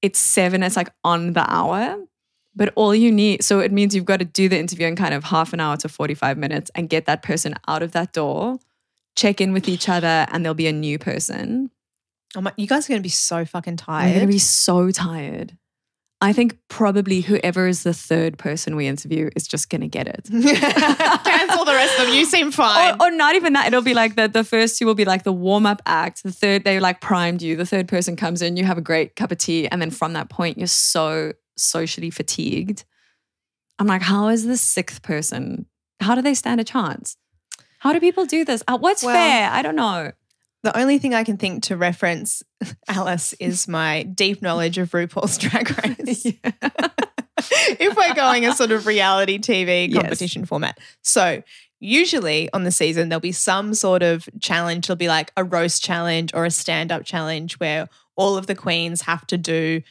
it's 0.00 0.18
seven. 0.18 0.62
It's 0.62 0.76
like 0.76 0.90
on 1.04 1.32
the 1.34 1.44
hour. 1.50 1.98
But 2.54 2.72
all 2.76 2.94
you 2.94 3.10
need, 3.10 3.42
so 3.42 3.60
it 3.60 3.72
means 3.72 3.94
you've 3.94 4.04
got 4.04 4.18
to 4.18 4.26
do 4.26 4.46
the 4.46 4.58
interview 4.58 4.86
in 4.86 4.94
kind 4.94 5.14
of 5.14 5.24
half 5.24 5.54
an 5.54 5.60
hour 5.60 5.76
to 5.78 5.88
45 5.88 6.36
minutes 6.36 6.70
and 6.74 6.86
get 6.88 7.06
that 7.06 7.22
person 7.22 7.54
out 7.66 7.82
of 7.82 7.92
that 7.92 8.12
door, 8.12 8.58
check 9.16 9.40
in 9.40 9.54
with 9.54 9.68
each 9.70 9.88
other, 9.88 10.26
and 10.30 10.44
there'll 10.44 10.52
be 10.54 10.66
a 10.66 10.72
new 10.72 10.98
person. 10.98 11.70
Oh 12.36 12.42
my, 12.42 12.52
you 12.58 12.66
guys 12.66 12.84
are 12.86 12.88
going 12.92 12.98
to 13.00 13.02
be 13.02 13.08
so 13.08 13.46
fucking 13.46 13.78
I'm 13.88 14.08
going 14.10 14.20
to 14.20 14.26
be 14.26 14.38
so 14.38 14.90
tired. 14.90 15.56
I 16.22 16.32
think 16.32 16.56
probably 16.68 17.20
whoever 17.20 17.66
is 17.66 17.82
the 17.82 17.92
third 17.92 18.38
person 18.38 18.76
we 18.76 18.86
interview 18.86 19.28
is 19.34 19.48
just 19.48 19.68
going 19.68 19.80
to 19.80 19.88
get 19.88 20.06
it. 20.06 20.24
Cancel 20.30 21.64
the 21.64 21.72
rest 21.74 21.98
of 21.98 22.06
them. 22.06 22.14
You 22.14 22.24
seem 22.24 22.52
fine. 22.52 22.94
Or, 23.00 23.08
or 23.08 23.10
not 23.10 23.34
even 23.34 23.54
that. 23.54 23.66
It'll 23.66 23.82
be 23.82 23.92
like 23.92 24.14
the, 24.14 24.28
the 24.28 24.44
first 24.44 24.78
two 24.78 24.86
will 24.86 24.94
be 24.94 25.04
like 25.04 25.24
the 25.24 25.32
warm 25.32 25.66
up 25.66 25.82
act. 25.84 26.22
The 26.22 26.30
third, 26.30 26.62
they 26.62 26.78
like 26.78 27.00
primed 27.00 27.42
you. 27.42 27.56
The 27.56 27.66
third 27.66 27.88
person 27.88 28.14
comes 28.14 28.40
in, 28.40 28.56
you 28.56 28.62
have 28.64 28.78
a 28.78 28.82
great 28.82 29.16
cup 29.16 29.32
of 29.32 29.38
tea. 29.38 29.66
And 29.66 29.82
then 29.82 29.90
from 29.90 30.12
that 30.12 30.30
point, 30.30 30.58
you're 30.58 30.68
so 30.68 31.32
socially 31.56 32.10
fatigued. 32.10 32.84
I'm 33.80 33.88
like, 33.88 34.02
how 34.02 34.28
is 34.28 34.46
the 34.46 34.56
sixth 34.56 35.02
person? 35.02 35.66
How 35.98 36.14
do 36.14 36.22
they 36.22 36.34
stand 36.34 36.60
a 36.60 36.64
chance? 36.64 37.16
How 37.80 37.92
do 37.92 37.98
people 37.98 38.26
do 38.26 38.44
this? 38.44 38.62
What's 38.68 39.02
Well- 39.02 39.12
fair? 39.12 39.50
I 39.50 39.62
don't 39.62 39.74
know. 39.74 40.12
The 40.62 40.76
only 40.78 40.98
thing 40.98 41.12
I 41.14 41.24
can 41.24 41.36
think 41.36 41.64
to 41.64 41.76
reference 41.76 42.42
Alice 42.88 43.32
is 43.34 43.66
my 43.66 44.04
deep 44.04 44.42
knowledge 44.42 44.78
of 44.78 44.90
RuPaul's 44.90 45.38
Drag 45.38 45.70
Race. 45.98 46.24
if 47.80 47.96
we're 47.96 48.14
going 48.14 48.46
a 48.46 48.54
sort 48.54 48.70
of 48.70 48.86
reality 48.86 49.38
TV 49.38 49.88
Yes. 49.88 50.00
competition 50.02 50.44
format. 50.44 50.78
So, 51.02 51.42
usually 51.80 52.48
on 52.52 52.62
the 52.62 52.70
season, 52.70 53.08
there'll 53.08 53.20
be 53.20 53.32
some 53.32 53.74
sort 53.74 54.04
of 54.04 54.28
challenge. 54.40 54.86
There'll 54.86 54.96
be 54.96 55.08
like 55.08 55.32
a 55.36 55.42
roast 55.42 55.82
challenge 55.82 56.32
or 56.32 56.44
a 56.44 56.50
stand 56.50 56.92
up 56.92 57.04
challenge 57.04 57.58
where 57.58 57.88
all 58.14 58.36
of 58.36 58.46
the 58.46 58.54
queens 58.54 59.02
have 59.02 59.26
to 59.28 59.36
do 59.38 59.82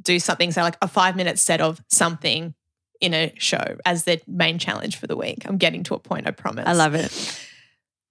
do 0.00 0.18
something, 0.18 0.50
say 0.52 0.62
like 0.62 0.78
a 0.80 0.88
five 0.88 1.16
minute 1.16 1.38
set 1.38 1.60
of 1.60 1.82
something 1.88 2.54
in 3.02 3.12
a 3.12 3.30
show 3.36 3.76
as 3.84 4.04
their 4.04 4.16
main 4.26 4.58
challenge 4.58 4.96
for 4.96 5.06
the 5.06 5.16
week. 5.16 5.42
I'm 5.44 5.58
getting 5.58 5.82
to 5.84 5.94
a 5.94 5.98
point, 5.98 6.26
I 6.26 6.30
promise. 6.30 6.66
I 6.66 6.72
love 6.72 6.94
it. 6.94 7.12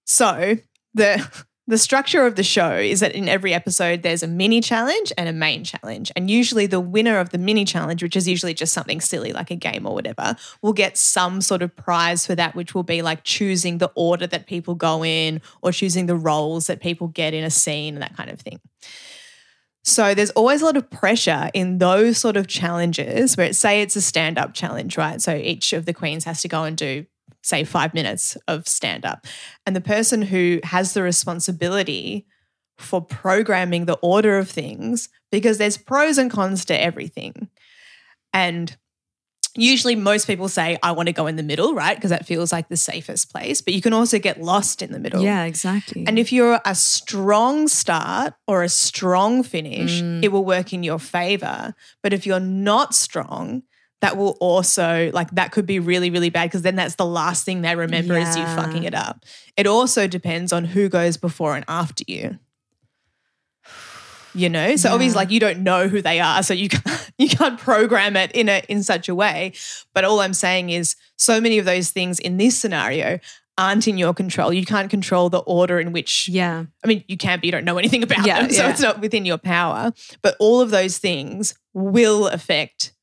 So 0.05 0.57
the 0.93 1.27
the 1.67 1.77
structure 1.77 2.25
of 2.25 2.35
the 2.35 2.43
show 2.43 2.75
is 2.75 2.99
that 3.01 3.13
in 3.13 3.29
every 3.29 3.53
episode 3.53 4.01
there's 4.01 4.23
a 4.23 4.27
mini 4.27 4.61
challenge 4.61 5.13
and 5.17 5.29
a 5.29 5.33
main 5.33 5.63
challenge. 5.63 6.11
And 6.15 6.29
usually 6.29 6.65
the 6.65 6.79
winner 6.79 7.19
of 7.19 7.29
the 7.29 7.37
mini 7.37 7.65
challenge, 7.65 8.01
which 8.01 8.15
is 8.15 8.27
usually 8.27 8.53
just 8.53 8.73
something 8.73 8.99
silly 8.99 9.31
like 9.31 9.51
a 9.51 9.55
game 9.55 9.85
or 9.85 9.93
whatever, 9.93 10.35
will 10.61 10.73
get 10.73 10.97
some 10.97 11.39
sort 11.39 11.61
of 11.61 11.75
prize 11.75 12.25
for 12.25 12.35
that, 12.35 12.55
which 12.55 12.73
will 12.73 12.83
be 12.83 13.01
like 13.01 13.23
choosing 13.23 13.77
the 13.77 13.91
order 13.95 14.27
that 14.27 14.47
people 14.47 14.75
go 14.75 15.05
in 15.05 15.41
or 15.61 15.71
choosing 15.71 16.07
the 16.07 16.15
roles 16.15 16.67
that 16.67 16.81
people 16.81 17.07
get 17.07 17.33
in 17.33 17.43
a 17.43 17.51
scene 17.51 17.93
and 17.93 18.01
that 18.01 18.17
kind 18.17 18.29
of 18.29 18.39
thing. 18.39 18.59
So 19.83 20.13
there's 20.13 20.29
always 20.31 20.61
a 20.61 20.65
lot 20.65 20.77
of 20.77 20.89
pressure 20.91 21.49
in 21.53 21.79
those 21.79 22.17
sort 22.17 22.37
of 22.37 22.47
challenges 22.47 23.35
where 23.35 23.47
it 23.47 23.55
say 23.55 23.81
it's 23.81 23.95
a 23.95 24.01
stand-up 24.01 24.53
challenge, 24.53 24.97
right? 24.97 25.21
So 25.21 25.35
each 25.35 25.73
of 25.73 25.85
the 25.85 25.93
queens 25.93 26.23
has 26.25 26.41
to 26.41 26.47
go 26.47 26.63
and 26.63 26.77
do 26.77 27.05
say 27.41 27.63
5 27.63 27.93
minutes 27.93 28.37
of 28.47 28.67
stand-up. 28.67 29.25
And 29.65 29.75
the 29.75 29.81
person 29.81 30.21
who 30.21 30.59
has 30.63 30.93
the 30.93 31.03
responsibility 31.03 32.25
for 32.77 33.01
programming 33.01 33.85
the 33.85 33.97
order 34.01 34.37
of 34.37 34.49
things 34.49 35.09
because 35.31 35.57
there's 35.57 35.77
pros 35.77 36.17
and 36.17 36.31
cons 36.31 36.65
to 36.65 36.79
everything. 36.79 37.49
And 38.33 38.75
usually 39.55 39.95
most 39.95 40.25
people 40.27 40.47
say 40.47 40.77
I 40.81 40.91
want 40.93 41.07
to 41.07 41.13
go 41.13 41.27
in 41.27 41.35
the 41.35 41.43
middle, 41.43 41.73
right? 41.75 41.95
Because 41.97 42.09
that 42.11 42.25
feels 42.25 42.51
like 42.51 42.69
the 42.69 42.77
safest 42.77 43.31
place, 43.31 43.61
but 43.61 43.73
you 43.73 43.81
can 43.81 43.93
also 43.93 44.17
get 44.17 44.41
lost 44.41 44.81
in 44.81 44.91
the 44.93 44.99
middle. 44.99 45.21
Yeah, 45.21 45.43
exactly. 45.43 46.05
And 46.07 46.17
if 46.17 46.31
you're 46.31 46.61
a 46.65 46.73
strong 46.73 47.67
start 47.67 48.33
or 48.47 48.63
a 48.63 48.69
strong 48.69 49.43
finish, 49.43 50.01
Mm. 50.01 50.23
it 50.23 50.29
will 50.29 50.45
work 50.45 50.71
in 50.73 50.83
your 50.83 50.99
favor. 50.99 51.75
But 52.01 52.13
if 52.13 52.25
you're 52.25 52.39
not 52.39 52.95
strong, 52.95 53.63
that 54.01 54.17
will 54.17 54.37
also 54.39 55.11
like 55.13 55.31
that 55.31 55.51
could 55.51 55.65
be 55.65 55.79
really 55.79 56.09
really 56.09 56.29
bad 56.29 56.45
because 56.45 56.63
then 56.63 56.75
that's 56.75 56.95
the 56.95 57.05
last 57.05 57.45
thing 57.45 57.61
they 57.61 57.75
remember 57.75 58.17
is 58.17 58.35
you 58.35 58.43
fucking 58.45 58.83
it 58.83 58.93
up. 58.93 59.25
It 59.55 59.67
also 59.67 60.07
depends 60.07 60.51
on 60.51 60.65
who 60.65 60.89
goes 60.89 61.17
before 61.17 61.55
and 61.55 61.65
after 61.67 62.03
you. 62.07 62.39
You 64.33 64.47
know, 64.47 64.77
so 64.77 64.93
obviously, 64.93 65.17
like 65.17 65.29
you 65.29 65.41
don't 65.41 65.59
know 65.59 65.89
who 65.89 66.01
they 66.01 66.21
are, 66.21 66.41
so 66.41 66.53
you 66.53 66.69
can't, 66.69 67.11
you 67.17 67.27
can't 67.27 67.59
program 67.59 68.15
it 68.15 68.31
in 68.31 68.47
a 68.47 68.63
in 68.69 68.81
such 68.81 69.09
a 69.09 69.15
way. 69.15 69.53
But 69.93 70.05
all 70.05 70.21
I'm 70.21 70.33
saying 70.33 70.69
is, 70.69 70.95
so 71.17 71.41
many 71.41 71.57
of 71.57 71.65
those 71.65 71.89
things 71.91 72.17
in 72.17 72.37
this 72.37 72.57
scenario 72.57 73.19
aren't 73.57 73.87
in 73.89 73.97
your 73.97 74.13
control. 74.13 74.53
You 74.53 74.65
can't 74.65 74.89
control 74.89 75.29
the 75.29 75.39
order 75.39 75.79
in 75.81 75.91
which 75.91 76.29
yeah. 76.29 76.63
I 76.83 76.87
mean, 76.87 77.03
you 77.09 77.17
can't, 77.17 77.41
but 77.41 77.45
you 77.45 77.51
don't 77.51 77.65
know 77.65 77.77
anything 77.77 78.03
about 78.03 78.25
Yeah, 78.25 78.41
them. 78.41 78.51
So 78.51 78.63
yeah. 78.63 78.69
it's 78.71 78.79
not 78.81 79.01
within 79.01 79.25
your 79.25 79.37
power. 79.37 79.91
But 80.21 80.37
all 80.39 80.61
of 80.61 80.71
those 80.71 80.97
things 80.97 81.53
will 81.73 82.27
affect 82.27 82.93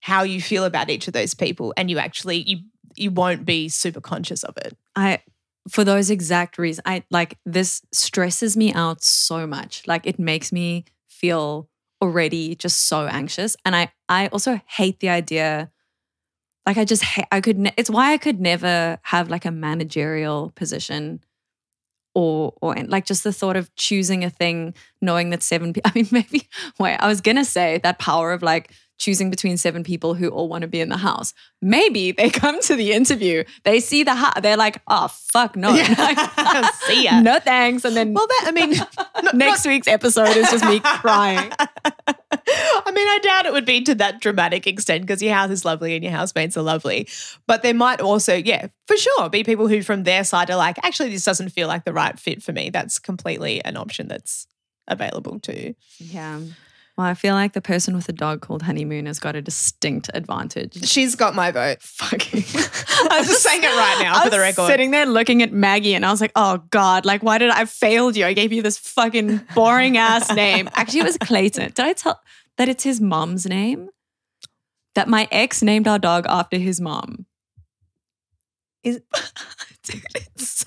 how 0.00 0.22
you 0.22 0.40
feel 0.40 0.64
about 0.64 0.90
each 0.90 1.06
of 1.08 1.12
those 1.12 1.34
people. 1.34 1.74
And 1.76 1.90
you 1.90 1.98
actually, 1.98 2.38
you, 2.48 2.58
you 2.96 3.10
won't 3.10 3.44
be 3.44 3.68
super 3.68 4.00
conscious 4.00 4.44
of 4.44 4.56
it. 4.58 4.76
I 4.96 5.22
for 5.68 5.84
those 5.84 6.10
exact 6.10 6.56
reasons, 6.56 6.82
I 6.86 7.04
like 7.10 7.36
this 7.44 7.82
stresses 7.92 8.56
me 8.56 8.72
out 8.72 9.02
so 9.02 9.46
much. 9.46 9.82
Like 9.86 10.06
it 10.06 10.18
makes 10.18 10.50
me 10.52 10.84
feel 11.08 11.68
already 12.00 12.54
just 12.54 12.86
so 12.86 13.06
anxious. 13.06 13.56
And 13.64 13.76
I 13.76 13.92
I 14.08 14.28
also 14.28 14.60
hate 14.66 15.00
the 15.00 15.10
idea 15.10 15.70
Like 16.66 16.76
I 16.76 16.84
just 16.84 17.02
hate, 17.02 17.26
I 17.32 17.40
could. 17.40 17.58
Ne- 17.58 17.74
it's 17.76 17.90
why 17.90 18.12
I 18.12 18.18
could 18.18 18.40
never 18.40 18.98
have 19.02 19.30
like 19.30 19.44
a 19.44 19.50
managerial 19.50 20.52
position. 20.54 21.20
Or, 22.14 22.54
or 22.60 22.74
like 22.74 23.04
just 23.06 23.22
the 23.22 23.32
thought 23.32 23.56
of 23.56 23.72
choosing 23.76 24.24
a 24.24 24.30
thing, 24.30 24.74
knowing 25.00 25.30
that 25.30 25.42
seven 25.42 25.72
people. 25.72 25.90
I 25.94 25.98
mean, 25.98 26.08
maybe. 26.10 26.48
Wait, 26.78 26.96
I 26.96 27.06
was 27.06 27.20
gonna 27.20 27.44
say 27.44 27.78
that 27.84 27.98
power 27.98 28.32
of 28.32 28.42
like 28.42 28.72
choosing 28.98 29.30
between 29.30 29.56
seven 29.56 29.82
people 29.84 30.14
who 30.14 30.28
all 30.28 30.48
want 30.48 30.62
to 30.62 30.68
be 30.68 30.80
in 30.80 30.88
the 30.88 30.96
house. 30.96 31.32
Maybe 31.62 32.12
they 32.12 32.30
come 32.44 32.60
to 32.62 32.74
the 32.76 32.92
interview, 32.92 33.44
they 33.64 33.80
see 33.80 34.02
the 34.02 34.14
house, 34.14 34.34
they're 34.42 34.56
like, 34.56 34.82
oh, 34.88 35.08
fuck 35.08 35.56
no. 35.56 35.72
Yeah. 35.74 36.70
See 36.86 37.04
ya. 37.04 37.20
No 37.20 37.38
thanks. 37.40 37.84
And 37.84 37.96
then 37.96 38.12
Well, 38.14 38.26
that 38.26 38.44
I 38.46 38.50
mean, 38.52 38.74
not- 39.22 39.34
next 39.34 39.66
week's 39.66 39.88
episode 39.88 40.36
is 40.36 40.50
just 40.50 40.64
me 40.64 40.80
crying. 40.80 41.50
I 42.30 42.90
mean, 42.92 43.06
I 43.08 43.18
doubt 43.22 43.46
it 43.46 43.52
would 43.52 43.64
be 43.66 43.82
to 43.84 43.94
that 43.96 44.20
dramatic 44.20 44.66
extent 44.66 45.02
because 45.02 45.22
your 45.22 45.34
house 45.34 45.50
is 45.50 45.64
lovely 45.64 45.94
and 45.94 46.02
your 46.04 46.12
housemates 46.12 46.56
are 46.56 46.62
lovely. 46.62 47.08
But 47.46 47.62
there 47.62 47.74
might 47.74 48.00
also, 48.00 48.34
yeah, 48.34 48.68
for 48.86 48.96
sure, 48.96 49.28
be 49.28 49.44
people 49.44 49.68
who 49.68 49.82
from 49.82 50.04
their 50.04 50.24
side 50.24 50.50
are 50.50 50.56
like, 50.56 50.78
actually, 50.84 51.10
this 51.10 51.24
doesn't 51.24 51.50
feel 51.50 51.68
like 51.68 51.84
the 51.84 51.92
right 51.92 52.18
fit 52.18 52.42
for 52.42 52.52
me. 52.52 52.70
That's 52.70 52.98
completely 52.98 53.64
an 53.64 53.76
option 53.76 54.08
that's 54.08 54.46
available 54.86 55.38
too. 55.40 55.74
Yeah. 55.98 56.40
Well, 56.98 57.06
I 57.06 57.14
feel 57.14 57.34
like 57.34 57.52
the 57.52 57.60
person 57.60 57.94
with 57.94 58.06
the 58.06 58.12
dog 58.12 58.40
called 58.40 58.62
Honeymoon 58.62 59.06
has 59.06 59.20
got 59.20 59.36
a 59.36 59.40
distinct 59.40 60.10
advantage. 60.14 60.84
She's 60.84 61.14
got 61.14 61.32
my 61.32 61.52
vote. 61.52 61.80
Fucking. 61.80 62.42
I'm 63.08 63.24
just 63.24 63.40
saying 63.40 63.62
it 63.62 63.68
right 63.68 64.00
now 64.02 64.16
I 64.16 64.24
for 64.24 64.30
the 64.30 64.36
was 64.38 64.42
record. 64.42 64.66
Sitting 64.66 64.90
there 64.90 65.06
looking 65.06 65.40
at 65.40 65.52
Maggie, 65.52 65.94
and 65.94 66.04
I 66.04 66.10
was 66.10 66.20
like, 66.20 66.32
"Oh 66.34 66.60
God! 66.70 67.06
Like, 67.06 67.22
why 67.22 67.38
did 67.38 67.50
I, 67.50 67.60
I 67.60 67.64
failed 67.66 68.16
you? 68.16 68.26
I 68.26 68.32
gave 68.32 68.52
you 68.52 68.62
this 68.62 68.78
fucking 68.78 69.42
boring 69.54 69.96
ass 69.96 70.28
name. 70.34 70.68
Actually, 70.74 71.00
it 71.00 71.04
was 71.04 71.18
Clayton. 71.18 71.70
Did 71.72 71.84
I 71.86 71.92
tell 71.92 72.20
that 72.56 72.68
it's 72.68 72.82
his 72.82 73.00
mom's 73.00 73.46
name? 73.46 73.90
That 74.96 75.06
my 75.06 75.28
ex 75.30 75.62
named 75.62 75.86
our 75.86 76.00
dog 76.00 76.26
after 76.28 76.58
his 76.58 76.80
mom. 76.80 77.26
Is- 78.82 79.02
Dude, 79.84 80.02
it's 80.16 80.48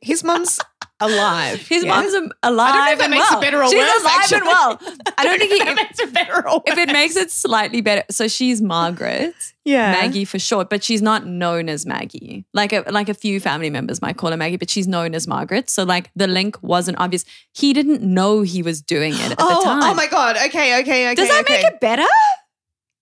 His 0.00 0.24
mum's 0.24 0.58
alive. 1.00 1.60
His 1.66 1.84
yeah? 1.84 1.94
mom's 1.94 2.14
alive. 2.42 2.74
I 2.74 2.76
don't 2.76 2.86
know 2.86 2.92
if 2.92 2.98
that 2.98 3.10
makes 3.10 3.30
well. 3.30 3.40
it 3.40 3.42
better 3.42 3.62
or 3.62 3.68
She's 3.68 3.78
worse. 3.78 4.00
alive 4.00 4.12
actually. 4.16 4.36
and 4.38 4.46
well. 4.46 4.80
I 5.18 5.24
don't 5.24 5.38
think 5.38 5.52
it, 5.68 5.76
makes 5.76 5.98
it 5.98 6.12
better 6.12 6.48
or 6.48 6.62
if 6.66 6.78
it 6.78 6.88
makes 6.88 7.16
it 7.16 7.30
slightly 7.30 7.80
better. 7.80 8.04
So 8.10 8.28
she's 8.28 8.62
Margaret. 8.62 9.34
yeah. 9.64 9.92
Maggie 9.92 10.24
for 10.24 10.38
short, 10.38 10.70
but 10.70 10.84
she's 10.84 11.02
not 11.02 11.26
known 11.26 11.68
as 11.68 11.86
Maggie. 11.86 12.44
Like 12.52 12.72
a 12.72 12.84
like 12.90 13.08
a 13.08 13.14
few 13.14 13.40
family 13.40 13.70
members 13.70 14.00
might 14.00 14.16
call 14.16 14.30
her 14.30 14.36
Maggie, 14.36 14.56
but 14.56 14.70
she's 14.70 14.86
known 14.86 15.14
as 15.14 15.26
Margaret. 15.26 15.70
So 15.70 15.84
like 15.84 16.10
the 16.14 16.26
link 16.26 16.62
wasn't 16.62 16.98
obvious. 16.98 17.24
He 17.52 17.72
didn't 17.72 18.02
know 18.02 18.42
he 18.42 18.62
was 18.62 18.80
doing 18.80 19.14
it 19.14 19.32
at 19.32 19.36
oh, 19.38 19.60
the 19.60 19.64
time. 19.64 19.82
oh 19.82 19.94
my 19.94 20.06
god. 20.06 20.36
Okay, 20.36 20.80
okay, 20.80 21.10
okay. 21.10 21.14
Does 21.14 21.28
that 21.28 21.44
okay. 21.44 21.62
make 21.62 21.66
it 21.66 21.80
better? 21.80 22.06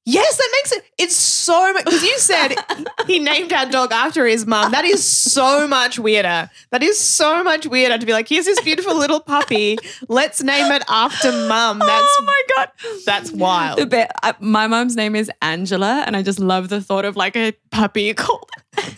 Yes, 0.04 0.36
that 0.36 0.48
makes 0.52 0.72
it. 0.72 0.84
It's 0.98 1.16
so 1.16 1.72
much 1.72 1.84
because 1.84 2.02
you 2.02 2.18
said 2.18 2.56
he 3.06 3.20
named 3.20 3.52
our 3.52 3.66
dog 3.66 3.92
after 3.92 4.26
his 4.26 4.44
mum. 4.46 4.72
That 4.72 4.84
is 4.84 5.04
so 5.06 5.68
much 5.68 5.96
weirder. 5.98 6.50
That 6.70 6.82
is 6.82 6.98
so 6.98 7.44
much 7.44 7.66
weirder 7.66 7.98
to 7.98 8.06
be 8.06 8.12
like, 8.12 8.28
here's 8.28 8.46
this 8.46 8.60
beautiful 8.60 8.96
little 8.96 9.20
puppy. 9.20 9.78
Let's 10.08 10.42
name 10.42 10.72
it 10.72 10.82
after 10.88 11.30
mum. 11.30 11.80
Oh 11.82 11.86
that's 11.86 12.16
oh 12.18 12.24
my 12.24 12.42
god, 12.56 12.70
that's 13.06 13.32
wild. 13.32 13.78
The 13.90 14.08
I, 14.24 14.34
my 14.40 14.66
mom's 14.66 14.96
name 14.96 15.14
is 15.14 15.30
Angela, 15.40 16.02
and 16.06 16.16
I 16.16 16.22
just 16.22 16.38
love 16.38 16.68
the 16.68 16.80
thought 16.80 17.04
of 17.04 17.16
like 17.16 17.36
a 17.36 17.52
puppy 17.70 18.12
called. 18.14 18.50
I 18.76 18.94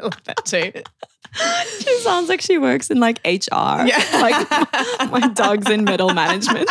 love 0.00 0.22
that 0.24 0.44
too. 0.44 0.72
she 1.80 1.98
sounds 2.00 2.28
like 2.28 2.40
she 2.40 2.58
works 2.58 2.90
in 2.90 3.00
like 3.00 3.18
HR. 3.24 3.86
Yeah. 3.86 4.02
like 4.20 5.10
my 5.10 5.28
dog's 5.34 5.68
in 5.70 5.84
middle 5.84 6.12
management. 6.14 6.70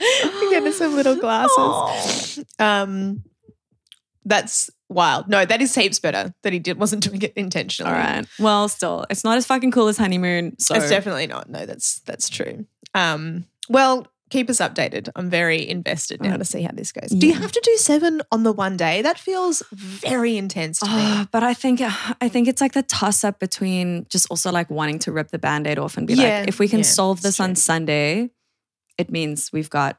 Give 0.00 0.64
us 0.64 0.78
some 0.78 0.94
little 0.94 1.16
glasses. 1.16 2.44
Um, 2.58 3.22
that's 4.24 4.70
wild. 4.88 5.28
No, 5.28 5.44
that 5.44 5.60
is 5.62 5.74
heaps 5.74 5.98
better 5.98 6.34
that 6.42 6.52
he 6.52 6.58
did 6.58 6.78
wasn't 6.78 7.02
doing 7.02 7.22
it 7.22 7.32
intentionally. 7.36 7.92
All 7.92 7.98
right. 7.98 8.26
Well, 8.38 8.68
still, 8.68 9.06
it's 9.10 9.24
not 9.24 9.36
as 9.36 9.46
fucking 9.46 9.70
cool 9.70 9.88
as 9.88 9.98
honeymoon. 9.98 10.58
So 10.58 10.74
It's 10.74 10.88
definitely 10.90 11.26
not. 11.26 11.48
No, 11.48 11.66
that's 11.66 12.00
that's 12.00 12.28
true. 12.28 12.66
Um, 12.94 13.46
well, 13.68 14.06
keep 14.30 14.50
us 14.50 14.58
updated. 14.58 15.08
I'm 15.16 15.30
very 15.30 15.68
invested 15.68 16.22
now 16.22 16.36
to 16.36 16.44
see 16.44 16.62
how 16.62 16.70
this 16.72 16.92
goes. 16.92 17.10
Do 17.10 17.26
you 17.26 17.34
have 17.34 17.52
to 17.52 17.60
do 17.62 17.76
seven 17.76 18.20
on 18.30 18.42
the 18.42 18.52
one 18.52 18.76
day? 18.76 19.02
That 19.02 19.18
feels 19.18 19.62
very 19.72 20.36
intense 20.36 20.80
to 20.80 20.86
me. 20.86 20.92
Oh, 20.96 21.26
but 21.30 21.42
I 21.42 21.54
think 21.54 21.80
I 21.82 22.28
think 22.28 22.48
it's 22.48 22.60
like 22.60 22.72
the 22.72 22.82
toss 22.82 23.24
up 23.24 23.38
between 23.38 24.06
just 24.08 24.30
also 24.30 24.50
like 24.52 24.70
wanting 24.70 24.98
to 25.00 25.12
rip 25.12 25.28
the 25.30 25.38
band-aid 25.38 25.78
off 25.78 25.96
and 25.96 26.06
be 26.06 26.14
Yeah, 26.14 26.40
like, 26.40 26.48
if 26.48 26.58
we 26.58 26.68
can 26.68 26.80
yeah, 26.80 26.84
solve 26.84 27.22
this 27.22 27.40
on. 27.40 27.54
Sunday, 27.54 28.30
it 29.00 29.10
means 29.10 29.50
we've 29.52 29.70
got 29.70 29.98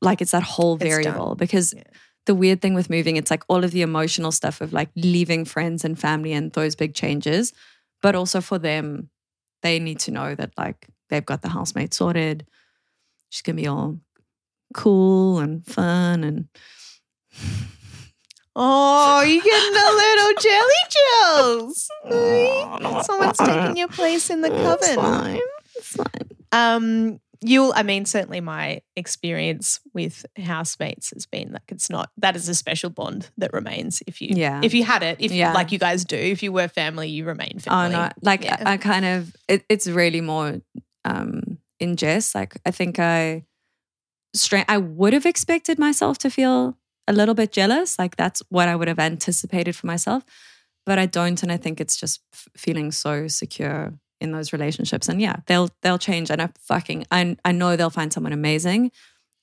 like 0.00 0.20
it's 0.20 0.32
that 0.32 0.42
whole 0.42 0.76
variable. 0.76 1.34
Because 1.36 1.72
Yeah. 1.74 1.84
the 2.26 2.34
weird 2.34 2.60
thing 2.60 2.74
with 2.74 2.90
moving, 2.90 3.16
it's 3.16 3.30
like 3.30 3.44
all 3.48 3.64
of 3.64 3.70
the 3.70 3.82
emotional 3.82 4.32
stuff 4.32 4.60
of 4.60 4.72
like 4.72 4.90
leaving 4.96 5.44
friends 5.44 5.84
and 5.84 5.98
family 5.98 6.32
and 6.32 6.52
those 6.52 6.74
big 6.76 6.94
changes. 6.94 7.52
But 8.02 8.14
also 8.14 8.40
for 8.40 8.58
them, 8.58 9.10
they 9.62 9.78
need 9.78 10.00
to 10.00 10.10
know 10.10 10.34
that 10.34 10.50
like 10.58 10.88
they've 11.08 11.24
got 11.24 11.42
the 11.42 11.48
housemate 11.50 11.94
sorted. 11.94 12.46
She's 13.30 13.42
gonna 13.42 13.56
be 13.56 13.66
all 13.68 13.98
cool 14.74 15.38
and 15.38 15.64
fun 15.66 16.24
and 16.24 16.48
Oh, 18.56 19.22
you're 19.22 19.42
getting 19.42 19.76
a 19.76 19.90
little 20.02 20.32
jelly 20.42 20.82
chills. 20.90 21.88
Oh, 22.04 23.02
Someone's 23.04 23.38
taking 23.38 23.76
your 23.76 23.88
place 23.88 24.28
in 24.28 24.40
the 24.40 24.48
coven. 24.50 25.40
It's 25.76 25.94
fine. 25.96 26.10
Um, 26.52 27.20
you'll. 27.42 27.72
I 27.74 27.82
mean, 27.82 28.04
certainly 28.04 28.40
my 28.40 28.82
experience 28.96 29.80
with 29.94 30.26
housemates 30.36 31.10
has 31.10 31.26
been 31.26 31.52
like 31.52 31.62
it's 31.68 31.90
not. 31.90 32.10
That 32.18 32.36
is 32.36 32.48
a 32.48 32.54
special 32.54 32.90
bond 32.90 33.30
that 33.38 33.52
remains. 33.52 34.02
If 34.06 34.20
you, 34.20 34.28
Yeah. 34.32 34.60
if 34.62 34.74
you 34.74 34.84
had 34.84 35.02
it, 35.02 35.16
if 35.20 35.32
Yeah. 35.32 35.52
like 35.52 35.72
you 35.72 35.78
guys 35.78 36.04
do, 36.04 36.16
if 36.16 36.42
you 36.42 36.52
were 36.52 36.68
family, 36.68 37.08
you 37.08 37.24
remain 37.24 37.54
Oh 37.56 37.60
family. 37.60 37.96
no, 37.96 38.08
like 38.22 38.44
Yeah. 38.44 38.56
I, 38.64 38.72
I 38.72 38.76
kind 38.76 39.04
of 39.04 39.34
it, 39.48 39.64
it's 39.68 39.86
really 39.86 40.20
more 40.20 40.60
um 41.04 41.58
in 41.78 41.96
jest. 41.96 42.34
Like 42.34 42.54
I 42.66 42.70
think 42.70 42.98
I 42.98 43.44
straight 44.34 44.66
I 44.68 44.78
would 44.78 45.12
have 45.12 45.26
expected 45.26 45.78
myself 45.78 46.18
to 46.18 46.30
feel 46.30 46.76
a 47.08 47.12
little 47.12 47.34
bit 47.34 47.52
jealous. 47.52 47.98
Like 47.98 48.16
that's 48.16 48.42
what 48.50 48.68
I 48.68 48.76
would 48.76 48.88
have 48.88 48.98
anticipated 49.00 49.74
for 49.74 49.86
myself, 49.86 50.22
but 50.86 50.98
I 50.98 51.06
don't, 51.06 51.42
and 51.42 51.50
I 51.50 51.56
think 51.56 51.80
it's 51.80 51.96
just 51.96 52.20
feeling 52.56 52.92
so 52.92 53.26
secure 53.28 53.94
in 54.20 54.32
those 54.32 54.52
relationships. 54.52 55.08
And 55.08 55.20
yeah, 55.20 55.36
they'll 55.46 55.70
they'll 55.82 55.98
change, 55.98 56.30
and 56.30 56.40
I 56.42 56.48
fucking 56.60 57.06
I 57.10 57.36
I 57.44 57.52
know 57.52 57.76
they'll 57.76 57.90
find 57.90 58.12
someone 58.12 58.32
amazing, 58.32 58.90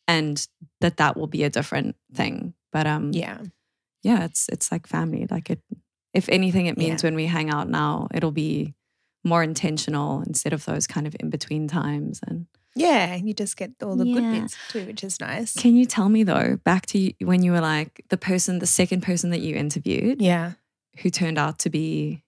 and 0.08 0.46
that 0.82 0.98
that 0.98 1.18
will 1.18 1.28
be 1.28 1.44
a 1.44 1.50
different 1.50 1.96
thing. 2.14 2.54
But 2.72 2.86
um 2.88 3.12
Yeah. 3.14 3.40
yeah, 4.04 4.24
it's 4.26 4.48
it's 4.50 4.72
like 4.72 4.88
family. 4.88 5.28
Like 5.30 5.50
it, 5.50 5.62
if 6.14 6.30
anything, 6.30 6.66
it 6.68 6.78
means 6.78 7.04
Yeah. 7.04 7.08
when 7.08 7.16
we 7.16 7.26
hang 7.28 7.50
out 7.50 7.70
now, 7.70 8.08
it'll 8.14 8.32
be 8.32 8.74
more 9.24 9.44
intentional 9.44 10.22
instead 10.26 10.54
of 10.54 10.64
those 10.66 10.88
kind 10.88 11.06
of 11.08 11.16
in 11.20 11.30
between 11.30 11.68
times. 11.68 12.20
And 12.28 12.48
Yeah, 12.76 13.16
you 13.16 13.34
just 13.34 13.58
get 13.58 13.72
all 13.84 13.96
the 13.96 14.06
good 14.06 14.32
bits 14.32 14.56
too, 14.70 14.86
which 14.86 15.04
is 15.04 15.20
nice. 15.20 15.54
can 15.54 15.76
you 15.76 15.86
tell 15.86 16.08
me 16.10 16.24
though, 16.24 16.58
back 16.64 16.86
to 16.88 16.98
you- 17.00 17.14
when 17.28 17.44
you 17.44 17.52
were 17.52 17.60
like 17.62 18.06
the 18.10 18.18
person, 18.18 18.60
the 18.60 18.68
second 18.68 19.02
person 19.02 19.32
that 19.32 19.42
you 19.42 19.56
interviewed, 19.56 20.22
Yeah. 20.22 20.54
who 21.02 21.10
turned 21.10 21.38
out 21.40 21.58
to 21.60 21.70
be 21.70 22.24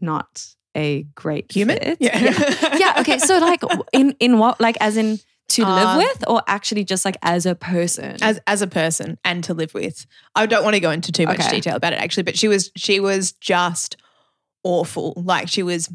not 0.00 0.54
a 0.76 1.02
great 1.14 1.50
Human? 1.52 1.78
fit? 1.78 1.98
Yeah. 2.00 2.18
yeah. 2.18 2.76
Yeah, 2.78 3.00
Okay. 3.00 3.18
So 3.18 3.38
like 3.38 3.62
in 3.92 4.16
in 4.20 4.38
what 4.38 4.60
like 4.60 4.76
as 4.80 4.96
in 4.96 5.18
to 5.50 5.62
Uh, 5.62 5.74
live 5.74 5.96
with, 5.98 6.24
or 6.28 6.42
actually 6.46 6.84
just 6.84 7.04
like 7.04 7.16
as 7.22 7.44
a 7.46 7.54
person? 7.54 8.16
as 8.22 8.40
as 8.46 8.62
a 8.62 8.66
person 8.66 9.18
and 9.24 9.44
to 9.44 9.54
live 9.54 9.74
with. 9.74 10.06
I 10.34 10.46
don't 10.46 10.64
want 10.64 10.74
to 10.74 10.80
go 10.80 10.90
into 10.90 11.12
too 11.12 11.26
much 11.26 11.40
Okay. 11.40 11.50
detail 11.56 11.76
about 11.76 11.92
it 11.92 12.00
actually, 12.00 12.22
but 12.24 12.36
she 12.38 12.48
was 12.48 12.70
she 12.76 12.98
was 13.00 13.32
just 13.32 13.96
awful. 14.62 15.12
Like 15.16 15.48
she 15.48 15.62
was 15.62 15.90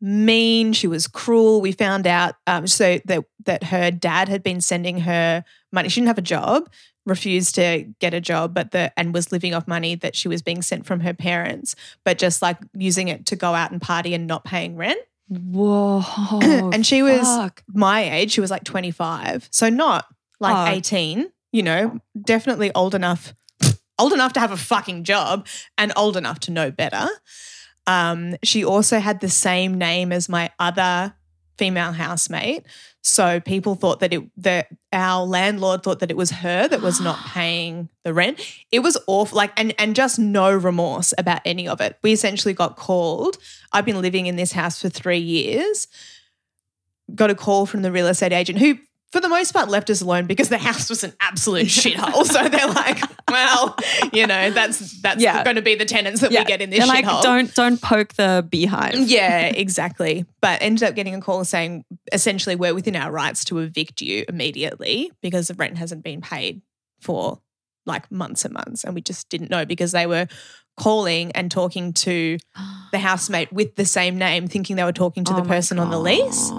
mean, 0.00 0.72
she 0.72 0.88
was 0.88 1.06
cruel. 1.06 1.60
We 1.60 1.72
found 1.72 2.06
out 2.06 2.34
um, 2.46 2.66
so 2.66 2.98
that 3.06 3.24
that 3.46 3.64
her 3.64 3.90
dad 3.90 4.28
had 4.28 4.42
been 4.42 4.60
sending 4.60 4.98
her 5.00 5.44
money. 5.72 5.88
She 5.88 6.00
didn't 6.00 6.08
have 6.08 6.18
a 6.18 6.22
job, 6.22 6.68
refused 7.06 7.54
to 7.56 7.86
get 7.98 8.14
a 8.14 8.20
job, 8.20 8.54
but 8.54 8.70
the 8.70 8.92
and 8.98 9.12
was 9.14 9.32
living 9.32 9.54
off 9.54 9.66
money 9.66 9.94
that 9.96 10.14
she 10.14 10.28
was 10.28 10.42
being 10.42 10.62
sent 10.62 10.86
from 10.86 11.00
her 11.00 11.12
parents, 11.14 11.74
but 12.04 12.18
just 12.18 12.42
like 12.42 12.58
using 12.74 13.08
it 13.08 13.26
to 13.26 13.36
go 13.36 13.54
out 13.54 13.72
and 13.72 13.80
party 13.82 14.14
and 14.14 14.26
not 14.26 14.44
paying 14.44 14.76
rent. 14.76 15.00
Whoa. 15.28 16.02
And 16.72 16.86
she 16.86 17.02
was- 17.02 17.20
fuck. 17.26 17.62
my 17.68 18.02
age, 18.02 18.32
she 18.32 18.40
was 18.40 18.50
like 18.50 18.64
25. 18.64 19.48
So 19.50 19.68
not 19.68 20.06
like 20.40 20.68
Oh. 20.68 20.72
18, 20.76 21.30
you 21.52 21.62
know, 21.62 21.98
definitely 22.20 22.70
old 22.74 22.94
enough, 22.94 23.34
old 23.98 24.12
enough 24.12 24.32
to 24.34 24.40
have 24.40 24.52
a 24.52 24.56
fucking 24.56 25.04
job 25.04 25.46
and 25.78 25.92
old 25.96 26.16
enough 26.16 26.40
to 26.40 26.50
know 26.50 26.70
better. 26.70 27.08
Um, 27.86 28.36
she 28.44 28.64
also 28.64 29.00
had 29.00 29.20
the 29.20 29.28
same 29.28 29.76
name 29.78 30.12
as 30.12 30.28
my 30.28 30.50
other 30.58 31.14
female 31.58 31.92
housemate. 31.92 32.64
So 33.02 33.40
people 33.40 33.74
thought 33.74 33.98
that 34.00 34.12
it 34.12 34.22
that 34.38 34.68
our 34.92 35.26
landlord 35.26 35.82
thought 35.82 35.98
that 36.00 36.10
it 36.10 36.16
was 36.16 36.30
her 36.30 36.68
that 36.68 36.80
was 36.80 37.00
not 37.00 37.18
paying 37.26 37.88
the 38.04 38.14
rent. 38.14 38.40
It 38.70 38.80
was 38.80 38.96
awful, 39.06 39.36
like 39.36 39.52
and 39.56 39.74
and 39.78 39.96
just 39.96 40.18
no 40.18 40.54
remorse 40.54 41.12
about 41.18 41.40
any 41.44 41.66
of 41.66 41.80
it. 41.80 41.98
We 42.02 42.12
essentially 42.12 42.54
got 42.54 42.76
called. 42.76 43.38
I've 43.72 43.84
been 43.84 44.00
living 44.00 44.26
in 44.26 44.36
this 44.36 44.52
house 44.52 44.80
for 44.80 44.88
three 44.88 45.18
years. 45.18 45.88
Got 47.14 47.30
a 47.30 47.34
call 47.34 47.66
from 47.66 47.82
the 47.82 47.92
real 47.92 48.06
estate 48.06 48.32
agent 48.32 48.60
who 48.60 48.78
for 49.12 49.20
the 49.20 49.28
most 49.28 49.52
part 49.52 49.68
left 49.68 49.90
us 49.90 50.00
alone 50.00 50.26
because 50.26 50.48
the 50.48 50.58
house 50.58 50.88
was 50.88 51.04
an 51.04 51.12
absolute 51.20 51.66
shithole. 51.66 52.24
So 52.24 52.48
they're 52.48 52.66
like, 52.66 52.98
well, 53.30 53.76
you 54.12 54.26
know, 54.26 54.50
that's 54.50 55.00
that's 55.02 55.22
Yeah. 55.22 55.44
going 55.44 55.56
to 55.56 55.62
be 55.62 55.74
the 55.74 55.84
tenants 55.84 56.20
that 56.22 56.30
we 56.30 56.42
get 56.44 56.60
in 56.62 56.70
this 56.70 56.78
They're 56.80 56.86
like, 56.88 57.04
shithole. 57.04 57.22
don't 57.22 57.54
don't 57.54 57.80
poke 57.80 58.14
the 58.14 58.46
beehive. 58.48 58.94
yeah, 58.96 59.46
exactly. 59.48 60.24
But 60.40 60.62
ended 60.62 60.82
up 60.88 60.94
getting 60.94 61.14
a 61.14 61.20
call 61.20 61.44
saying 61.44 61.84
essentially 62.12 62.56
we're 62.56 62.74
within 62.74 62.96
our 62.96 63.12
rights 63.12 63.44
to 63.46 63.58
evict 63.58 64.00
you 64.00 64.24
immediately 64.28 65.10
because 65.20 65.48
the 65.48 65.54
rent 65.54 65.78
hasn't 65.78 66.02
been 66.02 66.20
paid 66.22 66.62
for 67.00 67.40
like 67.84 68.10
months 68.10 68.44
and 68.44 68.54
months. 68.54 68.84
And 68.84 68.94
we 68.94 69.02
just 69.02 69.28
didn't 69.28 69.50
know 69.50 69.66
because 69.66 69.92
they 69.92 70.06
were 70.06 70.26
calling 70.78 71.32
and 71.32 71.50
talking 71.50 71.92
to 71.92 72.38
the 72.92 72.98
housemate 72.98 73.52
with 73.52 73.76
the 73.76 73.84
same 73.84 74.16
name, 74.16 74.46
thinking 74.48 74.76
they 74.76 74.84
were 74.84 74.92
talking 74.92 75.24
to 75.24 75.32
Oh 75.34 75.36
the 75.40 75.48
person 75.48 75.78
on 75.78 75.90
the 75.90 75.98
lease. 76.00 76.50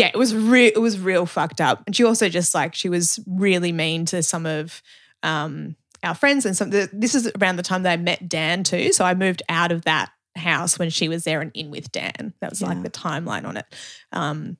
Yeah, 0.00 0.08
it 0.08 0.16
was 0.16 0.34
real. 0.34 0.72
It 0.74 0.80
was 0.80 0.98
real 0.98 1.26
fucked 1.26 1.60
up. 1.60 1.82
And 1.86 1.94
she 1.94 2.04
also 2.04 2.28
just 2.28 2.54
like 2.54 2.74
she 2.74 2.88
was 2.88 3.20
really 3.26 3.72
mean 3.72 4.04
to 4.06 4.22
some 4.22 4.46
of 4.46 4.82
um, 5.22 5.76
our 6.02 6.14
friends 6.14 6.46
and 6.46 6.56
some. 6.56 6.70
This 6.70 7.14
is 7.14 7.30
around 7.40 7.56
the 7.56 7.62
time 7.62 7.82
that 7.84 7.92
I 7.92 7.96
met 7.96 8.28
Dan 8.28 8.64
too. 8.64 8.92
So 8.92 9.04
I 9.04 9.14
moved 9.14 9.42
out 9.48 9.72
of 9.72 9.82
that 9.82 10.10
house 10.36 10.78
when 10.78 10.90
she 10.90 11.08
was 11.08 11.24
there 11.24 11.40
and 11.40 11.50
in 11.54 11.70
with 11.70 11.92
Dan. 11.92 12.34
That 12.40 12.50
was 12.50 12.60
Yeah. 12.62 12.68
like 12.68 12.82
the 12.82 12.90
timeline 12.90 13.44
on 13.46 13.56
it. 13.56 13.66
Um, 14.12 14.56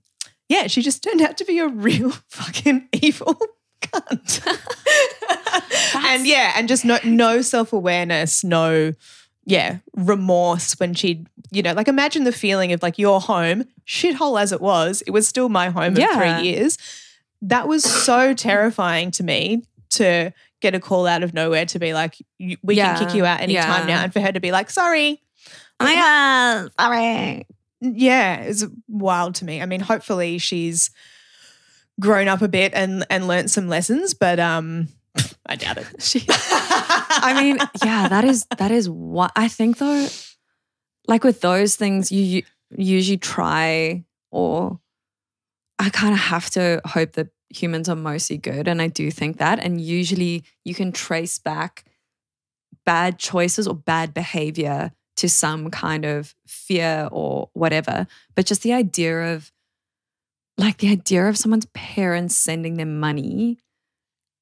yeah, 0.48 0.66
she 0.66 0.82
just 0.82 1.02
turned 1.02 1.20
out 1.22 1.36
to 1.38 1.44
be 1.44 1.58
a 1.60 1.68
real 1.68 2.10
fucking 2.28 2.88
evil 2.92 3.40
cunt. 3.80 4.40
and 5.94 6.26
yeah, 6.26 6.52
and 6.56 6.68
just 6.68 6.84
no 6.84 6.98
no 7.04 7.40
self 7.42 7.72
awareness, 7.72 8.44
no 8.44 8.94
yeah 9.50 9.78
remorse 9.96 10.78
when 10.80 10.94
she 10.94 11.24
you 11.50 11.62
know 11.62 11.72
like 11.72 11.88
imagine 11.88 12.24
the 12.24 12.32
feeling 12.32 12.72
of 12.72 12.82
like 12.82 12.98
your 12.98 13.20
home 13.20 13.64
shithole 13.86 14.40
as 14.40 14.52
it 14.52 14.60
was 14.60 15.02
it 15.06 15.10
was 15.10 15.26
still 15.26 15.48
my 15.48 15.68
home 15.70 15.92
of 15.94 15.98
Yeah. 15.98 16.16
three 16.38 16.48
years 16.48 16.78
that 17.42 17.66
was 17.66 17.82
so 17.84 18.32
terrifying 18.34 19.10
to 19.12 19.22
me 19.24 19.62
to 19.90 20.32
get 20.60 20.74
a 20.74 20.80
call 20.80 21.06
out 21.06 21.22
of 21.22 21.34
nowhere 21.34 21.66
to 21.66 21.78
be 21.78 21.92
like 21.94 22.16
we 22.62 22.74
Yeah. 22.76 22.96
can 22.96 23.06
kick 23.06 23.14
you 23.16 23.24
out 23.24 23.40
anytime 23.40 23.88
Yeah. 23.88 23.96
now 23.96 24.02
and 24.04 24.12
for 24.12 24.20
her 24.20 24.30
to 24.32 24.40
be 24.40 24.52
like 24.52 24.70
sorry 24.70 25.20
Oh 25.80 25.84
my 25.86 25.94
God. 25.94 26.70
Sorry. 26.78 27.46
yeah 27.80 28.36
it's 28.42 28.64
wild 28.88 29.34
to 29.36 29.44
me 29.46 29.62
i 29.62 29.66
mean 29.66 29.80
hopefully 29.80 30.36
she's 30.38 30.90
grown 31.98 32.28
up 32.28 32.42
a 32.42 32.48
bit 32.48 32.72
and 32.74 33.04
and 33.10 33.26
learnt 33.26 33.50
some 33.50 33.68
lessons 33.68 34.12
but 34.14 34.38
um 34.38 34.88
i 35.46 35.56
doubt 35.56 35.78
it 35.78 35.86
She, 36.02 36.20
I 37.22 37.42
mean, 37.42 37.58
yeah, 37.84 38.08
that 38.08 38.24
is 38.24 38.46
that 38.56 38.70
is 38.70 38.88
what 38.88 39.32
I 39.36 39.48
think 39.48 39.78
though. 39.78 40.08
Like 41.06 41.24
with 41.24 41.40
those 41.40 41.76
things, 41.76 42.12
you, 42.12 42.22
you 42.22 42.42
usually 42.70 43.18
try, 43.18 44.04
or 44.30 44.78
I 45.78 45.90
kind 45.90 46.12
of 46.12 46.20
have 46.20 46.50
to 46.50 46.80
hope 46.84 47.12
that 47.12 47.28
humans 47.48 47.88
are 47.88 47.96
mostly 47.96 48.36
good, 48.36 48.68
and 48.68 48.80
I 48.80 48.88
do 48.88 49.10
think 49.10 49.38
that. 49.38 49.58
And 49.58 49.80
usually, 49.80 50.44
you 50.64 50.74
can 50.74 50.92
trace 50.92 51.38
back 51.38 51.84
bad 52.84 53.18
choices 53.18 53.66
or 53.66 53.74
bad 53.74 54.14
behavior 54.14 54.92
to 55.16 55.28
some 55.28 55.70
kind 55.70 56.04
of 56.04 56.34
fear 56.46 57.08
or 57.10 57.50
whatever. 57.54 58.06
But 58.34 58.46
just 58.46 58.62
the 58.62 58.72
idea 58.72 59.34
of, 59.34 59.50
like, 60.56 60.78
the 60.78 60.90
idea 60.92 61.28
of 61.28 61.36
someone's 61.36 61.66
parents 61.74 62.36
sending 62.36 62.74
them 62.74 63.00
money 63.00 63.58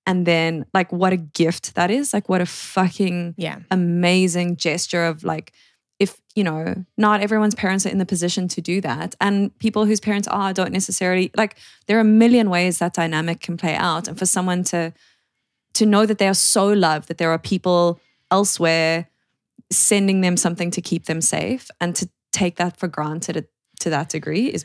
and 0.08 0.24
then 0.24 0.64
like 0.72 0.90
what 0.90 1.12
a 1.12 1.18
gift 1.18 1.74
that 1.74 1.90
is. 1.90 2.14
Like 2.14 2.30
what 2.30 2.40
a 2.40 2.46
fucking 2.46 3.34
yeah. 3.36 3.58
amazing 3.70 4.56
gesture 4.56 5.04
of 5.04 5.22
like 5.22 5.52
if 5.98 6.18
you 6.34 6.42
know 6.42 6.74
not 6.96 7.20
everyone's 7.20 7.54
parents 7.54 7.84
are 7.84 7.90
in 7.90 7.98
the 7.98 8.06
position 8.06 8.48
to 8.48 8.62
do 8.62 8.80
that. 8.80 9.14
And 9.20 9.56
people 9.58 9.84
whose 9.84 10.00
parents 10.00 10.26
are 10.26 10.54
don't 10.54 10.72
necessarily 10.72 11.30
like 11.36 11.56
there 11.86 11.98
are 11.98 12.00
a 12.00 12.04
million 12.04 12.48
ways 12.48 12.78
that 12.78 12.94
dynamic 12.94 13.40
can 13.42 13.58
play 13.58 13.74
out. 13.74 14.08
And 14.08 14.18
for 14.18 14.24
someone 14.24 14.64
to 14.64 14.94
to 15.74 15.84
know 15.84 16.06
that 16.06 16.16
they 16.16 16.26
are 16.26 16.34
so 16.34 16.66
loved 16.68 17.08
that 17.08 17.18
there 17.18 17.30
are 17.30 17.38
people 17.38 18.00
elsewhere 18.30 19.10
sending 19.70 20.22
them 20.22 20.38
something 20.38 20.70
to 20.70 20.80
keep 20.80 21.04
them 21.04 21.20
safe 21.20 21.70
and 21.82 21.94
to 21.96 22.08
take 22.32 22.56
that 22.56 22.78
for 22.78 22.88
granted 22.88 23.46
to 23.80 23.90
that 23.90 24.08
degree 24.08 24.46
is 24.46 24.64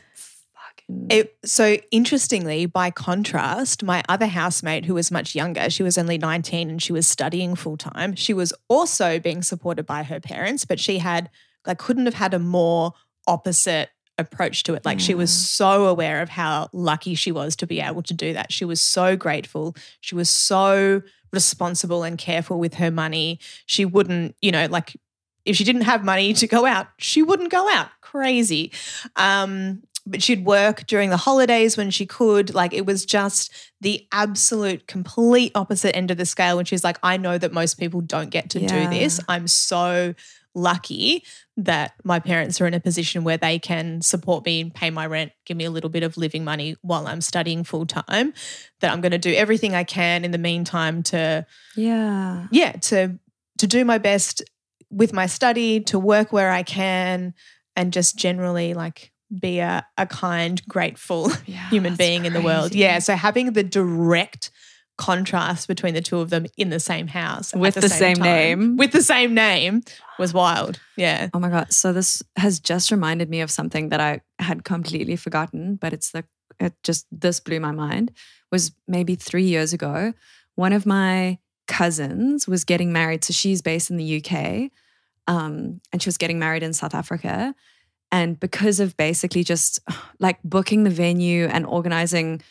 fucking 0.76 1.06
It, 1.10 1.36
so 1.44 1.76
interestingly, 1.90 2.66
by 2.66 2.90
contrast, 2.90 3.82
my 3.82 4.02
other 4.08 4.26
housemate, 4.26 4.84
who 4.84 4.94
was 4.94 5.10
much 5.10 5.34
younger, 5.34 5.70
she 5.70 5.82
was 5.82 5.98
only 5.98 6.18
19 6.18 6.70
and 6.70 6.82
she 6.82 6.92
was 6.92 7.06
studying 7.06 7.54
full 7.54 7.76
time. 7.76 8.14
She 8.14 8.34
was 8.34 8.52
also 8.68 9.18
being 9.18 9.42
supported 9.42 9.86
by 9.86 10.02
her 10.02 10.20
parents, 10.20 10.64
but 10.64 10.80
she 10.80 10.98
had, 10.98 11.30
like, 11.66 11.78
couldn't 11.78 12.06
have 12.06 12.14
had 12.14 12.34
a 12.34 12.38
more 12.38 12.92
opposite 13.26 13.90
approach 14.16 14.62
to 14.64 14.74
it. 14.74 14.84
Like, 14.84 15.00
she 15.00 15.14
was 15.14 15.30
so 15.32 15.86
aware 15.86 16.22
of 16.22 16.28
how 16.28 16.68
lucky 16.72 17.14
she 17.14 17.32
was 17.32 17.56
to 17.56 17.66
be 17.66 17.80
able 17.80 18.02
to 18.02 18.14
do 18.14 18.32
that. 18.34 18.52
She 18.52 18.64
was 18.64 18.80
so 18.80 19.16
grateful. 19.16 19.74
She 20.00 20.14
was 20.14 20.30
so 20.30 21.02
responsible 21.32 22.04
and 22.04 22.16
careful 22.16 22.60
with 22.60 22.74
her 22.74 22.92
money. 22.92 23.40
She 23.66 23.84
wouldn't, 23.84 24.36
you 24.40 24.52
know, 24.52 24.66
like, 24.66 24.96
if 25.44 25.56
she 25.56 25.64
didn't 25.64 25.82
have 25.82 26.04
money 26.04 26.32
to 26.32 26.46
go 26.46 26.64
out, 26.64 26.86
she 26.96 27.22
wouldn't 27.22 27.50
go 27.50 27.68
out. 27.68 27.88
Crazy. 28.00 28.72
Um, 29.16 29.82
but 30.06 30.22
she'd 30.22 30.44
work 30.44 30.86
during 30.86 31.10
the 31.10 31.16
holidays 31.16 31.76
when 31.76 31.90
she 31.90 32.04
could. 32.06 32.54
Like 32.54 32.72
it 32.74 32.84
was 32.84 33.06
just 33.06 33.52
the 33.80 34.06
absolute 34.12 34.86
complete 34.86 35.52
opposite 35.54 35.96
end 35.96 36.10
of 36.10 36.16
the 36.18 36.26
scale 36.26 36.56
when 36.56 36.64
she's 36.66 36.84
like, 36.84 36.98
I 37.02 37.16
know 37.16 37.38
that 37.38 37.52
most 37.52 37.78
people 37.78 38.00
don't 38.00 38.30
get 38.30 38.50
to 38.50 38.60
Yeah. 38.60 38.68
do 38.90 38.98
this. 38.98 39.18
I'm 39.28 39.48
so 39.48 40.14
lucky 40.54 41.24
that 41.56 41.94
my 42.04 42.20
parents 42.20 42.60
are 42.60 42.66
in 42.66 42.74
a 42.74 42.80
position 42.80 43.24
where 43.24 43.36
they 43.36 43.58
can 43.58 44.00
support 44.02 44.44
me 44.44 44.60
and 44.60 44.74
pay 44.74 44.90
my 44.90 45.06
rent, 45.06 45.32
give 45.46 45.56
me 45.56 45.64
a 45.64 45.70
little 45.70 45.90
bit 45.90 46.02
of 46.02 46.16
living 46.16 46.44
money 46.44 46.76
while 46.82 47.06
I'm 47.06 47.20
studying 47.20 47.64
full 47.64 47.86
time. 47.86 48.32
That 48.80 48.92
I'm 48.92 49.00
going 49.00 49.12
to 49.12 49.18
do 49.18 49.32
everything 49.34 49.74
I 49.74 49.84
can 49.84 50.24
in 50.24 50.30
the 50.30 50.38
meantime 50.38 51.02
to 51.04 51.46
yeah 51.76 52.46
yeah 52.50 52.72
to 52.72 53.18
to 53.58 53.66
do 53.66 53.84
my 53.84 53.98
best 53.98 54.42
with 54.90 55.12
my 55.12 55.26
study 55.26 55.80
to 55.80 55.98
work 55.98 56.32
where 56.32 56.50
i 56.52 56.62
can 56.62 57.34
and 57.74 57.92
just 57.92 58.16
generally 58.16 58.74
like 58.74 59.10
be 59.40 59.58
a, 59.58 59.86
a 59.98 60.06
kind 60.06 60.66
grateful 60.68 61.30
Yeah, 61.46 61.68
human 61.70 61.96
being 61.96 62.24
in 62.24 62.32
the 62.32 62.40
world 62.42 62.74
yeah 62.74 62.98
so 62.98 63.14
having 63.14 63.52
the 63.52 63.62
direct 63.62 64.50
contrast 64.96 65.66
between 65.66 65.92
the 65.94 66.00
two 66.00 66.18
of 66.20 66.30
them 66.30 66.46
in 66.56 66.70
the 66.70 66.78
same 66.78 67.08
house 67.08 67.52
With 67.52 67.74
the 67.74 67.88
same 67.88 68.16
time, 68.16 68.24
name. 68.24 68.76
with 68.76 68.92
the 68.92 69.02
same 69.02 69.34
name 69.34 69.82
was 70.18 70.32
wild 70.32 70.78
yeah 70.96 71.28
Oh 71.34 71.40
my 71.40 71.48
god! 71.50 71.72
So 71.72 71.92
this 71.92 72.22
has 72.36 72.60
just 72.60 72.92
reminded 72.92 73.28
me 73.28 73.40
of 73.40 73.50
something 73.50 73.88
that 73.88 74.00
I 74.00 74.20
had 74.38 74.62
completely 74.64 75.16
forgotten, 75.16 75.74
but 75.74 75.92
it's 75.92 76.12
the 76.12 76.24
it 76.60 76.74
just 76.84 77.06
this 77.10 77.40
blew 77.40 77.58
my 77.58 77.72
mind. 77.72 78.12
Was 78.52 78.70
maybe 78.86 79.16
three 79.16 79.42
years 79.42 79.72
ago, 79.72 80.12
one 80.54 80.72
of 80.72 80.86
my 80.86 81.38
cousins 81.66 82.46
was 82.46 82.64
getting 82.64 82.92
married. 82.92 83.24
So 83.24 83.32
she's 83.32 83.60
based 83.62 83.90
in 83.90 83.96
the 83.96 84.22
UK, 84.24 84.70
um, 85.26 85.80
and 85.92 86.00
she 86.00 86.06
was 86.06 86.18
getting 86.18 86.38
married 86.38 86.62
in 86.62 86.72
South 86.72 86.94
Africa. 86.94 87.56
And 88.14 88.38
because 88.38 88.78
of 88.78 88.96
basically 88.96 89.42
just 89.42 89.80
like 90.20 90.38
booking 90.44 90.84
the 90.84 90.90
venue 90.90 91.46
and 91.46 91.66
organizing 91.66 92.42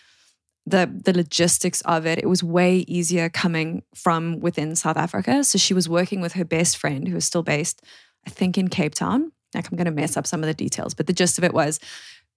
the 0.65 0.91
the 1.05 1.13
logistics 1.13 1.79
of 1.81 2.05
it, 2.05 2.19
it 2.19 2.27
was 2.27 2.43
way 2.43 2.79
easier 2.79 3.29
coming 3.29 3.83
from 3.95 4.41
within 4.41 4.75
South 4.75 4.97
Africa. 4.97 5.41
So 5.45 5.57
she 5.57 5.73
was 5.73 5.87
working 5.87 6.19
with 6.19 6.33
her 6.33 6.43
best 6.43 6.75
friend, 6.75 7.07
who 7.07 7.15
was 7.15 7.23
still 7.23 7.43
based, 7.43 7.81
I 8.27 8.29
think, 8.29 8.57
in 8.57 8.67
Cape 8.67 8.93
Town. 8.93 9.31
Like 9.55 9.71
I'm 9.71 9.77
going 9.77 9.85
to 9.85 10.01
mess 10.01 10.17
up 10.17 10.27
some 10.27 10.43
of 10.43 10.47
the 10.47 10.53
details, 10.53 10.93
but 10.93 11.07
the 11.07 11.13
gist 11.13 11.37
of 11.37 11.45
it 11.45 11.53
was 11.53 11.79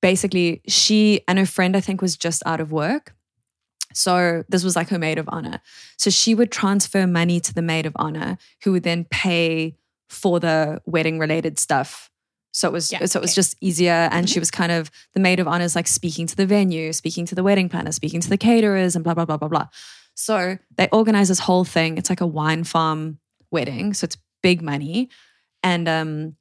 basically 0.01 0.61
she 0.69 1.23
and 1.27 1.37
her 1.37 1.47
friend, 1.47 1.77
I 1.77 1.81
think, 1.81 2.01
was 2.01 2.17
just 2.17 2.45
out 2.47 2.61
of 2.61 2.71
work. 2.71 3.13
So 3.93 4.45
this 4.49 4.63
was 4.63 4.77
like 4.77 4.91
her 4.91 5.01
maid 5.01 5.19
of 5.19 5.29
honor. 5.33 5.61
So 5.97 6.11
she 6.11 6.33
would 6.33 6.53
transfer 6.53 7.09
money 7.09 7.41
to 7.41 7.53
the 7.53 7.63
maid 7.63 7.87
of 7.87 7.97
honor, 7.97 8.39
who 8.63 8.71
would 8.71 8.85
then 8.85 9.05
pay 9.11 9.75
for 10.09 10.39
the 10.39 10.81
wedding 10.87 11.19
related 11.19 11.59
stuff. 11.59 12.09
So 12.57 12.67
it 12.69 12.73
was 12.73 12.91
Yeah, 12.91 13.05
so 13.05 13.19
it 13.19 13.23
was 13.23 13.33
okay. 13.33 13.35
just 13.35 13.55
easier. 13.61 14.09
And 14.11 14.31
she 14.31 14.39
was 14.39 14.51
kind 14.51 14.73
of 14.73 14.91
the 15.13 15.21
maid 15.21 15.41
of 15.41 15.47
honor 15.47 15.67
is 15.67 15.77
like 15.77 15.87
speaking 15.87 16.27
to 16.27 16.35
the 16.35 16.47
venue, 16.47 16.91
speaking 16.95 17.27
to 17.27 17.35
the 17.35 17.43
wedding 17.43 17.69
planner, 17.69 17.93
speaking 17.93 18.23
to 18.23 18.31
the 18.31 18.39
caterers, 18.39 18.97
and 18.97 19.05
blah 19.05 19.13
blah 19.13 19.27
blah 19.27 19.37
blah 19.37 19.49
blah. 19.49 19.69
So 20.15 20.57
they 20.79 20.89
organize 20.91 21.29
this 21.29 21.41
whole 21.41 21.65
thing. 21.67 21.99
It's 21.99 22.09
like 22.09 22.23
a 22.23 22.27
wine 22.27 22.65
farm 22.65 23.19
wedding, 23.51 23.93
so 23.93 24.07
it's 24.07 24.17
big 24.43 24.63
money. 24.63 25.11
And 25.63 25.87
um, 25.87 26.37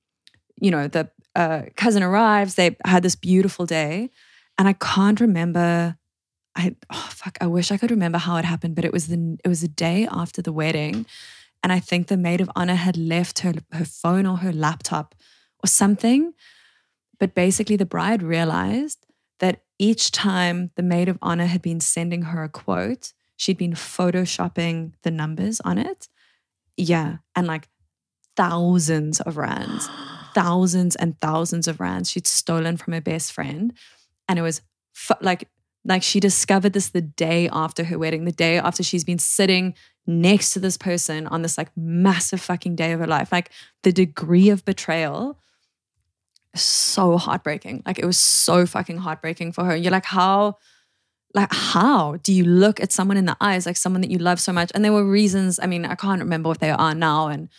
you 0.61 0.72
know, 0.72 0.88
the 0.88 1.09
uh, 1.36 1.63
cousin 1.76 2.01
arrives. 2.01 2.55
They 2.55 2.78
had 2.86 3.03
this 3.03 3.18
beautiful 3.18 3.66
day, 3.66 4.09
and 4.57 4.70
I 4.70 4.74
can't 4.74 5.20
remember. 5.20 5.97
I 6.55 6.78
oh 6.93 7.09
fuck, 7.11 7.38
I 7.41 7.47
wish 7.47 7.72
I 7.74 7.78
could 7.78 7.91
remember 7.91 8.20
how 8.20 8.38
it 8.38 8.45
happened, 8.45 8.76
but 8.76 8.86
it 8.86 8.93
was 8.93 9.07
the 9.07 9.38
it 9.43 9.49
was 9.49 9.59
the 9.59 9.68
day 9.68 10.07
after 10.09 10.41
the 10.41 10.53
wedding, 10.53 11.05
and 11.61 11.74
I 11.74 11.82
think 11.82 12.07
the 12.07 12.16
maid 12.16 12.39
of 12.39 12.49
honor 12.55 12.76
had 12.76 12.95
left 12.95 13.39
her 13.39 13.53
her 13.74 13.84
phone 13.84 14.26
or 14.26 14.38
her 14.38 14.53
laptop 14.53 15.13
or 15.66 15.68
something. 15.68 16.34
But 17.20 17.34
basically, 17.34 17.76
the 17.76 17.86
bride 17.86 18.22
realized 18.22 19.05
that 19.39 19.63
each 19.80 20.11
time 20.11 20.72
the 20.76 20.84
maid 20.84 21.09
of 21.09 21.18
honor 21.22 21.47
had 21.47 21.61
been 21.61 21.80
sending 21.80 22.24
her 22.24 22.43
a 22.43 22.49
quote, 22.49 23.13
she'd 23.36 23.57
been 23.57 23.74
photoshopping 23.74 24.93
the 25.01 25.11
numbers 25.11 25.59
on 25.61 25.78
it. 25.78 26.07
Yeah, 26.78 27.18
and 27.36 27.47
like 27.47 27.68
thousands 28.36 29.20
of 29.22 29.38
rands, 29.38 29.89
thousands 30.34 30.95
and 30.95 31.20
thousands 31.20 31.68
of 31.68 31.80
rands 31.80 32.11
she'd 32.11 32.28
stolen 32.28 32.78
from 32.78 32.93
her 32.93 33.01
best 33.01 33.32
friend, 33.34 33.74
and 34.28 34.38
it 34.38 34.43
was 34.43 34.61
like 35.22 35.47
Like 35.88 36.03
she 36.03 36.20
discovered 36.20 36.74
this 36.74 36.89
the 36.89 37.01
day 37.01 37.49
after 37.51 37.84
her 37.86 37.97
wedding, 37.97 38.26
the 38.26 38.32
day 38.45 38.57
after 38.57 38.84
she's 38.84 39.05
been 39.05 39.20
sitting 39.20 39.74
next 40.07 40.53
to 40.53 40.59
this 40.59 40.78
person 40.78 41.28
on 41.28 41.41
this 41.41 41.57
like 41.57 41.72
massive 41.76 42.41
fucking 42.41 42.76
day 42.76 42.91
of 42.93 42.99
her 42.99 43.07
life. 43.07 43.32
Like 43.32 43.51
the 43.84 43.91
degree 43.91 44.49
of 44.49 44.66
betrayal 44.66 45.38
so 46.62 47.18
heartbreaking. 47.18 47.84
Like 47.86 47.99
it 47.99 48.06
was 48.06 48.18
so 48.18 48.66
fucking 48.66 48.97
heartbreaking 48.97 49.51
for 49.51 49.66
her. 49.66 49.76
You're 49.76 49.91
like, 49.91 50.06
how, 50.06 50.58
like, 51.34 51.53
how 51.53 52.18
do 52.24 52.32
you 52.34 52.45
look 52.45 52.80
at 52.80 52.91
someone 52.91 53.18
in 53.18 53.26
the 53.26 53.38
eyes, 53.41 53.66
like 53.66 53.78
someone 53.78 54.01
that 54.01 54.12
you 54.12 54.18
love 54.18 54.39
so 54.39 54.53
much? 54.53 54.72
And 54.74 54.84
there 54.84 54.93
were 54.93 55.06
reasons, 55.06 55.60
I 55.62 55.68
mean, 55.68 55.86
I 55.86 55.95
can't 55.95 56.22
remember 56.22 56.49
what 56.49 56.60
they 56.60 56.72
are 56.72 56.95
now. 56.95 57.28
And, 57.28 57.49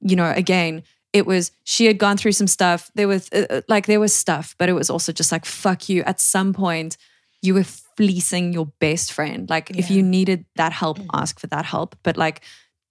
you 0.00 0.16
know, 0.16 0.30
again, 0.30 0.82
it 1.12 1.26
was 1.26 1.50
she 1.64 1.86
had 1.86 1.98
gone 1.98 2.18
through 2.18 2.32
some 2.32 2.46
stuff. 2.46 2.90
There 2.94 3.08
was 3.08 3.30
uh, 3.32 3.46
uh, 3.48 3.60
like 3.68 3.86
there 3.86 4.00
was 4.00 4.12
stuff, 4.12 4.54
but 4.58 4.68
it 4.68 4.74
was 4.74 4.90
also 4.90 5.12
just 5.12 5.32
like 5.32 5.46
fuck 5.46 5.88
you. 5.88 6.02
At 6.02 6.20
some 6.20 6.52
point, 6.52 6.98
you 7.40 7.54
were 7.54 7.64
fleecing 7.64 8.52
your 8.52 8.66
best 8.80 9.12
friend. 9.12 9.48
Like 9.48 9.70
if 9.70 9.90
you 9.90 10.02
needed 10.02 10.44
that 10.56 10.72
help, 10.72 10.98
ask 11.14 11.40
for 11.40 11.46
that 11.46 11.64
help. 11.64 11.96
But 12.02 12.16
like 12.16 12.42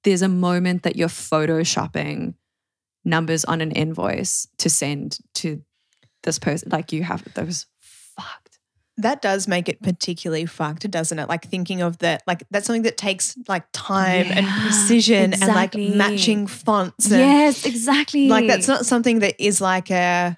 there's 0.03 0.23
a 0.23 0.29
moment 0.29 0.83
that 0.83 0.95
you're 0.95 1.07
photoshopping 1.07 2.33
numbers 3.05 3.45
on 3.45 3.61
an 3.61 3.71
invoice 3.71 4.47
to 4.57 4.69
send 4.69 5.19
to 5.35 5.61
this 6.23 6.39
person. 6.39 6.69
Like 6.71 6.91
you 6.91 7.03
have 7.03 7.23
those 7.35 7.67
fucked. 7.79 8.59
That 8.97 9.21
does 9.21 9.47
make 9.47 9.67
it 9.67 9.81
particularly 9.81 10.45
fucked, 10.45 10.89
doesn't 10.89 11.19
it? 11.19 11.27
Like 11.27 11.47
thinking 11.47 11.81
of 11.81 11.97
that, 11.99 12.23
like 12.25 12.43
that's 12.49 12.65
something 12.65 12.83
that 12.83 12.97
takes 12.97 13.35
like 13.47 13.65
time 13.73 14.27
and 14.29 14.47
precision 14.61 15.33
exactly. 15.33 15.87
and 15.87 15.95
like 15.97 15.97
matching 15.97 16.47
fonts. 16.47 17.11
And 17.11 17.19
Yes, 17.19 17.65
exactly. 17.65 18.27
like 18.27 18.47
that's 18.47 18.67
not 18.67 18.85
something 18.85 19.19
that 19.19 19.35
is 19.37 19.59
like 19.61 19.91
a 19.91 20.37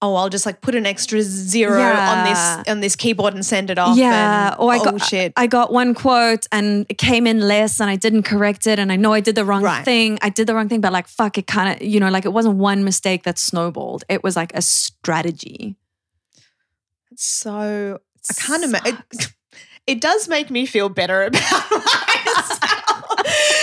oh 0.00 0.14
I'll 0.14 0.28
just 0.28 0.46
like 0.46 0.60
put 0.60 0.74
an 0.74 0.86
extra 0.86 1.20
zero 1.22 1.78
Yeah. 1.78 2.10
on 2.12 2.24
this 2.24 2.68
on 2.72 2.80
this 2.80 2.96
keyboard 2.96 3.34
and 3.34 3.44
send 3.44 3.68
it 3.70 3.78
off. 3.78 3.96
Yeah, 3.96 4.52
and, 4.52 4.60
or 4.60 4.72
I 4.72 4.78
oh, 4.78 4.84
got 4.84 5.02
shit. 5.02 5.32
I 5.36 5.46
got 5.46 5.72
one 5.72 5.94
quote 5.94 6.46
and 6.52 6.86
it 6.88 6.98
came 6.98 7.26
in 7.26 7.40
less 7.40 7.80
and 7.80 7.90
I 7.90 7.96
didn't 7.96 8.22
correct 8.22 8.66
it 8.66 8.78
and 8.78 8.92
I 8.92 8.96
know 8.96 9.12
I 9.12 9.20
did 9.20 9.34
the 9.34 9.44
wrong 9.44 9.62
Right. 9.62 9.84
thing. 9.84 10.18
I 10.22 10.28
did 10.28 10.46
the 10.46 10.54
wrong 10.54 10.68
thing, 10.68 10.80
but 10.80 10.92
like 10.92 11.08
fuck, 11.08 11.36
it 11.38 11.46
kind 11.46 11.74
of 11.74 11.86
you 11.86 11.98
know 12.00 12.10
like 12.10 12.24
it 12.24 12.32
wasn't 12.32 12.56
one 12.56 12.84
mistake 12.84 13.24
that 13.24 13.38
snowballed. 13.38 14.04
It 14.08 14.22
was 14.22 14.36
like 14.36 14.52
a 14.54 14.62
strategy. 14.62 15.76
It's 17.10 17.24
so 17.24 17.98
I 18.30 18.34
can't 18.34 18.64
imagine. 18.64 18.98
It, 19.12 19.32
it 19.86 20.00
does 20.00 20.28
make 20.28 20.50
me 20.50 20.66
feel 20.66 20.88
better 20.88 21.22
about 21.24 21.42
myself. 21.70 22.77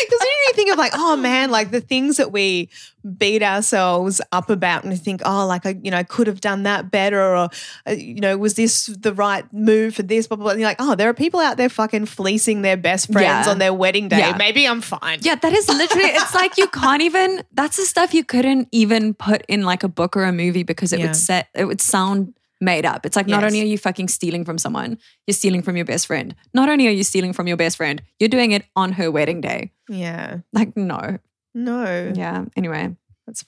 Because 0.08 0.22
you 0.48 0.54
think 0.54 0.72
of 0.72 0.78
like, 0.78 0.92
oh 0.96 1.16
man, 1.16 1.52
like 1.52 1.72
the 1.72 1.82
things 1.82 2.18
that 2.18 2.32
we 2.32 2.70
beat 3.18 3.44
ourselves 3.44 4.20
up 4.32 4.50
about 4.50 4.84
and 4.84 5.00
think, 5.00 5.22
oh, 5.26 5.46
like 5.46 5.66
I, 5.66 5.78
you 5.84 5.92
know, 5.92 5.98
I 5.98 6.04
could 6.04 6.28
have 6.28 6.42
done 6.42 6.64
that 6.64 6.90
better, 6.92 7.22
or 7.22 7.50
uh, 7.88 7.92
you 7.92 8.20
know, 8.22 8.38
was 8.38 8.56
this 8.56 8.88
the 8.88 9.14
right 9.14 9.46
move 9.54 9.96
for 9.96 10.04
this? 10.04 10.28
Blah 10.28 10.38
blah. 10.38 10.44
blah. 10.46 10.52
And 10.52 10.60
you're 10.60 10.70
like, 10.70 10.78
oh, 10.80 10.96
there 10.96 11.10
are 11.10 11.14
people 11.14 11.40
out 11.40 11.58
there 11.58 11.70
fucking 11.70 12.06
fleecing 12.06 12.62
their 12.62 12.78
best 12.78 13.12
friends 13.12 13.46
Yeah. 13.48 13.52
on 13.52 13.60
their 13.60 13.74
wedding 13.74 14.08
day. 14.08 14.20
Yeah. 14.20 14.36
Maybe 14.38 14.68
I'm 14.68 14.82
fine. 14.82 15.20
Yeah, 15.22 15.36
that 15.36 15.54
is 15.54 15.68
literally. 15.68 16.10
It's 16.10 16.36
like 16.36 16.58
you 16.58 16.68
can't 16.68 17.02
even. 17.02 17.44
That's 17.54 17.78
the 17.78 17.86
stuff 17.86 18.14
you 18.14 18.24
couldn't 18.24 18.68
even 18.72 19.14
put 19.14 19.44
in 19.48 19.64
like 19.64 19.84
a 19.84 19.88
book 19.90 20.16
or 20.18 20.24
a 20.24 20.32
movie 20.32 20.64
because 20.64 20.94
it 20.94 21.00
Yeah. 21.00 21.08
would 21.08 21.16
set. 21.16 21.48
It 21.56 21.66
would 21.66 21.82
sound 21.82 22.34
made 22.62 22.86
up. 22.86 23.06
It's 23.06 23.16
like 23.16 23.28
not 23.28 23.42
Yes. 23.42 23.52
only 23.52 23.62
are 23.62 23.66
you 23.66 23.78
fucking 23.78 24.08
stealing 24.08 24.46
from 24.46 24.58
someone, 24.58 24.98
you're 25.28 25.34
stealing 25.34 25.62
from 25.62 25.76
your 25.76 25.86
best 25.86 26.08
friend. 26.08 26.36
Not 26.54 26.70
only 26.70 26.88
are 26.88 26.92
you 26.92 27.04
stealing 27.04 27.34
from 27.34 27.48
your 27.48 27.58
best 27.58 27.78
friend, 27.78 28.02
you're 28.20 28.30
doing 28.30 28.52
it 28.52 28.64
on 28.76 28.94
her 28.94 29.12
wedding 29.12 29.42
day. 29.42 29.72
Yeah. 29.90 30.38
Like 30.54 30.76
no. 30.78 31.20
No. 31.54 32.12
Yeah. 32.16 32.46
Anyway, 32.56 32.96
It's 33.28 33.44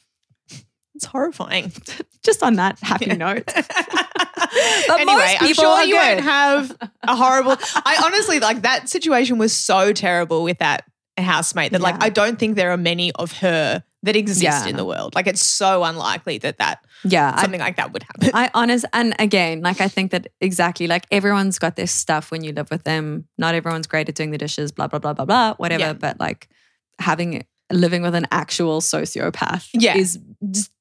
it's 0.96 1.06
horrifying. 1.06 1.72
just 2.24 2.42
on 2.44 2.56
that 2.56 2.80
happy 2.82 3.06
note. 3.16 3.46
but 3.56 4.88
most 4.88 5.00
anyway, 5.00 5.38
I'm 5.40 5.54
sure 5.54 5.82
you 5.84 5.94
good. 5.96 6.16
won't 6.16 6.22
have 6.22 6.78
a 7.04 7.16
horrible. 7.16 7.56
I 7.76 8.02
honestly 8.06 8.40
like 8.40 8.64
that 8.64 8.90
situation 8.90 9.38
was 9.38 9.54
so 9.54 9.94
terrible 9.94 10.44
with 10.44 10.58
that 10.60 10.84
housemate 11.18 11.72
that 11.72 11.82
like 11.82 12.04
I 12.04 12.10
don't 12.10 12.38
think 12.38 12.56
there 12.56 12.72
are 12.72 12.78
many 12.78 13.12
of 13.14 13.32
her 13.40 13.84
that 14.04 14.16
exist 14.16 14.44
Yeah. 14.44 14.68
in 14.68 14.76
the 14.78 14.86
world. 14.86 15.16
Like 15.16 15.28
it's 15.28 15.42
so 15.44 15.84
unlikely 15.84 16.38
that 16.40 16.58
that 16.58 16.86
Yeah. 17.04 17.34
I, 17.36 17.42
something 17.42 17.60
like 17.60 17.78
that 17.78 17.94
would 17.94 18.04
happen. 18.04 18.30
I 18.34 18.50
honest 18.54 18.86
and 18.94 19.16
again, 19.20 19.62
like 19.62 19.82
I 19.82 19.88
think 19.88 20.12
that 20.12 20.28
exactly 20.40 20.88
like 20.88 21.06
everyone's 21.12 21.58
got 21.60 21.76
their 21.76 21.88
stuff 21.88 22.30
when 22.32 22.44
you 22.44 22.52
live 22.54 22.70
with 22.70 22.84
them. 22.84 23.28
Not 23.38 23.56
everyone's 23.56 23.88
great 23.88 24.08
at 24.08 24.16
doing 24.16 24.32
the 24.32 24.38
dishes, 24.38 24.72
blah 24.72 24.88
blah 24.88 25.00
blah 25.00 25.14
blah 25.14 25.26
blah, 25.26 25.56
whatever. 25.56 25.80
Yeah. 25.84 25.94
But 25.94 26.20
like 26.20 26.48
having 27.00 27.46
living 27.72 28.02
with 28.02 28.16
an 28.16 28.28
actual 28.32 28.80
sociopath 28.82 29.70
Yeah. 29.74 29.98
is 29.98 30.20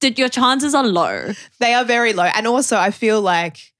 did 0.01 0.19
your 0.19 0.29
chances 0.29 0.75
are 0.75 0.85
low. 0.87 1.33
they 1.59 1.75
are 1.75 1.85
very 1.85 2.13
low, 2.13 2.25
and 2.25 2.47
also 2.47 2.77
I 2.77 2.91
feel 2.91 3.21
like 3.23 3.73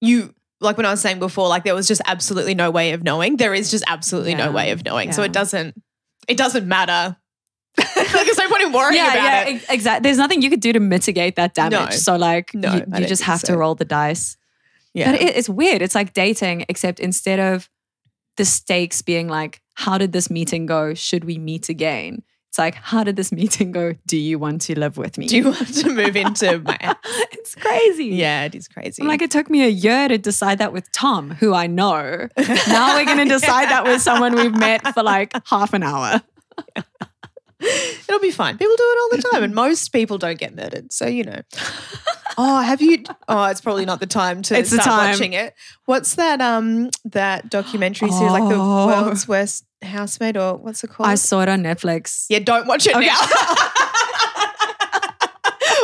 you. 0.00 0.34
Like 0.60 0.76
when 0.76 0.86
I 0.86 0.90
was 0.90 1.00
saying 1.00 1.20
before, 1.20 1.48
like 1.48 1.62
there 1.62 1.74
was 1.74 1.86
just 1.86 2.02
absolutely 2.04 2.54
no 2.54 2.70
way 2.72 2.90
of 2.92 3.04
knowing. 3.04 3.36
There 3.36 3.54
is 3.54 3.70
just 3.70 3.84
absolutely 3.86 4.34
no 4.34 4.50
way 4.50 4.72
of 4.72 4.84
knowing. 4.84 5.12
So 5.12 5.22
it 5.22 5.32
doesn't. 5.32 5.80
It 6.26 6.36
doesn't 6.36 6.66
matter. 6.66 7.16
like 7.96 8.24
there's 8.26 8.38
no 8.38 8.48
point 8.48 8.62
in 8.62 8.72
worrying 8.72 8.96
yeah, 8.96 9.12
about 9.12 9.24
yeah, 9.24 9.48
it. 9.48 9.62
exactly. 9.68 10.02
There's 10.02 10.18
nothing 10.18 10.42
you 10.42 10.50
could 10.50 10.60
do 10.60 10.72
to 10.72 10.80
mitigate 10.80 11.36
that 11.36 11.54
damage. 11.54 11.72
No. 11.72 11.90
So 11.90 12.16
like 12.16 12.54
No, 12.54 12.74
you, 12.74 12.84
you 12.98 13.06
just 13.06 13.22
have 13.22 13.40
so. 13.40 13.52
to 13.52 13.58
roll 13.58 13.74
the 13.74 13.84
dice. 13.84 14.36
Yeah. 14.94 15.12
But 15.12 15.22
it, 15.22 15.36
it's 15.36 15.48
weird. 15.48 15.82
It's 15.82 15.94
like 15.94 16.12
dating, 16.12 16.64
except 16.68 17.00
instead 17.00 17.38
of 17.38 17.68
the 18.36 18.44
stakes 18.44 19.02
being 19.02 19.28
like, 19.28 19.60
how 19.74 19.98
did 19.98 20.12
this 20.12 20.30
meeting 20.30 20.66
go? 20.66 20.94
Should 20.94 21.24
we 21.24 21.38
meet 21.38 21.68
again? 21.68 22.22
It's 22.48 22.58
like, 22.58 22.74
how 22.74 23.04
did 23.04 23.16
this 23.16 23.30
meeting 23.30 23.72
go? 23.72 23.94
Do 24.06 24.16
you 24.16 24.38
want 24.38 24.62
to 24.62 24.78
live 24.78 24.96
with 24.96 25.18
me? 25.18 25.26
Do 25.26 25.36
you 25.36 25.44
want 25.44 25.74
to 25.74 25.90
move 25.90 26.16
into 26.16 26.58
my 26.64 26.96
it's 27.32 27.54
crazy. 27.54 28.06
Yeah, 28.06 28.44
it 28.44 28.54
is 28.54 28.68
crazy. 28.68 29.02
I'm 29.02 29.08
like, 29.08 29.22
it 29.22 29.30
took 29.30 29.50
me 29.50 29.64
a 29.64 29.68
year 29.68 30.08
to 30.08 30.18
decide 30.18 30.58
that 30.58 30.72
with 30.72 30.90
Tom, 30.92 31.30
who 31.30 31.54
I 31.54 31.66
know. 31.66 32.28
now 32.36 32.96
we're 32.96 33.04
going 33.04 33.18
to 33.28 33.34
decide 33.34 33.68
that 33.68 33.84
with 33.84 34.00
someone 34.00 34.34
we've 34.34 34.54
met 34.54 34.94
for 34.94 35.02
like 35.02 35.32
half 35.46 35.74
an 35.74 35.82
hour. 35.82 36.22
It'll 38.08 38.20
be 38.20 38.30
fine. 38.30 38.56
People 38.56 38.76
do 38.76 38.82
it 38.84 38.98
all 39.02 39.16
the 39.16 39.22
time, 39.32 39.42
and 39.42 39.54
most 39.54 39.88
people 39.92 40.16
don't 40.18 40.38
get 40.38 40.54
murdered. 40.54 40.92
So 40.92 41.06
you 41.06 41.24
know. 41.24 41.40
Oh, 42.40 42.60
have 42.60 42.80
you? 42.80 43.02
Oh, 43.26 43.46
it's 43.46 43.60
probably 43.60 43.84
not 43.84 43.98
the 43.98 44.06
time 44.06 44.42
to 44.42 44.56
It's 44.56 44.70
the 44.70 44.76
start 44.80 45.00
time. 45.00 45.10
watching 45.10 45.32
it. 45.32 45.54
What's 45.86 46.14
that? 46.14 46.40
Um, 46.40 46.88
that 47.06 47.50
documentary 47.50 48.12
series, 48.12 48.30
like 48.30 48.48
the 48.48 48.54
Oh. 48.54 48.86
world's 48.86 49.26
worst 49.26 49.64
housemaid, 49.82 50.36
or 50.36 50.54
what's 50.56 50.84
it 50.84 50.90
called? 50.90 51.08
I 51.08 51.16
saw 51.16 51.40
it 51.42 51.48
on 51.48 51.64
Netflix. 51.64 52.26
yeah, 52.28 52.38
don't 52.38 52.68
watch 52.68 52.86
it 52.86 52.94
Okay. 52.94 53.06
now. 53.06 53.12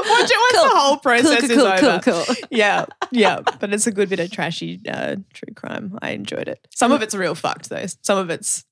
watch 0.07 0.31
it 0.31 0.39
once 0.39 0.53
Cool. 0.55 0.65
the 0.65 0.71
whole 0.79 0.97
process 0.99 1.41
cool, 1.41 1.51
is 1.51 1.57
cool, 1.57 1.67
over. 1.67 2.01
cool, 2.05 2.25
cool. 2.25 2.35
Yeah, 2.51 2.87
yeah, 3.11 3.41
but 3.59 3.73
it's 3.73 3.89
a 3.89 3.93
good 3.93 4.09
bit 4.09 4.21
of 4.21 4.31
trashy 4.31 4.81
uh, 4.89 5.17
true 5.33 5.53
crime. 5.57 5.99
I 6.03 6.11
enjoyed 6.11 6.47
it. 6.49 6.67
Some 6.75 6.93
of 6.93 7.03
it's 7.03 7.15
real 7.17 7.35
fucked 7.35 7.69
though. 7.69 7.87
Some 8.03 8.19
of 8.19 8.31
it's 8.31 8.65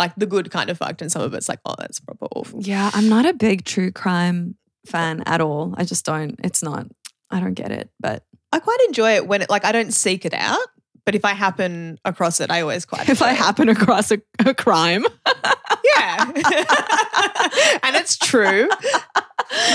like 0.00 0.16
the 0.16 0.26
good 0.26 0.50
kind 0.50 0.70
of 0.70 0.78
fucked, 0.78 1.02
and 1.02 1.12
some 1.12 1.22
of 1.22 1.34
it's 1.34 1.48
like, 1.48 1.60
oh, 1.64 1.74
that's 1.78 2.00
proper 2.00 2.26
awful. 2.34 2.60
Yeah, 2.62 2.90
I'm 2.92 3.08
not 3.08 3.26
a 3.26 3.34
big 3.34 3.64
true 3.64 3.92
crime 3.92 4.56
fan 4.86 5.22
at 5.26 5.40
all. 5.40 5.74
I 5.76 5.84
just 5.84 6.04
don't, 6.04 6.40
it's 6.42 6.62
not, 6.62 6.86
I 7.30 7.38
don't 7.38 7.54
get 7.54 7.70
it. 7.70 7.90
But 8.00 8.24
I 8.50 8.58
quite 8.58 8.78
enjoy 8.88 9.14
it 9.16 9.28
when 9.28 9.42
it 9.42 9.50
like 9.50 9.64
I 9.64 9.72
don't 9.72 9.92
seek 9.92 10.24
it 10.24 10.34
out, 10.34 10.66
but 11.04 11.14
if 11.14 11.24
I 11.24 11.32
happen 11.32 11.98
across 12.04 12.40
it, 12.40 12.50
I 12.50 12.60
always 12.60 12.84
quite. 12.84 13.08
if 13.08 13.22
I 13.22 13.32
happen 13.32 13.68
across 13.68 14.10
a, 14.10 14.20
a 14.44 14.54
crime, 14.54 15.04
yeah, 15.96 16.24
and 17.82 17.96
it's 17.96 18.16
true. 18.16 18.68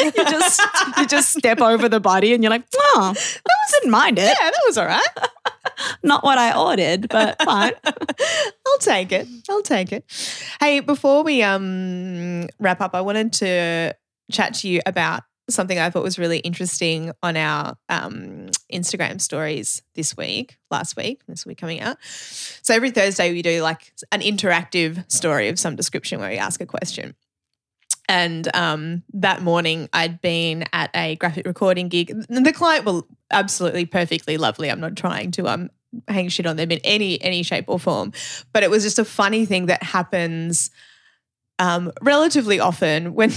you 0.02 0.12
just 0.12 0.62
you 0.98 1.06
just 1.06 1.34
step 1.34 1.62
over 1.62 1.90
the 1.90 2.00
body 2.00 2.34
and 2.34 2.44
you're 2.44 2.52
like, 2.52 2.66
oh, 2.76 3.14
that 3.14 3.46
was 3.46 3.76
didn't 3.86 3.92
mind 3.92 4.20
it. 4.20 4.36
Yeah, 4.42 4.50
that 4.50 4.62
was 4.66 4.78
all 4.78 4.86
right. 4.86 5.02
Not 6.04 6.24
what 6.24 6.38
I 6.38 6.58
ordered, 6.58 7.08
but 7.10 7.42
fine. 7.44 7.74
I'll 7.86 8.78
take 8.80 9.12
it. 9.12 9.28
I'll 9.50 9.62
take 9.62 9.92
it. 9.92 10.06
Hey, 10.60 10.80
before 10.80 11.24
we 11.24 11.44
um 11.44 12.48
wrap 12.60 12.82
up, 12.82 12.96
I 12.96 13.02
wanted 13.02 13.34
to 13.34 13.96
chat 14.32 14.56
to 14.56 14.68
you 14.68 14.82
about 14.86 15.24
something 15.50 15.78
I 15.78 15.89
thought 15.89 16.04
was 16.04 16.18
really 16.18 16.39
interesting 16.39 17.12
on 17.22 17.38
our 17.38 17.78
um, 17.89 18.50
Instagram 18.74 19.22
stories 19.22 19.84
this 19.93 20.18
week, 20.18 20.58
last 20.72 20.98
week, 20.98 21.22
this 21.28 21.46
week 21.46 21.58
coming 21.58 21.82
out. 21.82 21.98
So 22.04 22.74
every 22.74 22.91
Thursday 22.91 23.32
we 23.32 23.41
do 23.41 23.62
like 23.62 23.93
an 24.12 24.22
interactive 24.22 25.10
story 25.12 25.50
of 25.50 25.60
some 25.60 25.76
description 25.76 26.20
where 26.20 26.30
we 26.30 26.38
ask 26.38 26.62
a 26.62 26.66
question. 26.66 27.16
And 28.08 28.54
um, 28.56 29.04
that 29.14 29.41
morning, 29.41 29.89
I'd 29.91 30.22
been 30.22 30.66
at 30.74 30.91
a 30.96 31.16
graphic 31.16 31.48
recording 31.48 31.89
gig. 31.89 32.14
The 32.30 32.54
client 32.54 32.86
were 32.86 33.02
absolutely 33.32 33.86
perfectly 33.86 34.38
lovely. 34.38 34.70
I'm 34.70 34.80
not 34.80 34.96
trying 34.96 35.32
to 35.32 35.48
um, 35.48 35.70
hang 36.08 36.30
shit 36.30 36.46
on 36.46 36.56
them 36.56 36.72
in 36.72 36.80
any 36.84 37.20
any 37.22 37.41
shape 37.41 37.66
or 37.68 37.80
form, 37.80 38.14
but 38.54 38.62
it 38.62 38.70
was 38.70 38.84
just 38.84 39.00
a 39.00 39.06
funny 39.06 39.46
thing 39.46 39.68
that 39.68 39.82
happens 39.82 40.70
um, 41.58 41.91
relatively 42.02 42.60
often 42.60 43.16
when 43.16 43.32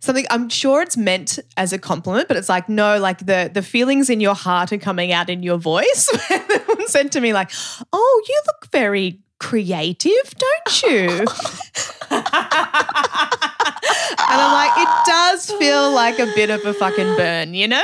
something. 0.00 0.26
I'm 0.30 0.48
sure 0.48 0.82
it's 0.82 0.96
meant 0.96 1.38
as 1.56 1.72
a 1.72 1.78
compliment, 1.78 2.28
but 2.28 2.36
it's 2.36 2.48
like 2.48 2.68
no, 2.68 2.98
like 2.98 3.18
the 3.26 3.50
the 3.52 3.62
feelings 3.62 4.10
in 4.10 4.20
your 4.20 4.34
heart 4.34 4.72
are 4.72 4.78
coming 4.78 5.12
out 5.12 5.30
in 5.30 5.42
your 5.42 5.58
voice. 5.58 6.08
Someone 6.28 6.88
said 6.88 7.12
to 7.12 7.20
me 7.20 7.32
like, 7.32 7.50
"Oh, 7.92 8.22
you 8.28 8.40
look 8.46 8.70
very." 8.70 9.20
Creative, 9.40 10.34
don't 10.38 10.82
you? 10.84 11.08
and 11.10 12.24
I'm 14.30 14.52
like, 14.52 14.72
it 14.78 14.88
does 15.06 15.50
feel 15.58 15.90
like 15.92 16.18
a 16.18 16.26
bit 16.34 16.48
of 16.48 16.64
a 16.64 16.72
fucking 16.72 17.16
burn, 17.16 17.52
you 17.52 17.68
know? 17.68 17.82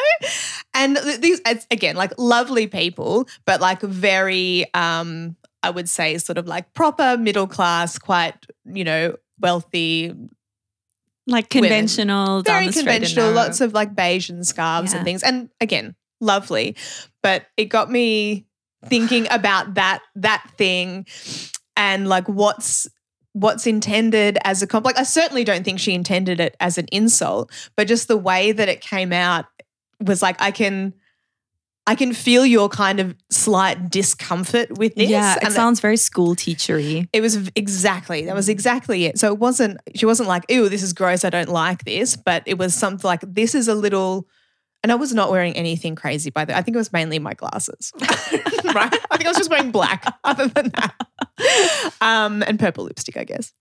and 0.75 0.97
these 1.19 1.41
again 1.71 1.97
like 1.97 2.13
lovely 2.19 2.67
people 2.67 3.29
but 3.45 3.61
like 3.61 3.81
very 3.81 4.73
um 4.75 5.37
i 5.63 5.71
would 5.71 5.89
say 5.89 6.17
sort 6.19 6.39
of 6.39 6.47
like 6.47 6.73
proper 6.75 7.17
middle 7.17 7.47
class 7.47 7.99
quite 7.99 8.35
you 8.65 8.85
know 8.85 9.15
wealthy 9.41 10.15
Like 11.31 11.49
conventional, 11.49 12.43
very 12.43 12.67
the 12.67 12.73
straight 12.73 12.87
and 12.87 12.89
conventional 12.89 13.33
lots 13.33 13.61
of 13.61 13.73
like 13.73 13.95
beige 13.95 14.29
and 14.31 14.47
scarves 14.47 14.93
Yeah. 14.93 14.99
and 14.99 15.05
things 15.07 15.23
and 15.23 15.49
again 15.61 15.95
lovely 16.21 16.77
but 17.23 17.47
it 17.57 17.67
got 17.67 17.91
me 17.91 18.47
thinking 18.87 19.27
about 19.31 19.75
that 19.75 20.01
that 20.17 20.45
thing 20.59 21.07
and 21.77 22.09
like 22.09 22.29
what's 22.29 22.87
what's 23.33 23.67
intended 23.67 24.37
as 24.45 24.61
a 24.61 24.67
comp 24.67 24.85
like 24.85 24.99
i 24.99 25.03
certainly 25.05 25.45
don't 25.45 25.65
think 25.65 25.79
she 25.79 25.95
intended 25.95 26.41
it 26.41 26.57
as 26.61 26.77
an 26.79 26.87
insult 26.93 27.51
but 27.77 27.87
just 27.87 28.09
the 28.09 28.17
way 28.17 28.53
that 28.53 28.69
it 28.69 28.81
came 28.81 29.13
out 29.13 29.47
was 30.01 30.21
like 30.21 30.37
i 30.43 30.51
can 30.51 30.93
i 31.87 31.95
can 31.95 32.13
feel 32.13 32.45
your 32.47 32.69
kind 32.69 33.01
of 33.01 33.15
slight 33.31 33.91
discomfort 33.91 34.79
with 34.79 34.95
this 34.95 35.09
yeah, 35.11 35.37
it 35.37 35.45
and 35.45 35.53
sounds 35.53 35.81
very 35.81 35.97
school 35.97 36.37
teachery. 36.37 37.09
it 37.13 37.21
was 37.21 37.51
exactly 37.57 38.25
that 38.27 38.35
was 38.35 38.49
exactly 38.49 39.07
it. 39.07 39.19
So 39.19 39.33
it 39.33 39.39
wasn't 39.39 39.79
she 39.95 40.07
wasn't 40.07 40.29
like, 40.29 40.45
"Ew, 40.49 40.69
this 40.69 40.83
is 40.83 40.93
gross. 40.93 41.25
I 41.25 41.31
don't 41.31 41.49
like 41.49 41.85
this," 41.85 42.17
but 42.17 42.43
it 42.47 42.59
was 42.59 42.75
something 42.75 43.07
like, 43.07 43.21
"This 43.27 43.55
is 43.55 43.69
a 43.69 43.75
little." 43.75 44.29
And 44.83 44.91
I 44.91 44.95
was 44.95 45.13
not 45.13 45.31
wearing 45.31 45.55
anything 45.57 45.95
crazy 45.95 46.31
by 46.31 46.45
the. 46.45 46.57
I 46.57 46.63
think 46.63 46.75
it 46.75 46.79
was 46.79 46.93
mainly 46.93 47.19
my 47.19 47.35
glasses, 47.35 47.93
right? 48.01 48.95
I 49.11 49.17
think 49.17 49.27
I 49.27 49.29
was 49.29 49.37
just 49.37 49.51
wearing 49.51 49.71
black. 49.71 50.05
Other 50.25 50.49
than 50.49 50.71
that, 50.71 51.93
um, 52.01 52.43
and 52.43 52.59
purple 52.59 52.85
lipstick, 52.85 53.17
I 53.17 53.25
guess. 53.25 53.53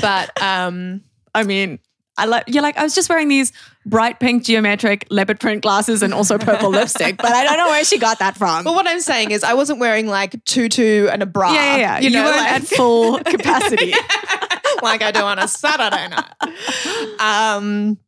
But 0.00 0.40
um, 0.42 1.02
I 1.34 1.44
mean, 1.44 1.78
I 2.16 2.26
like 2.26 2.44
you're 2.46 2.62
like 2.62 2.76
I 2.76 2.82
was 2.84 2.94
just 2.94 3.08
wearing 3.08 3.28
these 3.28 3.52
bright 3.84 4.20
pink 4.20 4.44
geometric 4.44 5.06
leopard 5.10 5.40
print 5.40 5.62
glasses 5.62 6.02
and 6.02 6.14
also 6.14 6.38
purple 6.38 6.70
lipstick, 6.78 7.16
but 7.16 7.26
I 7.32 7.42
don't 7.44 7.56
know 7.56 7.68
where 7.68 7.84
she 7.84 7.98
got 7.98 8.20
that 8.20 8.36
from. 8.36 8.62
but 8.64 8.74
what 8.74 8.86
I'm 8.86 9.00
saying 9.00 9.32
is, 9.32 9.42
I 9.42 9.54
wasn't 9.54 9.80
wearing 9.80 10.06
like 10.06 10.42
tutu 10.44 11.08
and 11.08 11.22
a 11.22 11.26
bra. 11.26 11.52
yeah, 11.52 11.64
yeah, 11.64 11.76
yeah. 11.78 11.98
You, 11.98 12.10
You 12.10 12.16
know, 12.16 12.24
weren't 12.24 12.36
like- 12.36 12.52
at 12.52 12.62
full 12.62 13.18
capacity. 13.24 13.92
like 14.82 15.02
I 15.02 15.10
do 15.12 15.20
on 15.20 15.38
a 15.38 15.48
Saturday 15.48 16.08
night. 16.08 17.18
Um, 17.20 17.98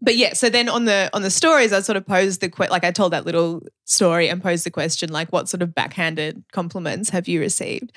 but 0.00 0.16
yeah, 0.16 0.34
so 0.34 0.48
then 0.50 0.68
on 0.68 0.84
the 0.84 1.08
on 1.12 1.22
the 1.22 1.30
stories, 1.30 1.72
I 1.72 1.80
sort 1.80 1.96
of 1.96 2.06
posed 2.06 2.40
the 2.40 2.48
que- 2.50 2.68
like 2.70 2.84
I 2.84 2.90
told 2.90 3.12
that 3.12 3.24
little 3.24 3.62
story 3.84 4.28
and 4.28 4.42
posed 4.42 4.64
the 4.66 4.70
question 4.70 5.10
like, 5.10 5.32
what 5.32 5.48
sort 5.48 5.62
of 5.62 5.74
backhanded 5.74 6.44
compliments 6.52 7.10
have 7.10 7.28
you 7.28 7.40
received? 7.40 7.92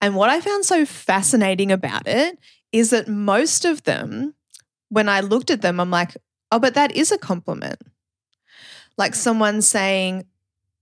And 0.00 0.16
what 0.16 0.30
I 0.30 0.40
found 0.40 0.64
so 0.64 0.84
fascinating 0.86 1.70
about 1.70 2.06
it 2.08 2.38
is 2.72 2.90
that 2.90 3.08
most 3.08 3.64
of 3.64 3.84
them, 3.84 4.34
when 4.88 5.08
I 5.08 5.20
looked 5.20 5.50
at 5.50 5.62
them, 5.62 5.80
I'm 5.80 5.90
like, 5.90 6.16
oh, 6.52 6.58
but 6.58 6.74
that 6.74 6.92
is 6.92 7.12
a 7.12 7.18
compliment. 7.18 7.80
Like 8.96 9.14
someone 9.14 9.62
saying, 9.62 10.26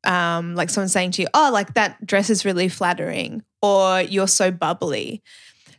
um, 0.05 0.55
like 0.55 0.71
someone 0.71 0.89
saying 0.89 1.13
to 1.13 1.23
you, 1.23 1.29
oh, 1.35 1.51
like 1.53 1.75
that 1.75 2.05
dress 2.07 2.31
is 2.31 2.45
really 2.45 2.69
flattering, 2.69 3.43
or 3.63 4.01
you're 4.01 4.29
so 4.29 4.51
bubbly. 4.51 5.23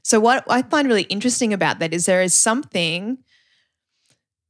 So 0.04 0.20
what 0.20 0.44
I 0.50 0.62
find 0.64 0.88
really 0.88 1.04
interesting 1.04 1.54
about 1.54 1.80
that 1.80 1.94
is 1.94 2.06
there 2.06 2.22
is 2.22 2.34
something 2.34 3.20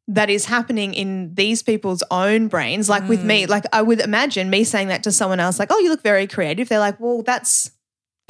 that 0.08 0.30
is 0.30 0.46
happening 0.46 0.94
in 0.94 1.36
these 1.36 1.62
people's 1.62 2.02
own 2.10 2.48
brains. 2.48 2.90
Like 2.90 3.08
with 3.08 3.24
me, 3.24 3.46
like 3.46 3.66
I 3.72 3.84
would 3.84 4.00
imagine 4.00 4.50
me 4.50 4.64
saying 4.64 4.88
that 4.88 5.04
to 5.04 5.12
someone 5.12 5.40
else, 5.40 5.60
like, 5.60 5.72
oh, 5.72 5.80
you 5.80 5.90
look 5.90 6.02
very 6.02 6.26
creative. 6.26 6.68
They're 6.68 6.80
like, 6.80 7.00
well, 7.00 7.22
that's 7.22 7.72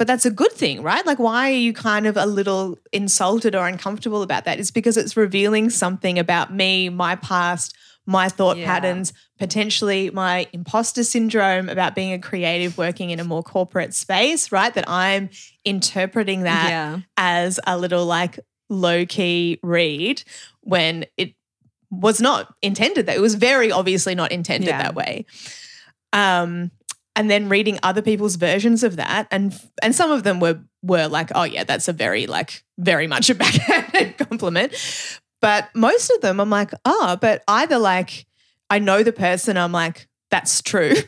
but 0.00 0.06
that's 0.06 0.24
a 0.24 0.30
good 0.30 0.52
thing, 0.52 0.82
right? 0.82 1.04
Like, 1.04 1.18
why 1.18 1.50
are 1.50 1.54
you 1.54 1.74
kind 1.74 2.06
of 2.06 2.16
a 2.16 2.24
little 2.24 2.78
insulted 2.90 3.54
or 3.54 3.66
uncomfortable 3.68 4.22
about 4.22 4.46
that? 4.46 4.58
It's 4.58 4.70
because 4.70 4.96
it's 4.96 5.14
revealing 5.14 5.68
something 5.68 6.18
about 6.18 6.50
me, 6.54 6.88
my 6.88 7.16
past, 7.16 7.76
my 8.06 8.30
thought 8.30 8.56
Yeah. 8.56 8.64
patterns, 8.64 9.12
potentially 9.38 10.08
my 10.08 10.46
imposter 10.54 11.04
syndrome 11.04 11.68
about 11.68 11.94
being 11.94 12.14
a 12.14 12.18
creative 12.18 12.78
working 12.78 13.10
in 13.10 13.20
a 13.20 13.24
more 13.24 13.42
corporate 13.42 13.92
space, 13.92 14.50
right? 14.50 14.72
That 14.72 14.88
I'm 14.88 15.28
interpreting 15.66 16.44
that 16.44 16.70
yeah. 16.70 17.00
as 17.18 17.60
a 17.66 17.76
little 17.76 18.06
like 18.06 18.40
low 18.70 19.04
key 19.04 19.60
read 19.62 20.22
when 20.62 21.04
it 21.18 21.34
was 21.90 22.22
not 22.22 22.54
intended 22.62 23.04
that 23.04 23.16
it 23.18 23.20
was 23.20 23.34
very 23.34 23.70
obviously 23.70 24.14
not 24.14 24.32
intended 24.32 24.68
Yeah. 24.68 24.82
that 24.82 24.94
way. 24.94 25.26
Um 26.14 26.70
and 27.20 27.30
then 27.30 27.50
reading 27.50 27.78
other 27.82 28.00
people's 28.00 28.36
versions 28.36 28.82
of 28.82 28.96
that. 28.96 29.28
And 29.30 29.52
and 29.82 29.94
some 29.94 30.10
of 30.10 30.22
them 30.22 30.40
were 30.40 30.58
were 30.82 31.06
like 31.06 31.30
oh 31.34 31.42
yeah 31.44 31.64
that's 31.64 31.86
a 31.86 31.92
very 31.92 32.26
like 32.26 32.64
very 32.78 33.06
much 33.06 33.28
a 33.28 33.34
backhanded 33.42 34.16
compliment. 34.16 34.72
But 35.42 35.68
most 35.74 36.10
of 36.10 36.22
them 36.22 36.40
i'm 36.40 36.48
like 36.48 36.70
oh 36.86 37.18
but 37.20 37.42
either 37.46 37.76
like 37.78 38.24
i 38.70 38.78
know 38.78 39.02
the 39.02 39.12
person 39.12 39.58
i'm 39.58 39.72
like 39.72 40.08
that's 40.30 40.62
true. 40.62 40.94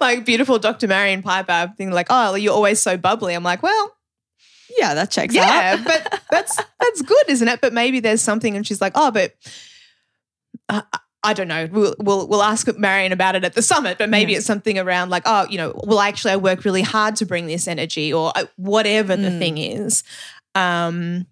Like 0.00 0.24
beautiful 0.24 0.58
dr 0.58 0.86
marion 0.88 1.22
piper 1.22 1.72
being 1.78 1.90
like 1.92 2.06
oh 2.10 2.34
you're 2.34 2.54
always 2.54 2.80
so 2.80 2.96
bubbly. 2.96 3.34
I'm 3.34 3.44
like 3.44 3.62
well 3.62 3.96
Yeah, 4.78 4.94
that 4.94 5.10
checks 5.10 5.34
yeah 5.34 5.76
out. 5.78 5.84
but 5.84 6.20
that's 6.30 6.56
that's 6.80 7.02
good 7.02 7.24
isn't 7.28 7.48
it? 7.48 7.60
But 7.60 7.72
maybe 7.72 8.00
there's 8.00 8.20
something 8.22 8.56
and 8.56 8.66
she's 8.66 8.80
like 8.80 8.92
oh 8.94 9.10
but 9.10 9.32
uh, 10.68 10.82
I 11.24 11.34
don't 11.34 11.48
know. 11.48 11.68
We'll, 11.70 11.94
we'll 11.98 12.26
we'll 12.26 12.42
ask 12.42 12.66
Marion 12.78 13.12
about 13.12 13.36
it 13.36 13.44
at 13.44 13.54
the 13.54 13.62
summit, 13.62 13.96
but 13.98 14.08
maybe 14.08 14.32
Yeah. 14.32 14.38
it's 14.38 14.46
something 14.46 14.78
around 14.78 15.10
like, 15.10 15.22
oh, 15.26 15.46
you 15.48 15.56
know, 15.56 15.72
well, 15.84 16.00
actually, 16.00 16.32
I 16.32 16.36
work 16.36 16.64
really 16.64 16.82
hard 16.82 17.16
to 17.16 17.26
bring 17.26 17.46
this 17.46 17.68
energy, 17.68 18.12
or 18.12 18.32
uh, 18.34 18.44
whatever 18.56 19.16
the 19.16 19.28
Mm. 19.28 19.38
thing 19.38 19.58
is, 19.58 20.02
um, 20.54 21.26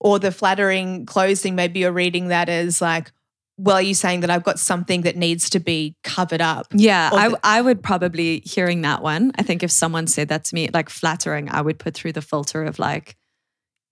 or 0.00 0.18
the 0.18 0.32
flattering 0.32 1.06
clothes 1.06 1.42
thing. 1.42 1.54
Maybe 1.54 1.80
you're 1.80 1.92
reading 1.92 2.28
that 2.28 2.48
as 2.48 2.80
like, 2.80 3.12
well, 3.56 3.76
are 3.76 3.82
you 3.82 3.94
saying 3.94 4.20
that 4.20 4.30
I've 4.30 4.42
got 4.42 4.58
something 4.58 5.02
that 5.02 5.16
needs 5.16 5.50
to 5.50 5.60
be 5.60 5.94
covered 6.02 6.40
up? 6.40 6.66
Yeah, 6.72 7.10
I, 7.12 7.28
the- 7.28 7.40
I 7.44 7.60
would 7.60 7.82
probably 7.82 8.40
hearing 8.44 8.80
that 8.82 9.02
one. 9.02 9.32
I 9.38 9.42
think 9.42 9.62
if 9.62 9.70
someone 9.70 10.06
said 10.06 10.28
that 10.28 10.44
to 10.44 10.54
me, 10.54 10.70
like 10.72 10.88
flattering, 10.88 11.48
I 11.50 11.60
would 11.60 11.78
put 11.78 11.94
through 11.94 12.12
the 12.14 12.22
filter 12.22 12.64
of 12.64 12.78
like, 12.78 13.16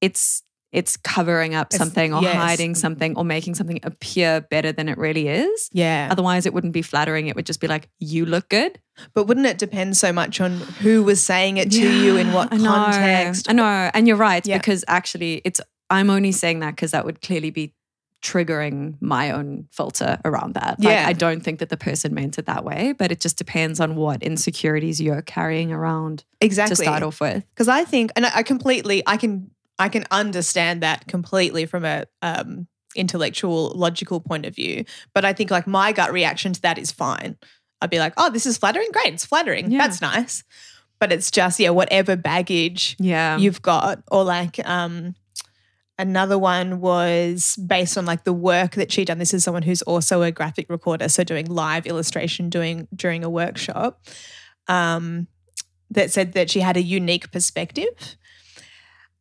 it's 0.00 0.42
it's 0.72 0.96
covering 0.98 1.54
up 1.54 1.68
It's- 1.68 1.78
something 1.78 2.12
or 2.12 2.20
yes. 2.22 2.34
hiding 2.34 2.74
something 2.74 3.16
or 3.16 3.24
making 3.24 3.54
something 3.54 3.80
appear 3.82 4.42
better 4.42 4.70
than 4.70 4.88
it 4.88 4.98
really 4.98 5.28
is. 5.28 5.70
Yeah, 5.72 6.08
Otherwise, 6.10 6.44
it 6.44 6.52
wouldn't 6.52 6.74
be 6.74 6.82
flattering. 6.82 7.26
It 7.26 7.36
would 7.36 7.46
just 7.46 7.60
be 7.60 7.68
like, 7.68 7.88
you 7.98 8.26
look 8.26 8.48
good. 8.50 8.78
but 9.14 9.24
wouldn't 9.28 9.46
it 9.46 9.58
depend 9.58 9.96
so 9.96 10.12
much 10.12 10.40
on 10.40 10.58
who 10.82 11.02
was 11.04 11.22
saying 11.22 11.56
it 11.56 11.70
to 11.70 11.80
you 11.80 12.16
in 12.16 12.32
what 12.32 12.52
I 12.52 12.58
context? 12.58 13.48
I 13.48 13.52
know. 13.52 13.90
And 13.94 14.06
you're 14.08 14.16
right, 14.16 14.44
Yeah. 14.46 14.58
because 14.58 14.84
actually, 14.88 15.40
it's 15.44 15.60
I'm 15.88 16.10
only 16.10 16.32
saying 16.32 16.58
that 16.60 16.72
because 16.76 16.90
that 16.90 17.04
would 17.06 17.22
clearly 17.22 17.50
be 17.50 17.72
triggering 18.22 18.96
my 19.00 19.30
own 19.30 19.68
filter 19.70 20.18
around 20.24 20.54
that. 20.54 20.78
Like, 20.80 20.88
Yeah. 20.92 21.04
I 21.06 21.12
don't 21.12 21.40
think 21.40 21.60
that 21.60 21.68
the 21.68 21.76
person 21.76 22.12
meant 22.14 22.38
it 22.38 22.46
that 22.46 22.64
way, 22.64 22.92
but 22.98 23.12
it 23.12 23.20
just 23.20 23.38
depends 23.38 23.80
on 23.80 23.94
what 23.96 24.22
insecurities 24.22 25.00
you're 25.00 25.22
carrying 25.22 25.72
around 25.72 26.24
Exactly. 26.40 26.76
to 26.76 26.82
start 26.82 27.02
off 27.02 27.20
with. 27.20 27.44
because 27.54 27.68
I 27.68 27.84
think, 27.84 28.10
and 28.16 28.26
I 28.26 28.42
completely, 28.42 29.02
I 29.06 29.16
can, 29.16 29.50
I 29.78 29.88
can 29.88 30.04
understand 30.10 30.82
that 30.82 31.06
completely 31.06 31.66
from 31.66 31.84
a 31.84 32.04
um, 32.22 32.66
intellectual, 32.96 33.72
logical 33.74 34.20
point 34.20 34.46
of 34.46 34.54
view. 34.54 34.84
But 35.14 35.24
I 35.24 35.32
think 35.32 35.50
like 35.50 35.66
my 35.66 35.92
gut 35.92 36.12
reaction 36.12 36.52
to 36.52 36.60
that 36.62 36.78
is 36.78 36.90
fine. 36.90 37.36
I'd 37.80 37.90
be 37.90 37.98
like, 37.98 38.14
oh, 38.16 38.30
this 38.30 38.46
is 38.46 38.58
flattering. 38.58 38.88
Great, 38.92 39.14
it's 39.14 39.24
flattering. 39.24 39.70
Yeah. 39.70 39.78
That's 39.78 40.00
nice. 40.00 40.42
But 40.98 41.12
it's 41.12 41.30
just 41.30 41.60
yeah, 41.60 41.70
whatever 41.70 42.16
baggage 42.16 42.96
Yeah. 42.98 43.36
you've 43.38 43.62
got, 43.62 44.02
or 44.10 44.24
like 44.24 44.58
um, 44.68 45.14
another 45.96 46.36
one 46.36 46.80
was 46.80 47.54
based 47.54 47.96
on 47.96 48.04
like 48.04 48.24
the 48.24 48.32
work 48.32 48.72
that 48.72 48.90
she 48.90 49.04
done. 49.04 49.18
This 49.18 49.32
is 49.32 49.44
someone 49.44 49.62
who's 49.62 49.82
also 49.82 50.22
a 50.22 50.32
graphic 50.32 50.66
recorder, 50.68 51.08
so 51.08 51.22
doing 51.22 51.46
live 51.46 51.86
illustration, 51.86 52.50
doing 52.50 52.88
during 52.94 53.22
a 53.22 53.30
workshop. 53.30 54.00
Um, 54.66 55.28
that 55.90 56.10
said 56.10 56.32
that 56.34 56.50
she 56.50 56.60
had 56.60 56.76
a 56.76 56.82
unique 56.82 57.30
perspective. 57.32 58.16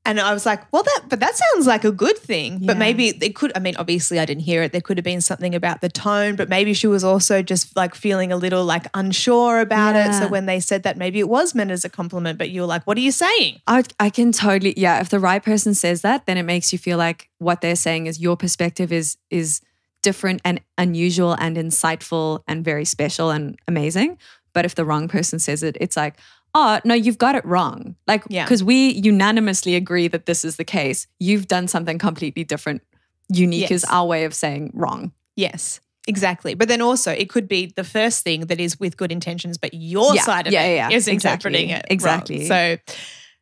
And 0.07 0.19
I 0.19 0.33
was 0.33 0.45
like, 0.45 0.61
well, 0.71 0.83
that, 0.83 1.01
but 1.09 1.19
that 1.19 1.35
sounds 1.35 1.67
like 1.67 1.83
a 1.83 1.91
good 1.91 2.17
thing. 2.17 2.65
But 2.65 2.77
maybe 2.77 3.09
it 3.09 3.35
could, 3.35 3.51
I 3.55 3.59
mean, 3.59 3.75
obviously 3.77 4.19
I 4.19 4.25
didn't 4.25 4.43
hear 4.43 4.63
it. 4.63 4.71
There 4.71 4.81
could 4.81 4.97
have 4.97 5.03
been 5.03 5.21
something 5.21 5.53
about 5.53 5.81
the 5.81 5.89
tone, 5.89 6.35
but 6.35 6.49
maybe 6.49 6.73
she 6.73 6.87
was 6.87 7.03
also 7.03 7.41
just 7.41 7.75
like 7.75 7.93
feeling 7.93 8.31
a 8.31 8.37
little 8.37 8.65
like 8.65 8.87
unsure 8.93 9.59
about 9.59 9.95
it. 9.95 10.13
So 10.13 10.27
when 10.27 10.45
they 10.47 10.59
said 10.59 10.83
that, 10.83 10.97
maybe 10.97 11.19
it 11.19 11.29
was 11.29 11.53
meant 11.53 11.69
as 11.69 11.85
a 11.85 11.89
compliment, 11.89 12.39
but 12.39 12.49
you 12.49 12.61
were 12.61 12.67
like, 12.67 12.87
what 12.87 12.97
are 12.97 13.01
you 13.01 13.11
saying? 13.11 13.61
I, 13.67 13.83
I 13.99 14.09
can 14.09 14.31
totally 14.31 14.73
yeah 14.77 14.99
if 14.99 15.09
the 15.09 15.19
right 15.19 15.43
person 15.43 15.73
says 15.73 16.01
that 16.01 16.25
then 16.25 16.37
it 16.37 16.43
makes 16.43 16.71
you 16.71 16.79
feel 16.79 16.97
like 16.97 17.29
what 17.39 17.61
they're 17.61 17.75
saying 17.75 18.07
is 18.07 18.19
your 18.19 18.37
perspective 18.37 18.91
is 18.91 19.17
is 19.29 19.61
different 20.03 20.41
and 20.45 20.61
unusual 20.77 21.33
and 21.39 21.57
insightful 21.57 22.43
and 22.47 22.63
very 22.63 22.85
special 22.85 23.31
and 23.31 23.57
amazing 23.67 24.17
but 24.53 24.63
if 24.63 24.75
the 24.75 24.85
wrong 24.85 25.07
person 25.07 25.39
says 25.39 25.63
it 25.63 25.75
it's 25.81 25.97
like 25.97 26.15
oh 26.59 26.79
no 26.83 26.93
you've 26.95 27.17
got 27.19 27.35
it 27.35 27.45
wrong 27.45 27.95
like 28.07 28.23
Yeah. 28.29 28.45
because 28.45 28.63
we 28.63 28.89
unanimously 28.93 29.75
agree 29.75 30.07
that 30.09 30.25
this 30.25 30.43
is 30.43 30.55
the 30.57 30.63
case 30.65 31.05
you've 31.19 31.47
done 31.47 31.67
something 31.67 31.97
completely 31.99 32.43
different 32.43 32.81
unique 33.29 33.69
is 33.71 33.83
our 33.85 34.05
way 34.07 34.25
of 34.25 34.33
saying 34.33 34.71
wrong 34.73 35.11
Yes, 35.39 35.81
exactly. 36.07 36.55
But 36.55 36.67
then 36.67 36.81
also, 36.81 37.11
it 37.11 37.29
could 37.29 37.47
be 37.47 37.71
the 37.75 37.83
first 37.83 38.23
thing 38.23 38.47
that 38.47 38.59
is 38.59 38.79
with 38.79 38.97
good 38.97 39.11
intentions, 39.11 39.59
but 39.59 39.71
your 39.71 40.15
Yeah, 40.15 40.23
side 40.23 40.47
of 40.47 40.53
yeah, 40.53 40.63
it 40.63 40.75
yeah, 40.75 40.89
is 40.89 41.07
exactly, 41.07 41.51
interpreting 41.51 41.69
it 41.69 41.73
wrong. 41.75 41.91
exactly. 41.91 42.47
So, 42.47 42.77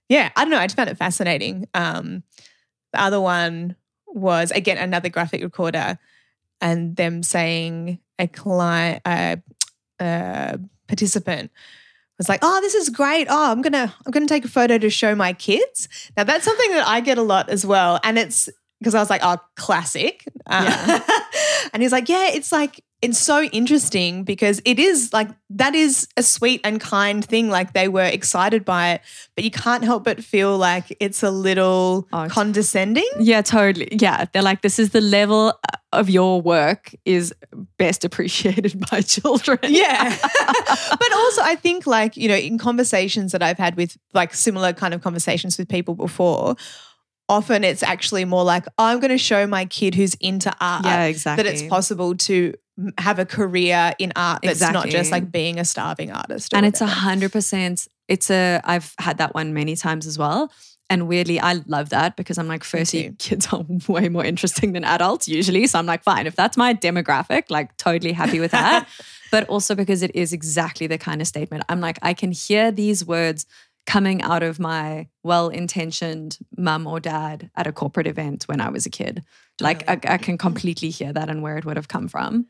yeah, 0.09 0.29
I 0.35 0.43
don't 0.43 0.51
know. 0.51 0.57
I 0.59 0.65
just 0.67 0.75
found 0.75 0.89
it 0.89 0.97
fascinating. 0.97 1.69
Um, 1.73 2.23
the 2.91 2.99
other 3.01 3.21
one 3.21 3.77
was 4.07 4.51
again 4.51 4.77
another 4.77 5.07
graphic 5.07 5.41
recorder, 5.41 5.97
and 6.59 6.97
them 6.97 7.23
saying 7.23 7.99
a 8.19 8.27
client, 8.27 9.01
a, 9.07 9.37
a 10.01 10.59
participant 10.89 11.51
was 12.17 12.29
like, 12.29 12.39
"Oh, 12.41 12.61
this 12.61 12.73
is 12.73 12.89
great. 12.89 13.27
Oh, 13.29 13.51
I'm 13.51 13.61
gonna 13.61 13.93
I'm 14.05 14.11
gonna 14.11 14.25
take 14.25 14.45
a 14.45 14.49
photo 14.49 14.77
to 14.77 14.89
show 14.89 15.15
my 15.15 15.33
kids." 15.33 15.87
Now 16.15 16.23
that's 16.23 16.45
something 16.45 16.71
that 16.71 16.87
I 16.87 16.99
get 17.01 17.17
a 17.17 17.21
lot 17.23 17.49
as 17.49 17.65
well, 17.65 17.99
and 18.03 18.17
it's 18.17 18.49
because 18.79 18.95
I 18.95 18.99
was 18.99 19.09
like, 19.09 19.21
"Oh, 19.23 19.37
classic." 19.55 20.25
Uh, 20.47 20.99
and 21.73 21.81
he's 21.81 21.91
like, 21.91 22.09
"Yeah, 22.09 22.29
it's 22.29 22.51
like 22.51 22.83
it's 23.05 23.19
so 23.19 23.43
interesting 23.43 24.23
because 24.23 24.61
it 24.65 24.79
is 24.79 25.13
like 25.13 25.29
that 25.49 25.75
is 25.75 26.07
a 26.17 26.23
sweet 26.23 26.61
and 26.63 26.81
kind 26.81 27.23
thing. 27.23 27.49
Like 27.49 27.73
they 27.73 27.87
were 27.87 28.03
excited 28.03 28.65
by 28.65 28.93
it, 28.93 29.01
but 29.35 29.43
you 29.43 29.51
can't 29.51 29.83
help 29.83 30.03
but 30.03 30.23
feel 30.23 30.57
like 30.57 30.95
it's 30.99 31.23
a 31.23 31.31
little 31.31 32.07
Oh, 32.11 32.27
condescending." 32.29 33.09
Yeah, 33.19 33.41
totally. 33.41 33.89
Yeah, 33.91 34.25
they're 34.31 34.41
like, 34.41 34.61
this 34.61 34.79
is 34.79 34.89
the 34.89 35.01
level 35.01 35.49
uh, 35.49 35.77
of 35.93 36.09
your 36.09 36.41
work 36.41 36.93
is 37.05 37.33
best 37.77 38.03
appreciated 38.03 38.79
by 38.91 39.01
children. 39.01 39.59
Yeah. 39.63 40.09
but 40.19 41.13
also, 41.13 41.41
I 41.41 41.57
think, 41.61 41.87
like, 41.87 42.17
you 42.17 42.27
know, 42.27 42.35
in 42.35 42.57
conversations 42.57 43.31
that 43.31 43.41
I've 43.41 43.57
had 43.57 43.75
with 43.75 43.97
like 44.13 44.33
similar 44.33 44.73
kind 44.73 44.93
of 44.93 45.01
conversations 45.01 45.57
with 45.57 45.69
people 45.69 45.95
before, 45.95 46.55
often 47.29 47.63
it's 47.63 47.83
actually 47.83 48.25
more 48.25 48.43
like, 48.43 48.65
I'm 48.77 48.99
going 48.99 49.11
to 49.11 49.17
show 49.17 49.47
my 49.47 49.65
kid 49.65 49.95
who's 49.95 50.15
into 50.15 50.53
art 50.59 50.85
yeah, 50.85 51.05
exactly. 51.05 51.43
that 51.43 51.51
it's 51.51 51.63
possible 51.63 52.15
to 52.15 52.53
have 52.97 53.19
a 53.19 53.25
career 53.25 53.93
in 53.99 54.11
art 54.15 54.41
that's 54.43 54.61
not 54.61 54.87
just 54.87 55.11
like 55.11 55.31
being 55.31 55.59
a 55.59 55.65
starving 55.65 56.11
artist. 56.11 56.53
and 56.53 56.65
it's 56.65 56.81
a 56.81 56.87
hundred 56.87 57.31
percent. 57.31 57.87
It's 58.07 58.29
a. 58.29 58.61
I've 58.63 58.93
had 58.99 59.17
that 59.17 59.33
one 59.33 59.53
many 59.53 59.75
times 59.75 60.05
as 60.05 60.17
well. 60.17 60.51
And 60.87 61.07
weirdly, 61.07 61.39
I 61.39 61.53
love 61.65 61.89
that 61.89 62.15
because 62.15 62.37
I'm 62.37 62.47
like, 62.47 62.63
firstly, 62.63 63.15
kids 63.17 63.47
are 63.51 63.65
way 63.87 64.07
more 64.07 64.23
interesting 64.23 64.73
than 64.73 64.83
adults 64.83 65.27
usually. 65.27 65.65
So 65.65 65.79
I'm 65.79 65.87
like, 65.87 66.03
fine, 66.03 66.27
if 66.27 66.35
that's 66.35 66.57
my 66.57 66.75
demographic, 66.75 67.49
like 67.49 67.75
totally 67.77 68.11
happy 68.11 68.39
with 68.39 68.51
that. 68.51 68.87
but 69.31 69.49
also 69.49 69.73
because 69.73 70.03
it 70.03 70.15
is 70.15 70.31
exactly 70.31 70.85
the 70.85 70.99
kind 70.99 71.21
of 71.21 71.27
statement. 71.27 71.63
I'm 71.69 71.81
like, 71.81 71.97
I 72.03 72.13
can 72.13 72.31
hear 72.31 72.71
these 72.71 73.03
words 73.03 73.47
coming 73.85 74.21
out 74.21 74.43
of 74.43 74.59
my 74.59 75.07
well 75.23 75.49
intentioned 75.49 76.37
mum 76.57 76.87
or 76.87 76.99
dad 76.99 77.49
at 77.55 77.67
a 77.67 77.71
corporate 77.71 78.07
event 78.07 78.43
when 78.45 78.61
I 78.61 78.69
was 78.69 78.85
a 78.85 78.89
kid. 78.89 79.23
Like, 79.61 79.83
oh, 79.87 79.93
I, 79.93 80.13
I 80.15 80.17
can 80.17 80.37
completely 80.37 80.89
hear 80.89 81.13
that 81.13 81.29
and 81.29 81.41
where 81.41 81.57
it 81.57 81.65
would 81.65 81.77
have 81.77 81.87
come 81.87 82.07
from. 82.07 82.47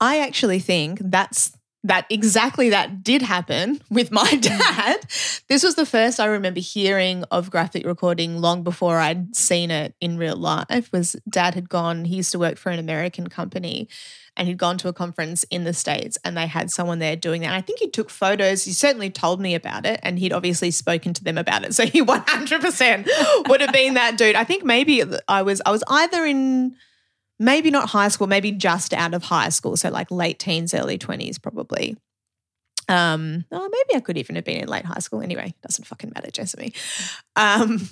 I 0.00 0.20
actually 0.20 0.58
think 0.58 0.98
that's 1.02 1.52
that 1.84 2.06
exactly 2.10 2.70
that 2.70 3.02
did 3.02 3.22
happen 3.22 3.80
with 3.90 4.10
my 4.10 4.24
mm. 4.24 4.42
dad. 4.42 5.04
This 5.48 5.62
was 5.62 5.74
the 5.74 5.86
first 5.86 6.20
I 6.20 6.26
remember 6.26 6.60
hearing 6.60 7.24
of 7.30 7.50
graphic 7.50 7.84
recording 7.84 8.40
long 8.40 8.62
before 8.62 8.98
I'd 8.98 9.34
seen 9.34 9.70
it 9.70 9.94
in 10.00 10.16
real 10.16 10.36
life. 10.36 10.90
Was 10.92 11.16
dad 11.28 11.54
had 11.54 11.68
gone, 11.68 12.04
he 12.04 12.16
used 12.16 12.32
to 12.32 12.38
work 12.38 12.56
for 12.56 12.70
an 12.70 12.78
American 12.78 13.28
company 13.28 13.88
and 14.36 14.48
he'd 14.48 14.58
gone 14.58 14.78
to 14.78 14.88
a 14.88 14.92
conference 14.92 15.44
in 15.44 15.64
the 15.64 15.74
States 15.74 16.16
and 16.24 16.36
they 16.36 16.46
had 16.46 16.70
someone 16.70 16.98
there 16.98 17.16
doing 17.16 17.42
that. 17.42 17.48
And 17.48 17.54
I 17.54 17.60
think 17.60 17.78
he 17.78 17.90
took 17.90 18.08
photos. 18.08 18.64
He 18.64 18.72
certainly 18.72 19.10
told 19.10 19.40
me 19.40 19.54
about 19.54 19.84
it 19.84 20.00
and 20.02 20.18
he'd 20.18 20.32
obviously 20.32 20.70
spoken 20.70 21.12
to 21.14 21.24
them 21.24 21.38
about 21.38 21.64
it. 21.64 21.72
So 21.82 21.86
he 21.86 22.02
100% 22.02 23.48
would 23.48 23.60
have 23.60 23.72
been 23.72 23.94
that 23.94 24.16
dude. 24.16 24.36
I 24.36 24.44
think 24.44 24.62
maybe 24.62 25.02
I 25.26 25.42
was 25.42 25.60
I 25.64 25.70
was 25.70 25.82
either 25.88 26.24
in 26.24 26.76
maybe 27.38 27.70
not 27.70 27.88
high 27.90 28.08
school, 28.08 28.26
maybe 28.26 28.52
just 28.52 28.94
out 28.94 29.14
of 29.14 29.24
high 29.24 29.48
school, 29.48 29.76
so 29.76 29.90
like 29.90 30.10
late 30.10 30.38
teens, 30.38 30.74
early 30.74 30.98
twenties, 30.98 31.38
probably. 31.38 31.96
Um, 32.88 33.44
oh, 33.50 33.68
maybe 33.68 33.96
I 33.96 34.00
could 34.00 34.18
even 34.18 34.36
have 34.36 34.44
been 34.44 34.58
in 34.58 34.68
late 34.68 34.84
high 34.84 35.00
school. 35.00 35.22
Anyway, 35.22 35.54
doesn't 35.62 35.86
fucking 35.86 36.12
matter, 36.14 36.30
Jessamy. 36.30 36.72
Um, 37.36 37.88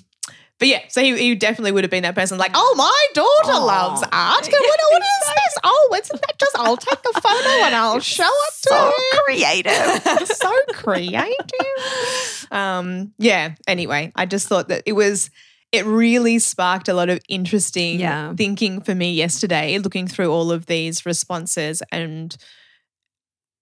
but 0.60 0.68
yeah, 0.68 0.82
so 0.88 1.02
he, 1.02 1.16
he 1.18 1.34
definitely 1.34 1.72
would 1.72 1.82
have 1.82 1.90
been 1.90 2.04
that 2.04 2.14
person 2.14 2.38
like, 2.38 2.52
oh, 2.54 2.74
my 2.76 3.06
daughter 3.14 3.58
loves 3.64 4.02
art. 4.02 4.46
What, 4.46 4.80
what 4.92 5.02
is 5.02 5.26
this? 5.34 5.58
Oh, 5.64 5.98
isn't 6.00 6.20
that 6.20 6.38
just, 6.38 6.56
I'll 6.56 6.76
take 6.76 6.98
a 6.98 7.20
photo 7.20 7.48
and 7.64 7.74
I'll 7.74 7.98
show 7.98 8.22
it 8.24 8.54
to 8.62 8.68
So 8.68 8.92
creative. 9.24 10.26
so 10.36 10.52
creative. 10.72 12.46
Um, 12.52 13.12
yeah. 13.18 13.54
Anyway, 13.66 14.12
I 14.14 14.26
just 14.26 14.46
thought 14.48 14.68
that 14.68 14.82
it 14.86 14.92
was. 14.92 15.30
It 15.72 15.84
really 15.86 16.40
sparked 16.40 16.88
a 16.88 16.94
lot 16.94 17.10
of 17.10 17.20
interesting 17.28 18.00
Yeah. 18.00 18.34
thinking 18.34 18.80
for 18.80 18.92
me 18.92 19.12
yesterday, 19.12 19.78
looking 19.78 20.08
through 20.08 20.32
all 20.32 20.50
of 20.50 20.66
these 20.66 21.06
responses 21.06 21.80
and 21.92 22.36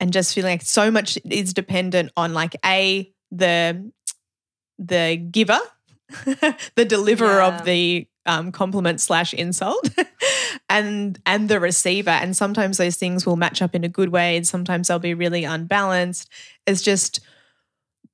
and 0.00 0.10
just 0.12 0.34
feeling 0.34 0.52
like 0.54 0.62
so 0.62 0.90
much 0.90 1.18
is 1.30 1.52
dependent 1.52 2.10
on 2.16 2.32
like 2.32 2.56
a 2.64 3.12
the 3.30 3.90
the 4.78 5.16
giver, 5.30 5.58
the 6.74 6.84
deliverer 6.84 7.38
Yeah. 7.38 7.58
of 7.58 7.64
the 7.64 8.06
um, 8.26 8.52
compliment 8.52 9.00
slash 9.00 9.32
insult, 9.32 9.88
and 10.68 11.18
and 11.24 11.48
the 11.48 11.60
receiver. 11.60 12.10
And 12.10 12.36
sometimes 12.36 12.76
those 12.76 12.96
things 12.96 13.24
will 13.24 13.36
match 13.36 13.62
up 13.62 13.74
in 13.74 13.84
a 13.84 13.88
good 13.88 14.10
way, 14.10 14.36
and 14.36 14.46
sometimes 14.46 14.88
they'll 14.88 14.98
be 14.98 15.14
really 15.14 15.44
unbalanced. 15.44 16.28
It's 16.66 16.82
just 16.82 17.20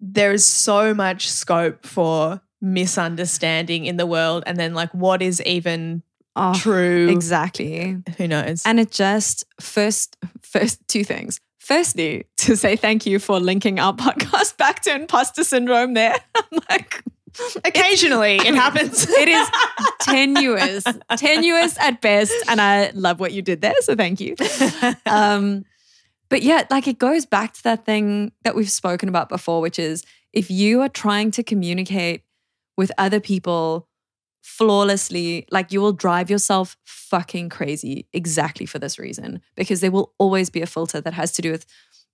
there's 0.00 0.44
so 0.44 0.94
much 0.94 1.28
scope 1.30 1.84
for 1.86 2.40
misunderstanding 2.60 3.86
in 3.86 3.96
the 3.96 4.06
world, 4.06 4.44
and 4.46 4.56
then 4.56 4.74
like 4.74 4.92
what 4.94 5.22
is 5.22 5.40
even 5.42 6.02
Oh, 6.36 6.52
true? 6.54 7.08
exactly. 7.10 7.96
Who 8.18 8.26
knows? 8.26 8.62
And 8.66 8.80
it 8.80 8.90
just 8.90 9.44
first 9.60 10.16
first 10.42 10.80
two 10.88 11.04
things. 11.04 11.40
Firstly, 11.60 12.26
to 12.38 12.56
say 12.56 12.76
thank 12.76 13.06
you 13.06 13.18
for 13.18 13.40
linking 13.40 13.78
our 13.80 13.94
podcast 13.96 14.56
back 14.58 14.82
to 14.82 14.94
imposter 14.94 15.44
syndrome 15.44 15.94
there. 15.94 16.16
I'm 16.36 16.58
like 16.70 17.02
Occasionally, 17.64 18.36
it 18.36 18.54
happens. 18.54 19.06
it 19.08 19.28
is 19.28 19.48
tenuous, 20.00 20.84
tenuous 21.16 21.78
at 21.78 22.00
best. 22.00 22.32
And 22.48 22.60
I 22.60 22.90
love 22.94 23.20
what 23.20 23.32
you 23.32 23.42
did 23.42 23.60
there. 23.60 23.74
So 23.80 23.94
thank 23.94 24.20
you. 24.20 24.36
Um, 25.06 25.64
but 26.28 26.42
yeah, 26.42 26.64
like 26.70 26.88
it 26.88 26.98
goes 26.98 27.26
back 27.26 27.54
to 27.54 27.62
that 27.64 27.84
thing 27.84 28.32
that 28.42 28.54
we've 28.54 28.70
spoken 28.70 29.08
about 29.08 29.28
before, 29.28 29.60
which 29.60 29.78
is 29.78 30.04
if 30.32 30.50
you 30.50 30.80
are 30.80 30.88
trying 30.88 31.30
to 31.32 31.42
communicate 31.42 32.22
with 32.76 32.90
other 32.98 33.20
people 33.20 33.88
flawlessly, 34.42 35.46
like 35.50 35.72
you 35.72 35.80
will 35.80 35.92
drive 35.92 36.28
yourself 36.28 36.76
fucking 36.84 37.48
crazy 37.48 38.06
exactly 38.12 38.66
for 38.66 38.78
this 38.78 38.98
reason, 38.98 39.40
because 39.54 39.80
there 39.80 39.90
will 39.90 40.12
always 40.18 40.50
be 40.50 40.60
a 40.60 40.66
filter 40.66 41.00
that 41.00 41.14
has 41.14 41.32
to 41.32 41.42
do 41.42 41.52
with 41.52 41.66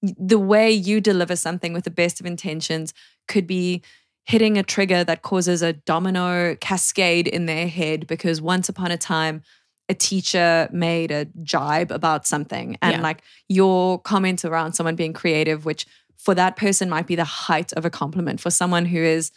the 0.03 0.39
way 0.39 0.71
you 0.71 1.01
deliver 1.01 1.37
something 1.37 1.73
with 1.73 1.85
the 1.85 1.91
best 1.91 2.21
of 2.21 2.27
intentions 2.27 2.95
could 3.29 3.47
be 3.47 3.83
hitting 4.27 4.59
a 4.59 4.63
trigger 4.63 5.03
that 5.05 5.23
causes 5.23 5.63
a 5.63 5.73
domino 5.73 6.55
cascade 6.57 7.27
in 7.27 7.47
their 7.47 7.67
head 7.69 8.07
because 8.07 8.41
once 8.41 8.69
upon 8.69 8.91
a 8.91 8.97
time 8.97 9.43
a 9.89 9.95
teacher 9.95 10.69
made 10.73 11.11
a 11.11 11.25
jibe 11.43 11.91
about 11.91 12.27
something 12.27 12.77
and 12.81 12.97
Yeah. 12.97 13.01
like 13.03 13.23
your 13.49 13.99
comment 13.99 14.45
around 14.45 14.75
someone 14.75 14.95
being 14.95 15.13
creative 15.13 15.65
which 15.65 15.87
for 16.17 16.35
that 16.35 16.57
person 16.57 16.89
might 16.89 17.07
be 17.07 17.17
the 17.17 17.25
height 17.25 17.73
of 17.73 17.85
a 17.85 17.91
compliment 17.91 18.41
for 18.41 18.51
someone 18.51 18.85
who 18.85 18.99
is 18.99 19.33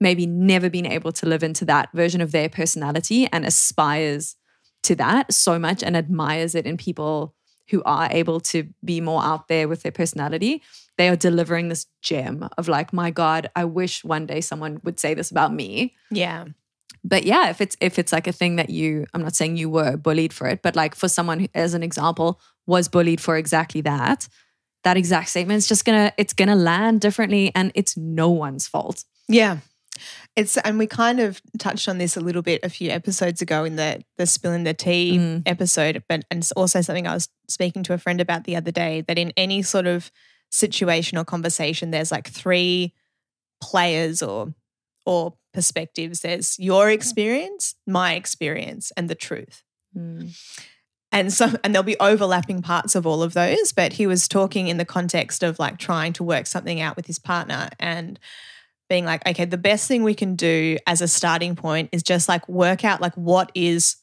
maybe 0.00 0.26
never 0.26 0.70
been 0.70 0.86
able 0.86 1.10
to 1.12 1.26
live 1.26 1.42
into 1.42 1.64
that 1.64 1.88
version 1.92 2.20
of 2.20 2.30
their 2.32 2.48
personality 2.48 3.26
and 3.32 3.44
aspires 3.44 4.36
to 4.84 4.94
that 4.94 5.32
so 5.34 5.58
much 5.58 5.82
and 5.82 5.96
admires 5.96 6.54
it 6.54 6.64
in 6.64 6.76
people 6.76 7.34
who 7.70 7.82
are 7.82 8.08
able 8.12 8.40
to 8.40 8.66
be 8.84 9.00
more 9.00 9.22
out 9.22 9.48
there 9.48 9.68
with 9.68 9.82
their 9.82 9.92
personality 9.92 10.62
they 10.98 11.08
are 11.08 11.16
delivering 11.16 11.68
this 11.68 11.86
gem 12.02 12.46
of 12.58 12.68
like 12.68 12.92
my 12.92 13.10
god 13.10 13.48
i 13.56 13.64
wish 13.64 14.04
one 14.04 14.26
day 14.26 14.40
someone 14.40 14.80
would 14.84 15.00
say 15.00 15.14
this 15.14 15.30
about 15.30 15.52
me 15.54 15.94
yeah. 16.10 16.44
but 17.04 17.24
yeah 17.24 17.48
if 17.48 17.60
it's 17.60 17.76
if 17.80 17.98
it's 17.98 18.12
like 18.12 18.26
a 18.26 18.32
thing 18.32 18.56
that 18.56 18.68
you 18.70 19.06
i'm 19.14 19.22
not 19.22 19.34
saying 19.34 19.56
you 19.56 19.70
were 19.70 19.96
bullied 19.96 20.32
for 20.32 20.46
it 20.46 20.60
but 20.62 20.76
like 20.76 20.94
for 20.94 21.08
someone 21.08 21.40
who 21.40 21.48
as 21.54 21.72
an 21.74 21.82
example 21.82 22.40
was 22.66 22.88
bullied 22.88 23.20
for 23.20 23.36
exactly 23.36 23.80
that 23.80 24.28
that 24.84 24.96
exact 24.96 25.28
statement 25.28 25.56
is 25.58 25.66
just 25.66 25.84
gonna 25.84 26.12
it's 26.18 26.32
gonna 26.34 26.54
land 26.56 27.00
differently 27.00 27.50
and 27.54 27.72
it's 27.74 27.96
no 27.96 28.28
one's 28.30 28.66
fault 28.68 29.04
Yeah. 29.28 29.58
It's 30.36 30.56
and 30.58 30.78
we 30.78 30.86
kind 30.86 31.18
of 31.18 31.42
touched 31.58 31.88
on 31.88 31.98
this 31.98 32.16
a 32.16 32.20
little 32.20 32.42
bit 32.42 32.60
a 32.62 32.68
few 32.68 32.90
episodes 32.90 33.42
ago 33.42 33.64
in 33.64 33.74
the 33.74 34.04
the 34.16 34.26
spilling 34.26 34.62
the 34.62 34.72
tea 34.72 35.18
Mm. 35.18 35.42
episode, 35.46 36.04
but 36.08 36.22
and 36.30 36.38
it's 36.38 36.52
also 36.52 36.80
something 36.82 37.08
I 37.08 37.14
was 37.14 37.28
speaking 37.48 37.82
to 37.84 37.94
a 37.94 37.98
friend 37.98 38.20
about 38.20 38.44
the 38.44 38.54
other 38.54 38.70
day 38.70 39.00
that 39.08 39.18
in 39.18 39.32
any 39.36 39.62
sort 39.62 39.88
of 39.88 40.12
situation 40.50 41.18
or 41.18 41.24
conversation, 41.24 41.90
there's 41.90 42.12
like 42.12 42.28
three 42.28 42.94
players 43.60 44.22
or 44.22 44.54
or 45.06 45.34
perspectives. 45.54 46.20
There's 46.20 46.58
your 46.58 46.90
experience, 46.90 47.74
my 47.86 48.14
experience, 48.14 48.92
and 48.96 49.08
the 49.08 49.14
truth. 49.14 49.62
Hmm. 49.94 50.26
and 51.10 51.32
so 51.32 51.48
and 51.64 51.74
there'll 51.74 51.82
be 51.82 51.98
overlapping 51.98 52.60
parts 52.60 52.94
of 52.94 53.06
all 53.06 53.22
of 53.22 53.32
those 53.32 53.72
but 53.72 53.94
he 53.94 54.06
was 54.06 54.28
talking 54.28 54.68
in 54.68 54.76
the 54.76 54.84
context 54.84 55.42
of 55.42 55.58
like 55.58 55.78
trying 55.78 56.12
to 56.12 56.22
work 56.22 56.46
something 56.46 56.78
out 56.78 56.94
with 56.94 57.06
his 57.06 57.18
partner 57.18 57.70
and 57.80 58.20
being 58.90 59.06
like 59.06 59.26
okay 59.26 59.46
the 59.46 59.56
best 59.56 59.88
thing 59.88 60.02
we 60.02 60.14
can 60.14 60.36
do 60.36 60.76
as 60.86 61.00
a 61.00 61.08
starting 61.08 61.56
point 61.56 61.88
is 61.90 62.02
just 62.02 62.28
like 62.28 62.46
work 62.50 62.84
out 62.84 63.00
like 63.00 63.14
what 63.14 63.50
is 63.54 63.96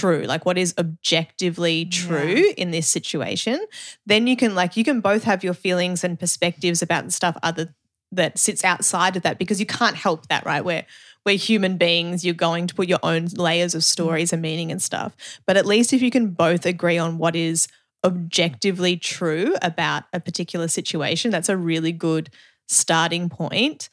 true 0.00 0.22
like 0.32 0.44
what 0.46 0.56
is 0.58 0.74
objectively 0.78 1.84
true 1.86 2.52
in 2.56 2.70
this 2.70 2.88
situation 2.88 3.58
then 4.06 4.26
you 4.26 4.36
can 4.36 4.54
like 4.54 4.76
you 4.76 4.84
can 4.84 5.00
both 5.00 5.24
have 5.24 5.44
your 5.44 5.54
feelings 5.54 6.04
and 6.04 6.18
perspectives 6.18 6.82
about 6.82 7.04
the 7.04 7.12
stuff 7.12 7.36
other 7.42 7.74
that 8.14 8.38
sits 8.38 8.62
outside 8.62 9.16
of 9.16 9.22
that 9.22 9.38
because 9.38 9.58
you 9.58 9.64
can't 9.64 9.96
help 9.96 10.28
that, 10.28 10.44
right? 10.44 10.62
We're 10.62 10.84
we're 11.24 11.38
human 11.38 11.78
beings. 11.78 12.24
You're 12.24 12.34
going 12.34 12.66
to 12.66 12.74
put 12.74 12.86
your 12.86 12.98
own 13.02 13.28
layers 13.36 13.74
of 13.74 13.82
stories 13.82 14.32
and 14.34 14.42
meaning 14.42 14.70
and 14.70 14.82
stuff. 14.82 15.16
But 15.46 15.56
at 15.56 15.64
least 15.64 15.92
if 15.94 16.02
you 16.02 16.10
can 16.10 16.28
both 16.28 16.66
agree 16.66 16.98
on 16.98 17.16
what 17.16 17.34
is 17.34 17.68
objectively 18.04 18.96
true 18.98 19.54
about 19.62 20.04
a 20.12 20.20
particular 20.20 20.68
situation, 20.68 21.30
that's 21.30 21.48
a 21.48 21.56
really 21.56 21.92
good 21.92 22.28
starting 22.68 23.30
point 23.30 23.88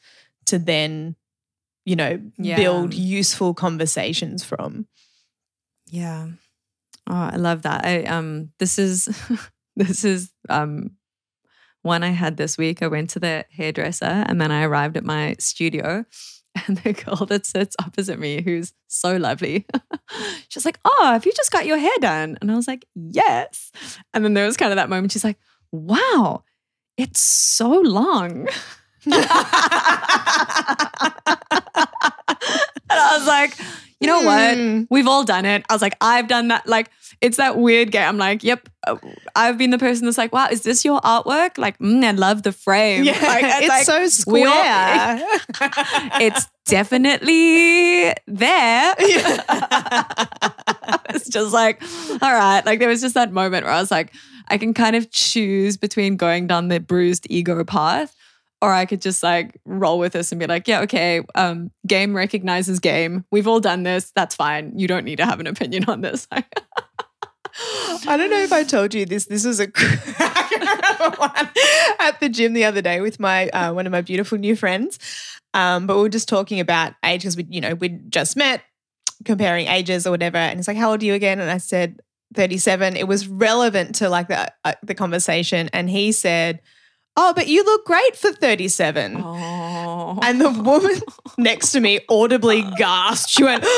to 0.46 0.58
then, 0.58 1.16
you 1.86 1.96
know, 1.96 2.20
Yeah. 2.36 2.56
build 2.56 2.92
useful 2.92 3.54
conversations 3.54 4.44
from. 4.44 4.86
Yeah. 5.90 6.28
Oh, 7.08 7.14
I 7.32 7.36
love 7.36 7.62
that. 7.62 7.84
I 7.84 8.04
um 8.04 8.50
this 8.58 8.78
is 8.78 9.08
this 9.76 10.04
is 10.04 10.30
um 10.48 10.92
one 11.82 12.02
I 12.02 12.10
had 12.10 12.36
this 12.36 12.58
week. 12.58 12.82
I 12.82 12.88
went 12.88 13.10
to 13.10 13.18
the 13.20 13.44
hairdresser 13.50 14.04
and 14.04 14.40
then 14.40 14.52
I 14.52 14.64
arrived 14.64 14.96
at 14.96 15.04
my 15.04 15.34
studio 15.38 16.04
and 16.66 16.78
the 16.78 16.92
girl 16.92 17.26
that 17.26 17.46
sits 17.46 17.76
opposite 17.80 18.18
me, 18.18 18.42
who's 18.42 18.72
so 18.86 19.16
lovely, 19.16 19.66
she's 20.48 20.64
like, 20.64 20.78
Oh, 20.84 21.10
have 21.12 21.26
you 21.26 21.32
just 21.32 21.52
got 21.52 21.66
your 21.66 21.78
hair 21.78 21.92
done? 22.00 22.38
And 22.40 22.50
I 22.50 22.56
was 22.56 22.68
like, 22.68 22.86
Yes. 22.94 23.72
And 24.12 24.24
then 24.24 24.34
there 24.34 24.46
was 24.46 24.56
kind 24.56 24.72
of 24.72 24.76
that 24.76 24.90
moment, 24.90 25.12
she's 25.12 25.24
like, 25.24 25.38
Wow, 25.72 26.44
it's 26.96 27.20
so 27.20 27.70
long. 27.70 28.48
And 32.90 32.98
I 32.98 33.16
was 33.18 33.26
like, 33.26 33.56
you 34.00 34.06
know 34.06 34.22
what? 34.22 34.56
Hmm. 34.56 34.84
We've 34.90 35.06
all 35.06 35.24
done 35.24 35.44
it. 35.44 35.64
I 35.68 35.72
was 35.74 35.82
like, 35.82 35.96
I've 36.00 36.26
done 36.26 36.48
that. 36.48 36.66
Like, 36.66 36.90
it's 37.20 37.36
that 37.36 37.58
weird 37.58 37.92
game. 37.92 38.08
I'm 38.08 38.16
like, 38.16 38.42
yep. 38.42 38.66
uh, 38.86 38.96
I've 39.36 39.58
been 39.58 39.70
the 39.70 39.78
person 39.78 40.06
that's 40.06 40.16
like, 40.16 40.32
wow, 40.32 40.48
is 40.50 40.62
this 40.62 40.82
your 40.84 41.00
artwork? 41.02 41.58
Like, 41.58 41.78
mm, 41.78 42.02
I 42.02 42.12
love 42.12 42.42
the 42.42 42.52
frame. 42.52 43.04
Yeah, 43.04 43.12
Like, 43.22 43.44
it's 43.44 43.68
like, 43.68 43.84
so 43.84 43.98
we 44.30 44.44
all- 44.44 44.52
square. 44.52 45.22
it's 46.22 46.46
definitely 46.64 48.14
there. 48.26 48.94
it's 51.10 51.28
just 51.28 51.52
like, 51.52 51.82
all 52.22 52.32
right. 52.32 52.64
Like, 52.64 52.78
there 52.78 52.88
was 52.88 53.02
just 53.02 53.14
that 53.14 53.32
moment 53.32 53.66
where 53.66 53.74
I 53.74 53.80
was 53.80 53.90
like, 53.90 54.14
I 54.48 54.56
can 54.56 54.72
kind 54.74 54.96
of 54.96 55.10
choose 55.10 55.76
between 55.76 56.16
going 56.16 56.46
down 56.46 56.68
the 56.68 56.80
bruised 56.80 57.26
ego 57.28 57.62
path. 57.64 58.16
Or 58.62 58.72
I 58.72 58.84
could 58.84 59.00
just 59.00 59.22
like 59.22 59.58
roll 59.64 59.98
with 59.98 60.12
this 60.12 60.32
and 60.32 60.38
be 60.38 60.46
like, 60.46 60.68
yeah, 60.68 60.80
okay, 60.82 61.22
um, 61.34 61.70
game 61.86 62.14
recognizes 62.14 62.78
game. 62.78 63.24
We've 63.30 63.46
all 63.48 63.60
done 63.60 63.84
this. 63.84 64.12
That's 64.14 64.34
fine. 64.34 64.78
You 64.78 64.86
don't 64.86 65.04
need 65.04 65.16
to 65.16 65.24
have 65.24 65.40
an 65.40 65.46
opinion 65.46 65.84
on 65.88 66.02
this. 66.02 66.28
I 68.06 68.16
don't 68.16 68.30
know 68.30 68.40
if 68.40 68.52
I 68.52 68.64
told 68.64 68.94
you 68.94 69.06
this. 69.06 69.26
This 69.26 69.44
was 69.44 69.60
a 69.60 69.64
at 72.00 72.20
the 72.20 72.28
gym 72.28 72.52
the 72.52 72.64
other 72.64 72.82
day 72.82 73.00
with 73.00 73.18
my 73.18 73.48
uh, 73.48 73.72
one 73.72 73.86
of 73.86 73.92
my 73.92 74.00
beautiful 74.02 74.38
new 74.38 74.56
friends. 74.56 74.98
Um, 75.52 75.86
but 75.86 75.96
we 75.96 76.02
were 76.02 76.08
just 76.08 76.28
talking 76.28 76.60
about 76.60 76.94
age 77.04 77.22
because 77.22 77.36
we, 77.36 77.46
you 77.48 77.60
know, 77.60 77.74
we'd 77.74 78.10
just 78.10 78.36
met, 78.36 78.62
comparing 79.24 79.66
ages 79.66 80.06
or 80.06 80.10
whatever. 80.10 80.36
And 80.36 80.58
he's 80.58 80.68
like, 80.68 80.76
"How 80.76 80.90
old 80.90 81.02
are 81.02 81.06
you 81.06 81.14
again?" 81.14 81.40
And 81.40 81.50
I 81.50 81.58
said, 81.58 82.00
"37." 82.34 82.96
It 82.96 83.08
was 83.08 83.26
relevant 83.26 83.96
to 83.96 84.08
like 84.08 84.28
the 84.28 84.52
uh, 84.64 84.74
the 84.82 84.94
conversation, 84.94 85.68
and 85.72 85.90
he 85.90 86.12
said, 86.12 86.60
"Oh, 87.16 87.32
but 87.34 87.48
you 87.48 87.64
look 87.64 87.84
great 87.84 88.16
for 88.16 88.32
37." 88.32 89.16
Oh. 89.16 90.18
And 90.22 90.40
the 90.40 90.50
woman 90.50 90.96
next 91.38 91.72
to 91.72 91.80
me 91.80 92.00
audibly 92.08 92.62
gasped. 92.76 93.30
She 93.30 93.44
went, 93.44 93.62
and 93.64 93.70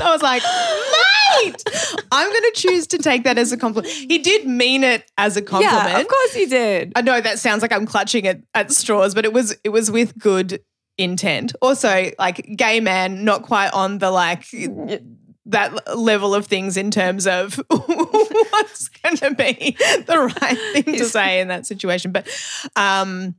I 0.00 0.10
was 0.10 0.22
like, 0.22 0.42
mate, 0.42 1.62
I'm 2.12 2.30
going 2.30 2.42
to 2.42 2.52
choose 2.54 2.86
to 2.88 2.98
take 2.98 3.24
that 3.24 3.38
as 3.38 3.52
a 3.52 3.56
compliment. 3.56 3.92
He 3.92 4.18
did 4.18 4.46
mean 4.46 4.84
it 4.84 5.10
as 5.16 5.36
a 5.36 5.42
compliment. 5.42 5.88
Yeah, 5.88 6.00
of 6.00 6.08
course 6.08 6.34
he 6.34 6.46
did. 6.46 6.92
I 6.96 7.02
know 7.02 7.20
that 7.20 7.38
sounds 7.38 7.62
like 7.62 7.72
I'm 7.72 7.86
clutching 7.86 8.26
at, 8.26 8.40
at 8.54 8.72
straws, 8.72 9.14
but 9.14 9.24
it 9.24 9.32
was 9.32 9.56
it 9.64 9.70
was 9.70 9.90
with 9.90 10.18
good 10.18 10.60
intent. 10.96 11.54
Also, 11.62 12.10
like 12.18 12.56
gay 12.56 12.80
man, 12.80 13.24
not 13.24 13.42
quite 13.42 13.72
on 13.72 13.98
the 13.98 14.10
like 14.10 14.44
that 15.48 15.96
level 15.96 16.34
of 16.34 16.46
things 16.46 16.76
in 16.76 16.90
terms 16.90 17.26
of 17.26 17.54
what's 17.68 18.88
going 18.88 19.16
to 19.16 19.34
be 19.34 19.76
the 20.06 20.32
right 20.40 20.58
thing 20.84 20.96
to 20.96 21.04
say 21.04 21.40
in 21.40 21.48
that 21.48 21.66
situation. 21.66 22.12
But 22.12 22.28
um, 22.76 23.34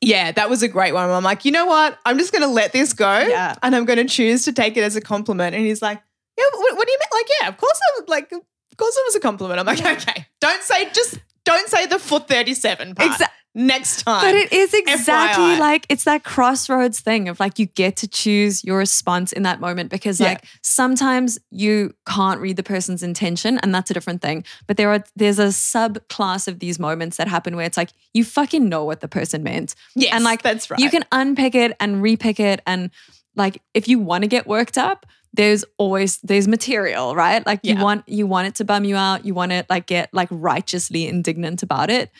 yeah, 0.00 0.32
that 0.32 0.48
was 0.48 0.62
a 0.62 0.68
great 0.68 0.92
one. 0.94 1.10
I'm 1.10 1.24
like, 1.24 1.44
you 1.44 1.52
know 1.52 1.66
what? 1.66 1.98
I'm 2.06 2.18
just 2.18 2.32
going 2.32 2.42
to 2.42 2.48
let 2.48 2.72
this 2.72 2.92
go, 2.92 3.18
Yeah. 3.18 3.54
and 3.62 3.74
I'm 3.76 3.84
going 3.84 3.98
to 3.98 4.04
choose 4.04 4.44
to 4.44 4.52
take 4.52 4.76
it 4.76 4.82
as 4.82 4.96
a 4.96 5.00
compliment. 5.00 5.54
And 5.54 5.64
he's 5.64 5.82
like, 5.82 6.00
yeah, 6.38 6.44
what, 6.54 6.76
what 6.76 6.86
do 6.86 6.92
you 6.92 6.98
mean? 6.98 7.20
Like, 7.20 7.26
yeah, 7.42 7.48
of 7.48 7.56
course, 7.58 7.78
I 7.82 8.00
would 8.00 8.08
like, 8.08 8.32
of 8.32 8.40
course, 8.76 8.96
it 8.96 9.04
was 9.06 9.16
a 9.16 9.20
compliment. 9.20 9.60
I'm 9.60 9.66
like, 9.66 9.80
okay, 9.84 10.26
don't 10.40 10.62
say 10.62 10.88
just 10.92 11.18
don't 11.44 11.68
say 11.68 11.86
the 11.86 11.98
foot 11.98 12.28
37 12.28 12.94
part. 12.94 13.10
Exa- 13.10 13.26
Next 13.52 14.04
time, 14.04 14.22
But 14.22 14.36
it 14.36 14.52
is 14.52 14.72
exactly 14.72 15.44
FYI. 15.56 15.58
like 15.58 15.84
it's 15.88 16.04
that 16.04 16.22
crossroads 16.22 17.00
thing 17.00 17.28
of 17.28 17.40
like 17.40 17.58
you 17.58 17.66
get 17.66 17.96
to 17.96 18.06
choose 18.06 18.62
your 18.62 18.78
response 18.78 19.32
in 19.32 19.42
that 19.42 19.58
moment 19.60 19.90
because 19.90 20.20
Yeah. 20.20 20.28
like 20.28 20.44
sometimes 20.62 21.36
you 21.50 21.92
can't 22.06 22.40
read 22.40 22.54
the 22.56 22.62
person's 22.62 23.02
intention 23.02 23.58
and 23.58 23.74
that's 23.74 23.90
a 23.90 23.94
different 23.94 24.22
thing. 24.22 24.44
But 24.68 24.76
there 24.76 24.88
are 24.90 25.02
there's 25.16 25.40
a 25.40 25.46
subclass 25.48 26.46
of 26.46 26.60
these 26.60 26.78
moments 26.78 27.16
that 27.16 27.26
happen 27.26 27.56
where 27.56 27.66
it's 27.66 27.76
like 27.76 27.90
you 28.14 28.24
fucking 28.24 28.68
know 28.68 28.84
what 28.84 29.00
the 29.00 29.08
person 29.08 29.42
meant. 29.42 29.74
yes, 29.96 30.14
and 30.14 30.22
like 30.22 30.42
that's 30.42 30.70
right. 30.70 30.78
You 30.78 30.88
can 30.88 31.04
unpick 31.10 31.56
it 31.56 31.76
and 31.80 31.96
repick 32.04 32.38
it 32.38 32.60
and 32.68 32.90
like 33.34 33.60
if 33.74 33.88
you 33.88 33.98
want 33.98 34.22
to 34.22 34.28
get 34.28 34.46
worked 34.46 34.78
up, 34.78 35.06
there's 35.34 35.64
always 35.76 36.18
there's 36.22 36.46
material, 36.46 37.16
right? 37.16 37.44
Like 37.44 37.60
you 37.64 37.74
Yeah. 37.74 37.82
want 37.82 38.08
you 38.08 38.28
want 38.28 38.46
it 38.46 38.54
to 38.56 38.64
bum 38.64 38.84
you 38.84 38.94
out, 38.94 39.24
you 39.24 39.34
want 39.34 39.50
to 39.50 39.66
like 39.68 39.86
get 39.86 40.08
like 40.14 40.28
righteously 40.30 41.08
indignant 41.08 41.64
about 41.64 41.90
it. 41.90 42.12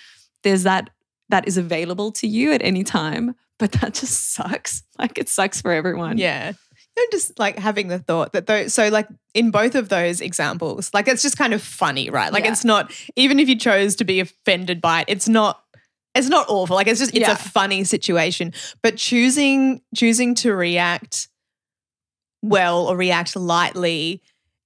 There's 0.43 0.65
that 0.65 0.91
that 1.31 1.49
is 1.49 1.57
available 1.57 2.13
to 2.13 2.27
you 2.27 2.53
at 2.53 2.63
any 2.63 2.85
time, 2.85 3.35
but 3.59 3.73
that 3.73 3.95
just 3.95 4.33
sucks. 4.35 4.83
Like 4.99 5.17
it 5.17 5.29
sucks 5.31 5.63
for 5.63 5.73
everyone. 5.73 6.19
Yeah. 6.19 6.53
Know, 6.99 7.05
just 7.11 7.39
like 7.39 7.59
having 7.59 7.89
the 7.89 7.99
thought 7.99 8.33
that 8.33 8.47
though 8.47 8.69
so 8.69 8.89
like 8.89 9.09
in 9.33 9.51
both 9.51 9.75
of 9.75 9.89
those 9.89 10.21
examples, 10.21 10.91
like 10.93 11.09
it's 11.09 11.23
just 11.23 11.39
kind 11.39 11.55
of 11.55 11.63
funny, 11.63 12.11
right? 12.11 12.31
Like 12.33 12.45
Yeah. 12.45 12.53
it's 12.53 12.65
not, 12.65 12.93
even 13.17 13.39
if 13.41 13.49
you 13.49 13.57
chose 13.57 13.97
to 13.97 14.05
be 14.05 14.21
offended 14.21 14.83
by 14.83 15.01
it, 15.03 15.07
it's 15.09 15.29
not, 15.29 15.63
it's 16.15 16.29
not 16.29 16.47
awful. 16.51 16.77
Like 16.77 16.87
it's 16.89 16.99
just, 17.01 17.15
it's 17.15 17.21
Yeah. 17.27 17.33
a 17.33 17.37
funny 17.37 17.85
situation. 17.85 18.53
But 18.83 18.99
choosing, 18.99 19.81
choosing 19.97 20.35
to 20.37 20.55
react 20.55 21.29
well 22.43 22.87
or 22.87 22.97
react 22.97 23.37
lightly 23.37 24.21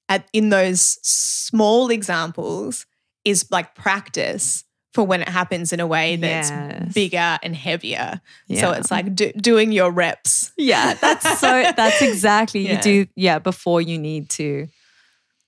at, 0.09 0.27
in 0.33 0.49
those 0.49 0.99
small 1.03 1.91
examples 1.91 2.87
is 3.25 3.47
like 3.51 3.75
practice 3.75 4.65
for 4.95 5.05
when 5.05 5.21
it 5.21 5.29
happens 5.29 5.73
in 5.73 5.81
a 5.81 5.87
way 5.87 6.17
that's 6.17 6.51
Yes. 6.51 6.95
bigger 6.95 7.39
and 7.43 7.55
heavier. 7.55 8.21
So 8.55 8.71
it's 8.71 8.91
like 8.91 9.15
do, 9.15 9.33
doing 9.33 9.73
your 9.73 9.91
reps. 9.91 10.53
Yeah, 10.57 10.95
that's 10.95 11.41
so 11.41 11.73
that's 11.77 12.01
exactly 12.11 12.61
Yeah. 12.61 12.77
you 12.77 12.79
do 12.81 13.07
yeah, 13.17 13.39
before 13.41 13.83
you 13.83 13.99
need 13.99 14.31
to 14.31 14.69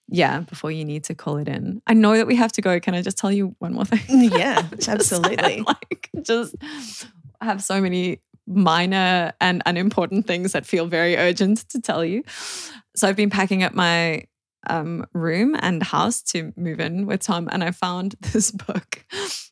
yeah, 0.09 0.41
before 0.41 0.71
you 0.71 0.85
need 0.85 1.03
to 1.05 1.15
call 1.17 1.37
it 1.39 1.49
in. 1.49 1.83
I 1.87 1.95
know 1.95 2.17
that 2.17 2.27
we 2.29 2.37
have 2.37 2.53
to 2.53 2.63
go. 2.63 2.79
Can 2.79 2.95
I 2.95 3.03
just 3.03 3.19
tell 3.19 3.33
you 3.33 3.57
one 3.59 3.73
more 3.73 3.85
thing? 3.85 3.99
Mm, 4.01 4.39
yeah, 4.39 4.63
Just 4.77 4.89
absolutely. 4.89 5.63
like 5.67 6.11
just 6.23 6.55
have 7.41 7.63
so 7.63 7.81
many 7.81 8.21
minor 8.47 9.33
and 9.41 9.63
unimportant 9.67 10.27
things 10.27 10.53
that 10.53 10.65
feel 10.65 10.87
very 10.87 11.17
urgent 11.17 11.69
to 11.71 11.81
tell 11.81 12.05
you. 12.05 12.23
So 12.95 13.09
I've 13.09 13.17
been 13.17 13.31
packing 13.31 13.63
up 13.65 13.75
my 13.75 14.27
um, 14.67 15.07
room 15.13 15.57
and 15.61 15.83
house 15.83 16.23
to 16.23 16.53
move 16.57 16.81
in 16.81 17.07
with 17.07 17.21
Tom, 17.21 17.49
and 17.51 17.63
I 17.63 17.71
found 17.71 18.15
this 18.21 18.51
book 18.51 19.05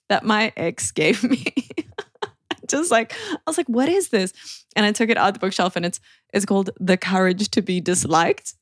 that 0.08 0.24
my 0.24 0.52
ex 0.56 0.90
gave 0.92 1.22
me. 1.22 1.44
Just 2.66 2.90
like 2.90 3.12
I 3.30 3.38
was 3.46 3.58
like, 3.58 3.68
"What 3.68 3.90
is 3.90 4.08
this?" 4.08 4.32
And 4.74 4.86
I 4.86 4.92
took 4.92 5.10
it 5.10 5.18
out 5.18 5.34
the 5.34 5.40
bookshelf, 5.40 5.76
and 5.76 5.84
it's 5.84 6.00
it's 6.32 6.46
called 6.46 6.70
"The 6.80 6.96
Courage 6.96 7.50
to 7.50 7.62
Be 7.62 7.80
Disliked." 7.80 8.54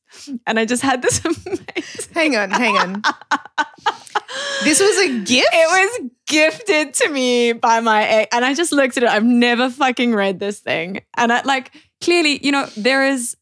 And 0.45 0.59
I 0.59 0.65
just 0.65 0.83
had 0.83 1.01
this 1.01 1.23
amazing. 1.25 2.13
Hang 2.13 2.35
on, 2.35 2.51
hang 2.51 2.77
on. 2.77 3.01
This 4.63 4.79
was 4.79 4.97
a 4.97 5.19
gift? 5.19 5.47
It 5.53 6.01
was 6.01 6.09
gifted 6.27 6.93
to 6.95 7.09
me 7.09 7.53
by 7.53 7.79
my 7.79 8.03
ex. 8.03 8.35
And 8.35 8.45
I 8.45 8.53
just 8.53 8.71
looked 8.71 8.97
at 8.97 9.03
it. 9.03 9.09
I've 9.09 9.23
never 9.23 9.69
fucking 9.69 10.13
read 10.13 10.39
this 10.39 10.59
thing. 10.59 11.01
And 11.17 11.31
I 11.31 11.41
like 11.43 11.71
clearly, 12.01 12.43
you 12.43 12.51
know, 12.51 12.65
there 12.77 13.07
is 13.07 13.35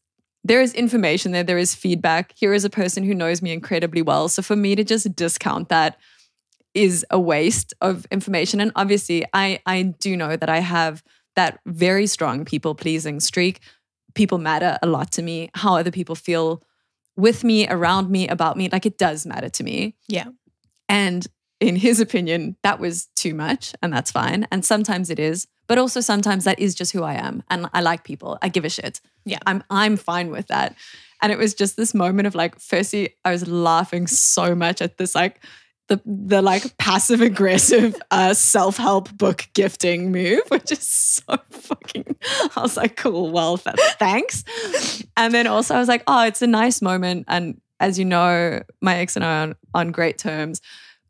there 0.44 0.60
is 0.60 0.74
information 0.74 1.32
there, 1.32 1.44
there 1.44 1.58
is 1.58 1.74
feedback. 1.74 2.32
Here 2.36 2.52
is 2.52 2.64
a 2.64 2.70
person 2.70 3.04
who 3.04 3.14
knows 3.14 3.42
me 3.42 3.52
incredibly 3.52 4.02
well. 4.02 4.28
So 4.28 4.42
for 4.42 4.56
me 4.56 4.74
to 4.74 4.84
just 4.84 5.14
discount 5.14 5.68
that 5.68 5.98
is 6.74 7.04
a 7.10 7.20
waste 7.20 7.74
of 7.80 8.06
information. 8.10 8.60
And 8.60 8.72
obviously, 8.74 9.24
I 9.32 9.60
I 9.66 9.82
do 9.82 10.16
know 10.16 10.36
that 10.36 10.48
I 10.48 10.60
have 10.60 11.02
that 11.36 11.60
very 11.66 12.06
strong 12.06 12.44
people 12.44 12.74
pleasing 12.74 13.20
streak. 13.20 13.60
People 14.14 14.38
matter 14.38 14.78
a 14.82 14.86
lot 14.86 15.12
to 15.12 15.22
me. 15.22 15.50
How 15.54 15.76
other 15.76 15.90
people 15.90 16.14
feel 16.14 16.62
with 17.16 17.44
me, 17.44 17.68
around 17.68 18.10
me, 18.10 18.26
about 18.28 18.56
me, 18.56 18.68
like 18.70 18.86
it 18.86 18.98
does 18.98 19.26
matter 19.26 19.48
to 19.50 19.64
me. 19.64 19.94
Yeah. 20.08 20.28
And 20.88 21.26
in 21.60 21.76
his 21.76 22.00
opinion, 22.00 22.56
that 22.62 22.80
was 22.80 23.06
too 23.14 23.34
much, 23.34 23.74
and 23.82 23.92
that's 23.92 24.10
fine. 24.10 24.46
And 24.50 24.64
sometimes 24.64 25.10
it 25.10 25.18
is, 25.18 25.46
but 25.72 25.78
also 25.78 26.02
sometimes 26.02 26.44
that 26.44 26.58
is 26.58 26.74
just 26.74 26.92
who 26.92 27.02
I 27.02 27.14
am. 27.14 27.42
And 27.48 27.66
I 27.72 27.80
like 27.80 28.04
people. 28.04 28.36
I 28.42 28.50
give 28.50 28.66
a 28.66 28.68
shit. 28.68 29.00
Yeah. 29.24 29.38
I'm 29.46 29.64
I'm 29.70 29.96
fine 29.96 30.30
with 30.30 30.48
that. 30.48 30.76
And 31.22 31.32
it 31.32 31.38
was 31.38 31.54
just 31.54 31.78
this 31.78 31.94
moment 31.94 32.26
of 32.26 32.34
like, 32.34 32.60
firstly, 32.60 33.16
I 33.24 33.30
was 33.30 33.48
laughing 33.48 34.06
so 34.06 34.54
much 34.54 34.82
at 34.82 34.98
this 34.98 35.14
like 35.14 35.40
the 35.88 35.98
the 36.04 36.42
like 36.42 36.76
passive 36.76 37.22
aggressive 37.22 37.96
uh, 38.10 38.34
self 38.34 38.76
help 38.76 39.16
book 39.16 39.48
gifting 39.54 40.12
move, 40.12 40.42
which 40.48 40.72
is 40.72 40.86
so 40.86 41.38
fucking. 41.48 42.16
I 42.54 42.60
was 42.60 42.76
like, 42.76 42.96
cool, 42.96 43.30
well, 43.30 43.56
thanks. 43.56 44.44
And 45.16 45.32
then 45.32 45.46
also 45.46 45.74
I 45.74 45.78
was 45.78 45.88
like, 45.88 46.02
oh, 46.06 46.26
it's 46.26 46.42
a 46.42 46.46
nice 46.46 46.82
moment, 46.82 47.24
and 47.28 47.62
as 47.80 47.98
you 47.98 48.04
know, 48.04 48.62
my 48.82 48.96
ex 48.96 49.16
and 49.16 49.24
I 49.24 49.38
are 49.38 49.42
on, 49.44 49.54
on 49.72 49.90
great 49.90 50.18
terms. 50.18 50.60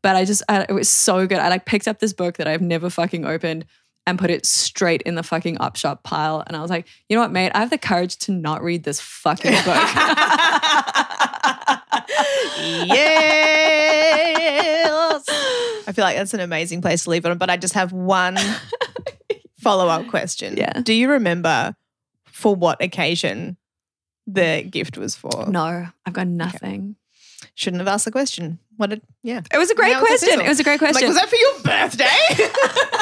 But 0.01 0.15
I 0.15 0.23
just, 0.23 0.43
I, 0.47 0.65
it 0.67 0.73
was 0.73 0.89
so 0.89 1.27
good. 1.27 1.39
I 1.39 1.49
like 1.49 1.65
picked 1.65 1.87
up 1.87 1.99
this 1.99 2.13
book 2.13 2.37
that 2.37 2.47
I've 2.47 2.61
never 2.61 2.89
fucking 2.89 3.25
opened 3.25 3.65
and 4.05 4.19
put 4.19 4.29
it 4.29 4.45
straight 4.45 5.01
in 5.03 5.15
the 5.15 5.23
fucking 5.23 5.57
op 5.59 5.75
shop 5.75 6.03
pile. 6.03 6.43
And 6.45 6.57
I 6.57 6.61
was 6.61 6.69
like, 6.69 6.87
you 7.07 7.15
know 7.15 7.21
what, 7.21 7.31
mate? 7.31 7.51
I 7.55 7.59
have 7.59 7.69
the 7.69 7.77
courage 7.77 8.17
to 8.19 8.31
not 8.31 8.61
read 8.61 8.83
this 8.83 8.99
fucking 8.99 9.51
book. 9.51 9.65
yes. 12.85 13.63
I 15.87 15.91
feel 15.93 16.03
like 16.03 16.17
that's 16.17 16.33
an 16.33 16.39
amazing 16.39 16.81
place 16.81 17.03
to 17.05 17.09
leave 17.09 17.25
it 17.25 17.29
on. 17.29 17.37
But 17.37 17.49
I 17.49 17.57
just 17.57 17.73
have 17.75 17.91
one 17.93 18.37
follow 19.59 19.87
up 19.87 20.07
question. 20.07 20.57
Yeah. 20.57 20.81
Do 20.81 20.93
you 20.93 21.09
remember 21.09 21.75
for 22.25 22.55
what 22.55 22.81
occasion 22.81 23.57
the 24.27 24.65
gift 24.69 24.97
was 24.97 25.15
for? 25.15 25.47
no, 25.47 25.87
I've 26.05 26.13
got 26.13 26.27
nothing. 26.27 26.95
Shouldn't 27.55 27.81
have 27.81 27.87
asked 27.87 28.05
the 28.05 28.11
question. 28.11 28.59
What 28.77 28.89
did, 28.89 29.01
yeah. 29.21 29.41
It 29.53 29.57
was 29.57 29.69
a 29.69 29.75
great 29.75 29.91
Now 29.91 30.01
it's 30.01 30.23
a 30.23 30.25
question. 30.25 30.41
It 30.41 30.49
was 30.49 30.59
a 30.59 30.63
great 30.63 30.79
question. 30.79 31.07
Like, 31.07 31.07
was 31.07 31.17
that 31.17 31.29
for 31.29 31.35
your 31.35 31.53
birthday? 31.61 32.05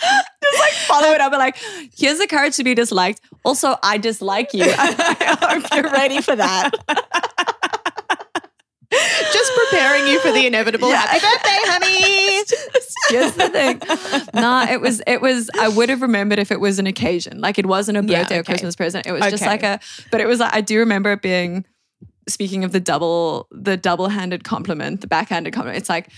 'Cause 0.00 0.10
that'd 0.10 0.24
be 0.40 0.46
just 0.46 0.58
like 0.60 0.72
follow 0.86 1.12
it 1.14 1.20
up 1.20 1.32
and 1.32 1.38
like, 1.38 1.56
here's 1.96 2.18
the 2.18 2.26
courage 2.26 2.56
to 2.56 2.64
be 2.64 2.74
disliked. 2.74 3.20
Also, 3.44 3.76
I 3.82 3.98
dislike 3.98 4.52
you. 4.54 4.64
I 4.66 5.36
hope 5.40 5.64
you're 5.74 5.90
ready 5.92 6.20
for 6.22 6.36
that. 6.36 6.70
just 9.32 9.52
preparing 9.54 10.06
you 10.06 10.20
for 10.20 10.30
the 10.32 10.46
inevitable. 10.46 10.88
Yeah. 10.88 11.00
Happy 11.00 11.20
birthday, 11.20 11.58
honey. 11.64 12.44
Here's 13.08 13.32
the 13.32 13.48
thing. 13.50 13.80
Nah, 14.40 14.66
it 14.70 14.80
was 14.80 15.02
it 15.06 15.20
was 15.20 15.50
I 15.58 15.68
would 15.68 15.88
have 15.88 16.02
remembered 16.02 16.38
if 16.38 16.50
it 16.52 16.60
was 16.60 16.78
an 16.78 16.86
occasion. 16.86 17.40
Like 17.40 17.58
it 17.58 17.66
wasn't 17.66 17.98
a 17.98 18.04
Yeah, 18.04 18.20
birthday 18.22 18.38
or. 18.38 18.42
Christmas 18.44 18.74
present. 18.76 19.06
It 19.06 19.12
was 19.12 19.22
just 19.30 19.44
like 19.44 19.62
a 19.62 19.80
but 20.10 20.20
it 20.20 20.26
was 20.26 20.40
like 20.40 20.54
I 20.54 20.60
do 20.60 20.78
remember 20.78 21.12
it 21.12 21.22
being 21.22 21.64
speaking 22.28 22.64
of 22.64 22.72
the 22.72 22.80
double 22.80 23.46
the 23.52 23.76
double-handed 23.76 24.44
compliment, 24.44 25.00
the 25.02 25.06
backhanded 25.06 25.52
compliment. 25.52 25.78
It's 25.78 25.88
like 25.88 26.10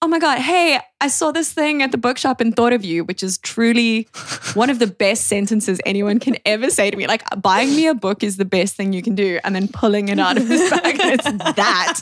Oh 0.00 0.06
my 0.06 0.20
God, 0.20 0.38
hey, 0.38 0.78
I 1.00 1.08
saw 1.08 1.32
this 1.32 1.52
thing 1.52 1.82
at 1.82 1.90
the 1.90 1.98
bookshop 1.98 2.40
and 2.40 2.54
thought 2.54 2.72
of 2.72 2.84
you, 2.84 3.02
which 3.02 3.24
is 3.24 3.36
truly 3.38 4.06
one 4.54 4.70
of 4.70 4.78
the 4.78 4.86
best 4.86 5.26
sentences 5.26 5.80
anyone 5.84 6.20
can 6.20 6.36
ever 6.46 6.70
say 6.70 6.88
to 6.88 6.96
me. 6.96 7.08
Like, 7.08 7.24
buying 7.42 7.74
me 7.74 7.88
a 7.88 7.94
book 7.94 8.22
is 8.22 8.36
the 8.36 8.44
best 8.44 8.76
thing 8.76 8.92
you 8.92 9.02
can 9.02 9.16
do. 9.16 9.40
And 9.42 9.56
then 9.56 9.66
pulling 9.66 10.08
it 10.08 10.20
out 10.20 10.36
of 10.36 10.46
his 10.46 10.70
bag, 10.70 10.96
it's 11.00 11.24
that. 11.56 12.00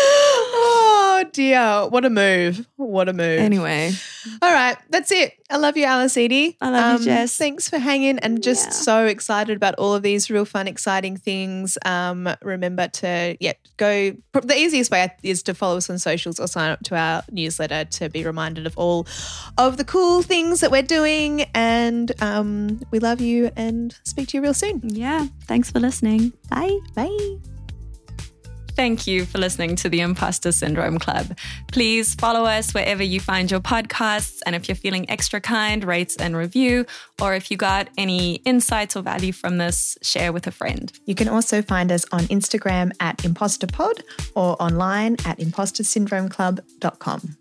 Oh 0.00 1.24
dear. 1.32 1.86
What 1.88 2.04
a 2.04 2.10
move. 2.10 2.66
What 2.76 3.08
a 3.08 3.12
move. 3.12 3.40
Anyway, 3.40 3.92
All 4.42 4.52
right. 4.52 4.76
That's 4.90 5.10
it. 5.12 5.34
I 5.50 5.56
love 5.56 5.76
you, 5.76 5.84
Alice 5.84 6.16
Edie. 6.16 6.56
I 6.60 6.68
love 6.70 7.00
you, 7.00 7.06
Jess. 7.06 7.36
Thanks 7.36 7.68
for 7.68 7.78
hanging 7.78 8.18
and 8.18 8.42
just 8.42 8.66
Yeah. 8.66 8.72
so 8.72 9.06
excited 9.06 9.56
about 9.56 9.74
all 9.76 9.94
of 9.94 10.02
these 10.02 10.30
real 10.30 10.44
fun, 10.44 10.68
exciting 10.68 11.16
things. 11.16 11.78
Um, 11.84 12.28
remember 12.42 12.88
to, 12.88 13.36
yeah, 13.40 13.54
go. 13.78 14.12
The 14.32 14.56
easiest 14.56 14.90
way 14.90 15.10
is 15.22 15.42
to 15.44 15.54
follow 15.54 15.78
us 15.78 15.88
on 15.90 15.98
socials 15.98 16.38
or 16.38 16.46
sign 16.46 16.70
up 16.70 16.80
to 16.84 16.96
our 16.96 17.22
newsletter 17.30 17.84
to 17.84 18.08
be 18.10 18.24
reminded 18.24 18.66
of 18.66 18.76
all 18.76 19.06
of 19.56 19.76
the 19.76 19.84
cool 19.84 20.22
things 20.22 20.60
that 20.60 20.70
we're 20.70 20.82
doing. 20.82 21.42
And 21.54 22.12
um, 22.22 22.80
we 22.90 22.98
love 22.98 23.20
you 23.20 23.50
and 23.56 23.96
speak 24.04 24.28
to 24.28 24.36
you 24.36 24.42
real 24.42 24.54
soon. 24.54 24.82
yeah, 24.84 25.26
thanks 25.46 25.70
for 25.70 25.80
listening. 25.80 26.32
Bye. 26.50 26.78
Bye. 26.94 27.57
Thank 28.78 29.08
you 29.08 29.24
for 29.26 29.38
listening 29.38 29.74
to 29.74 29.88
the 29.88 30.02
Imposter 30.02 30.52
Syndrome 30.52 31.00
Club. 31.00 31.36
Please 31.72 32.14
follow 32.14 32.44
us 32.44 32.72
wherever 32.72 33.02
you 33.02 33.18
find 33.18 33.50
your 33.50 33.58
podcasts. 33.58 34.38
And 34.46 34.54
if 34.54 34.68
you're 34.68 34.76
feeling 34.76 35.10
extra 35.10 35.40
kind, 35.40 35.82
rate 35.82 36.14
and 36.20 36.36
review. 36.36 36.86
Or 37.20 37.34
if 37.34 37.50
you 37.50 37.56
got 37.56 37.88
any 37.98 38.36
insights 38.44 38.94
or 38.94 39.02
value 39.02 39.32
from 39.32 39.58
this, 39.58 39.98
share 40.00 40.32
with 40.32 40.46
a 40.46 40.52
friend. 40.52 40.92
You 41.06 41.16
can 41.16 41.26
also 41.26 41.60
find 41.60 41.90
us 41.90 42.06
on 42.12 42.20
Instagram 42.26 42.92
at 43.00 43.18
imposterpod 43.18 44.02
or 44.36 44.54
online 44.62 45.14
at 45.24 45.40
impostersyndromeclub.com. 45.40 47.37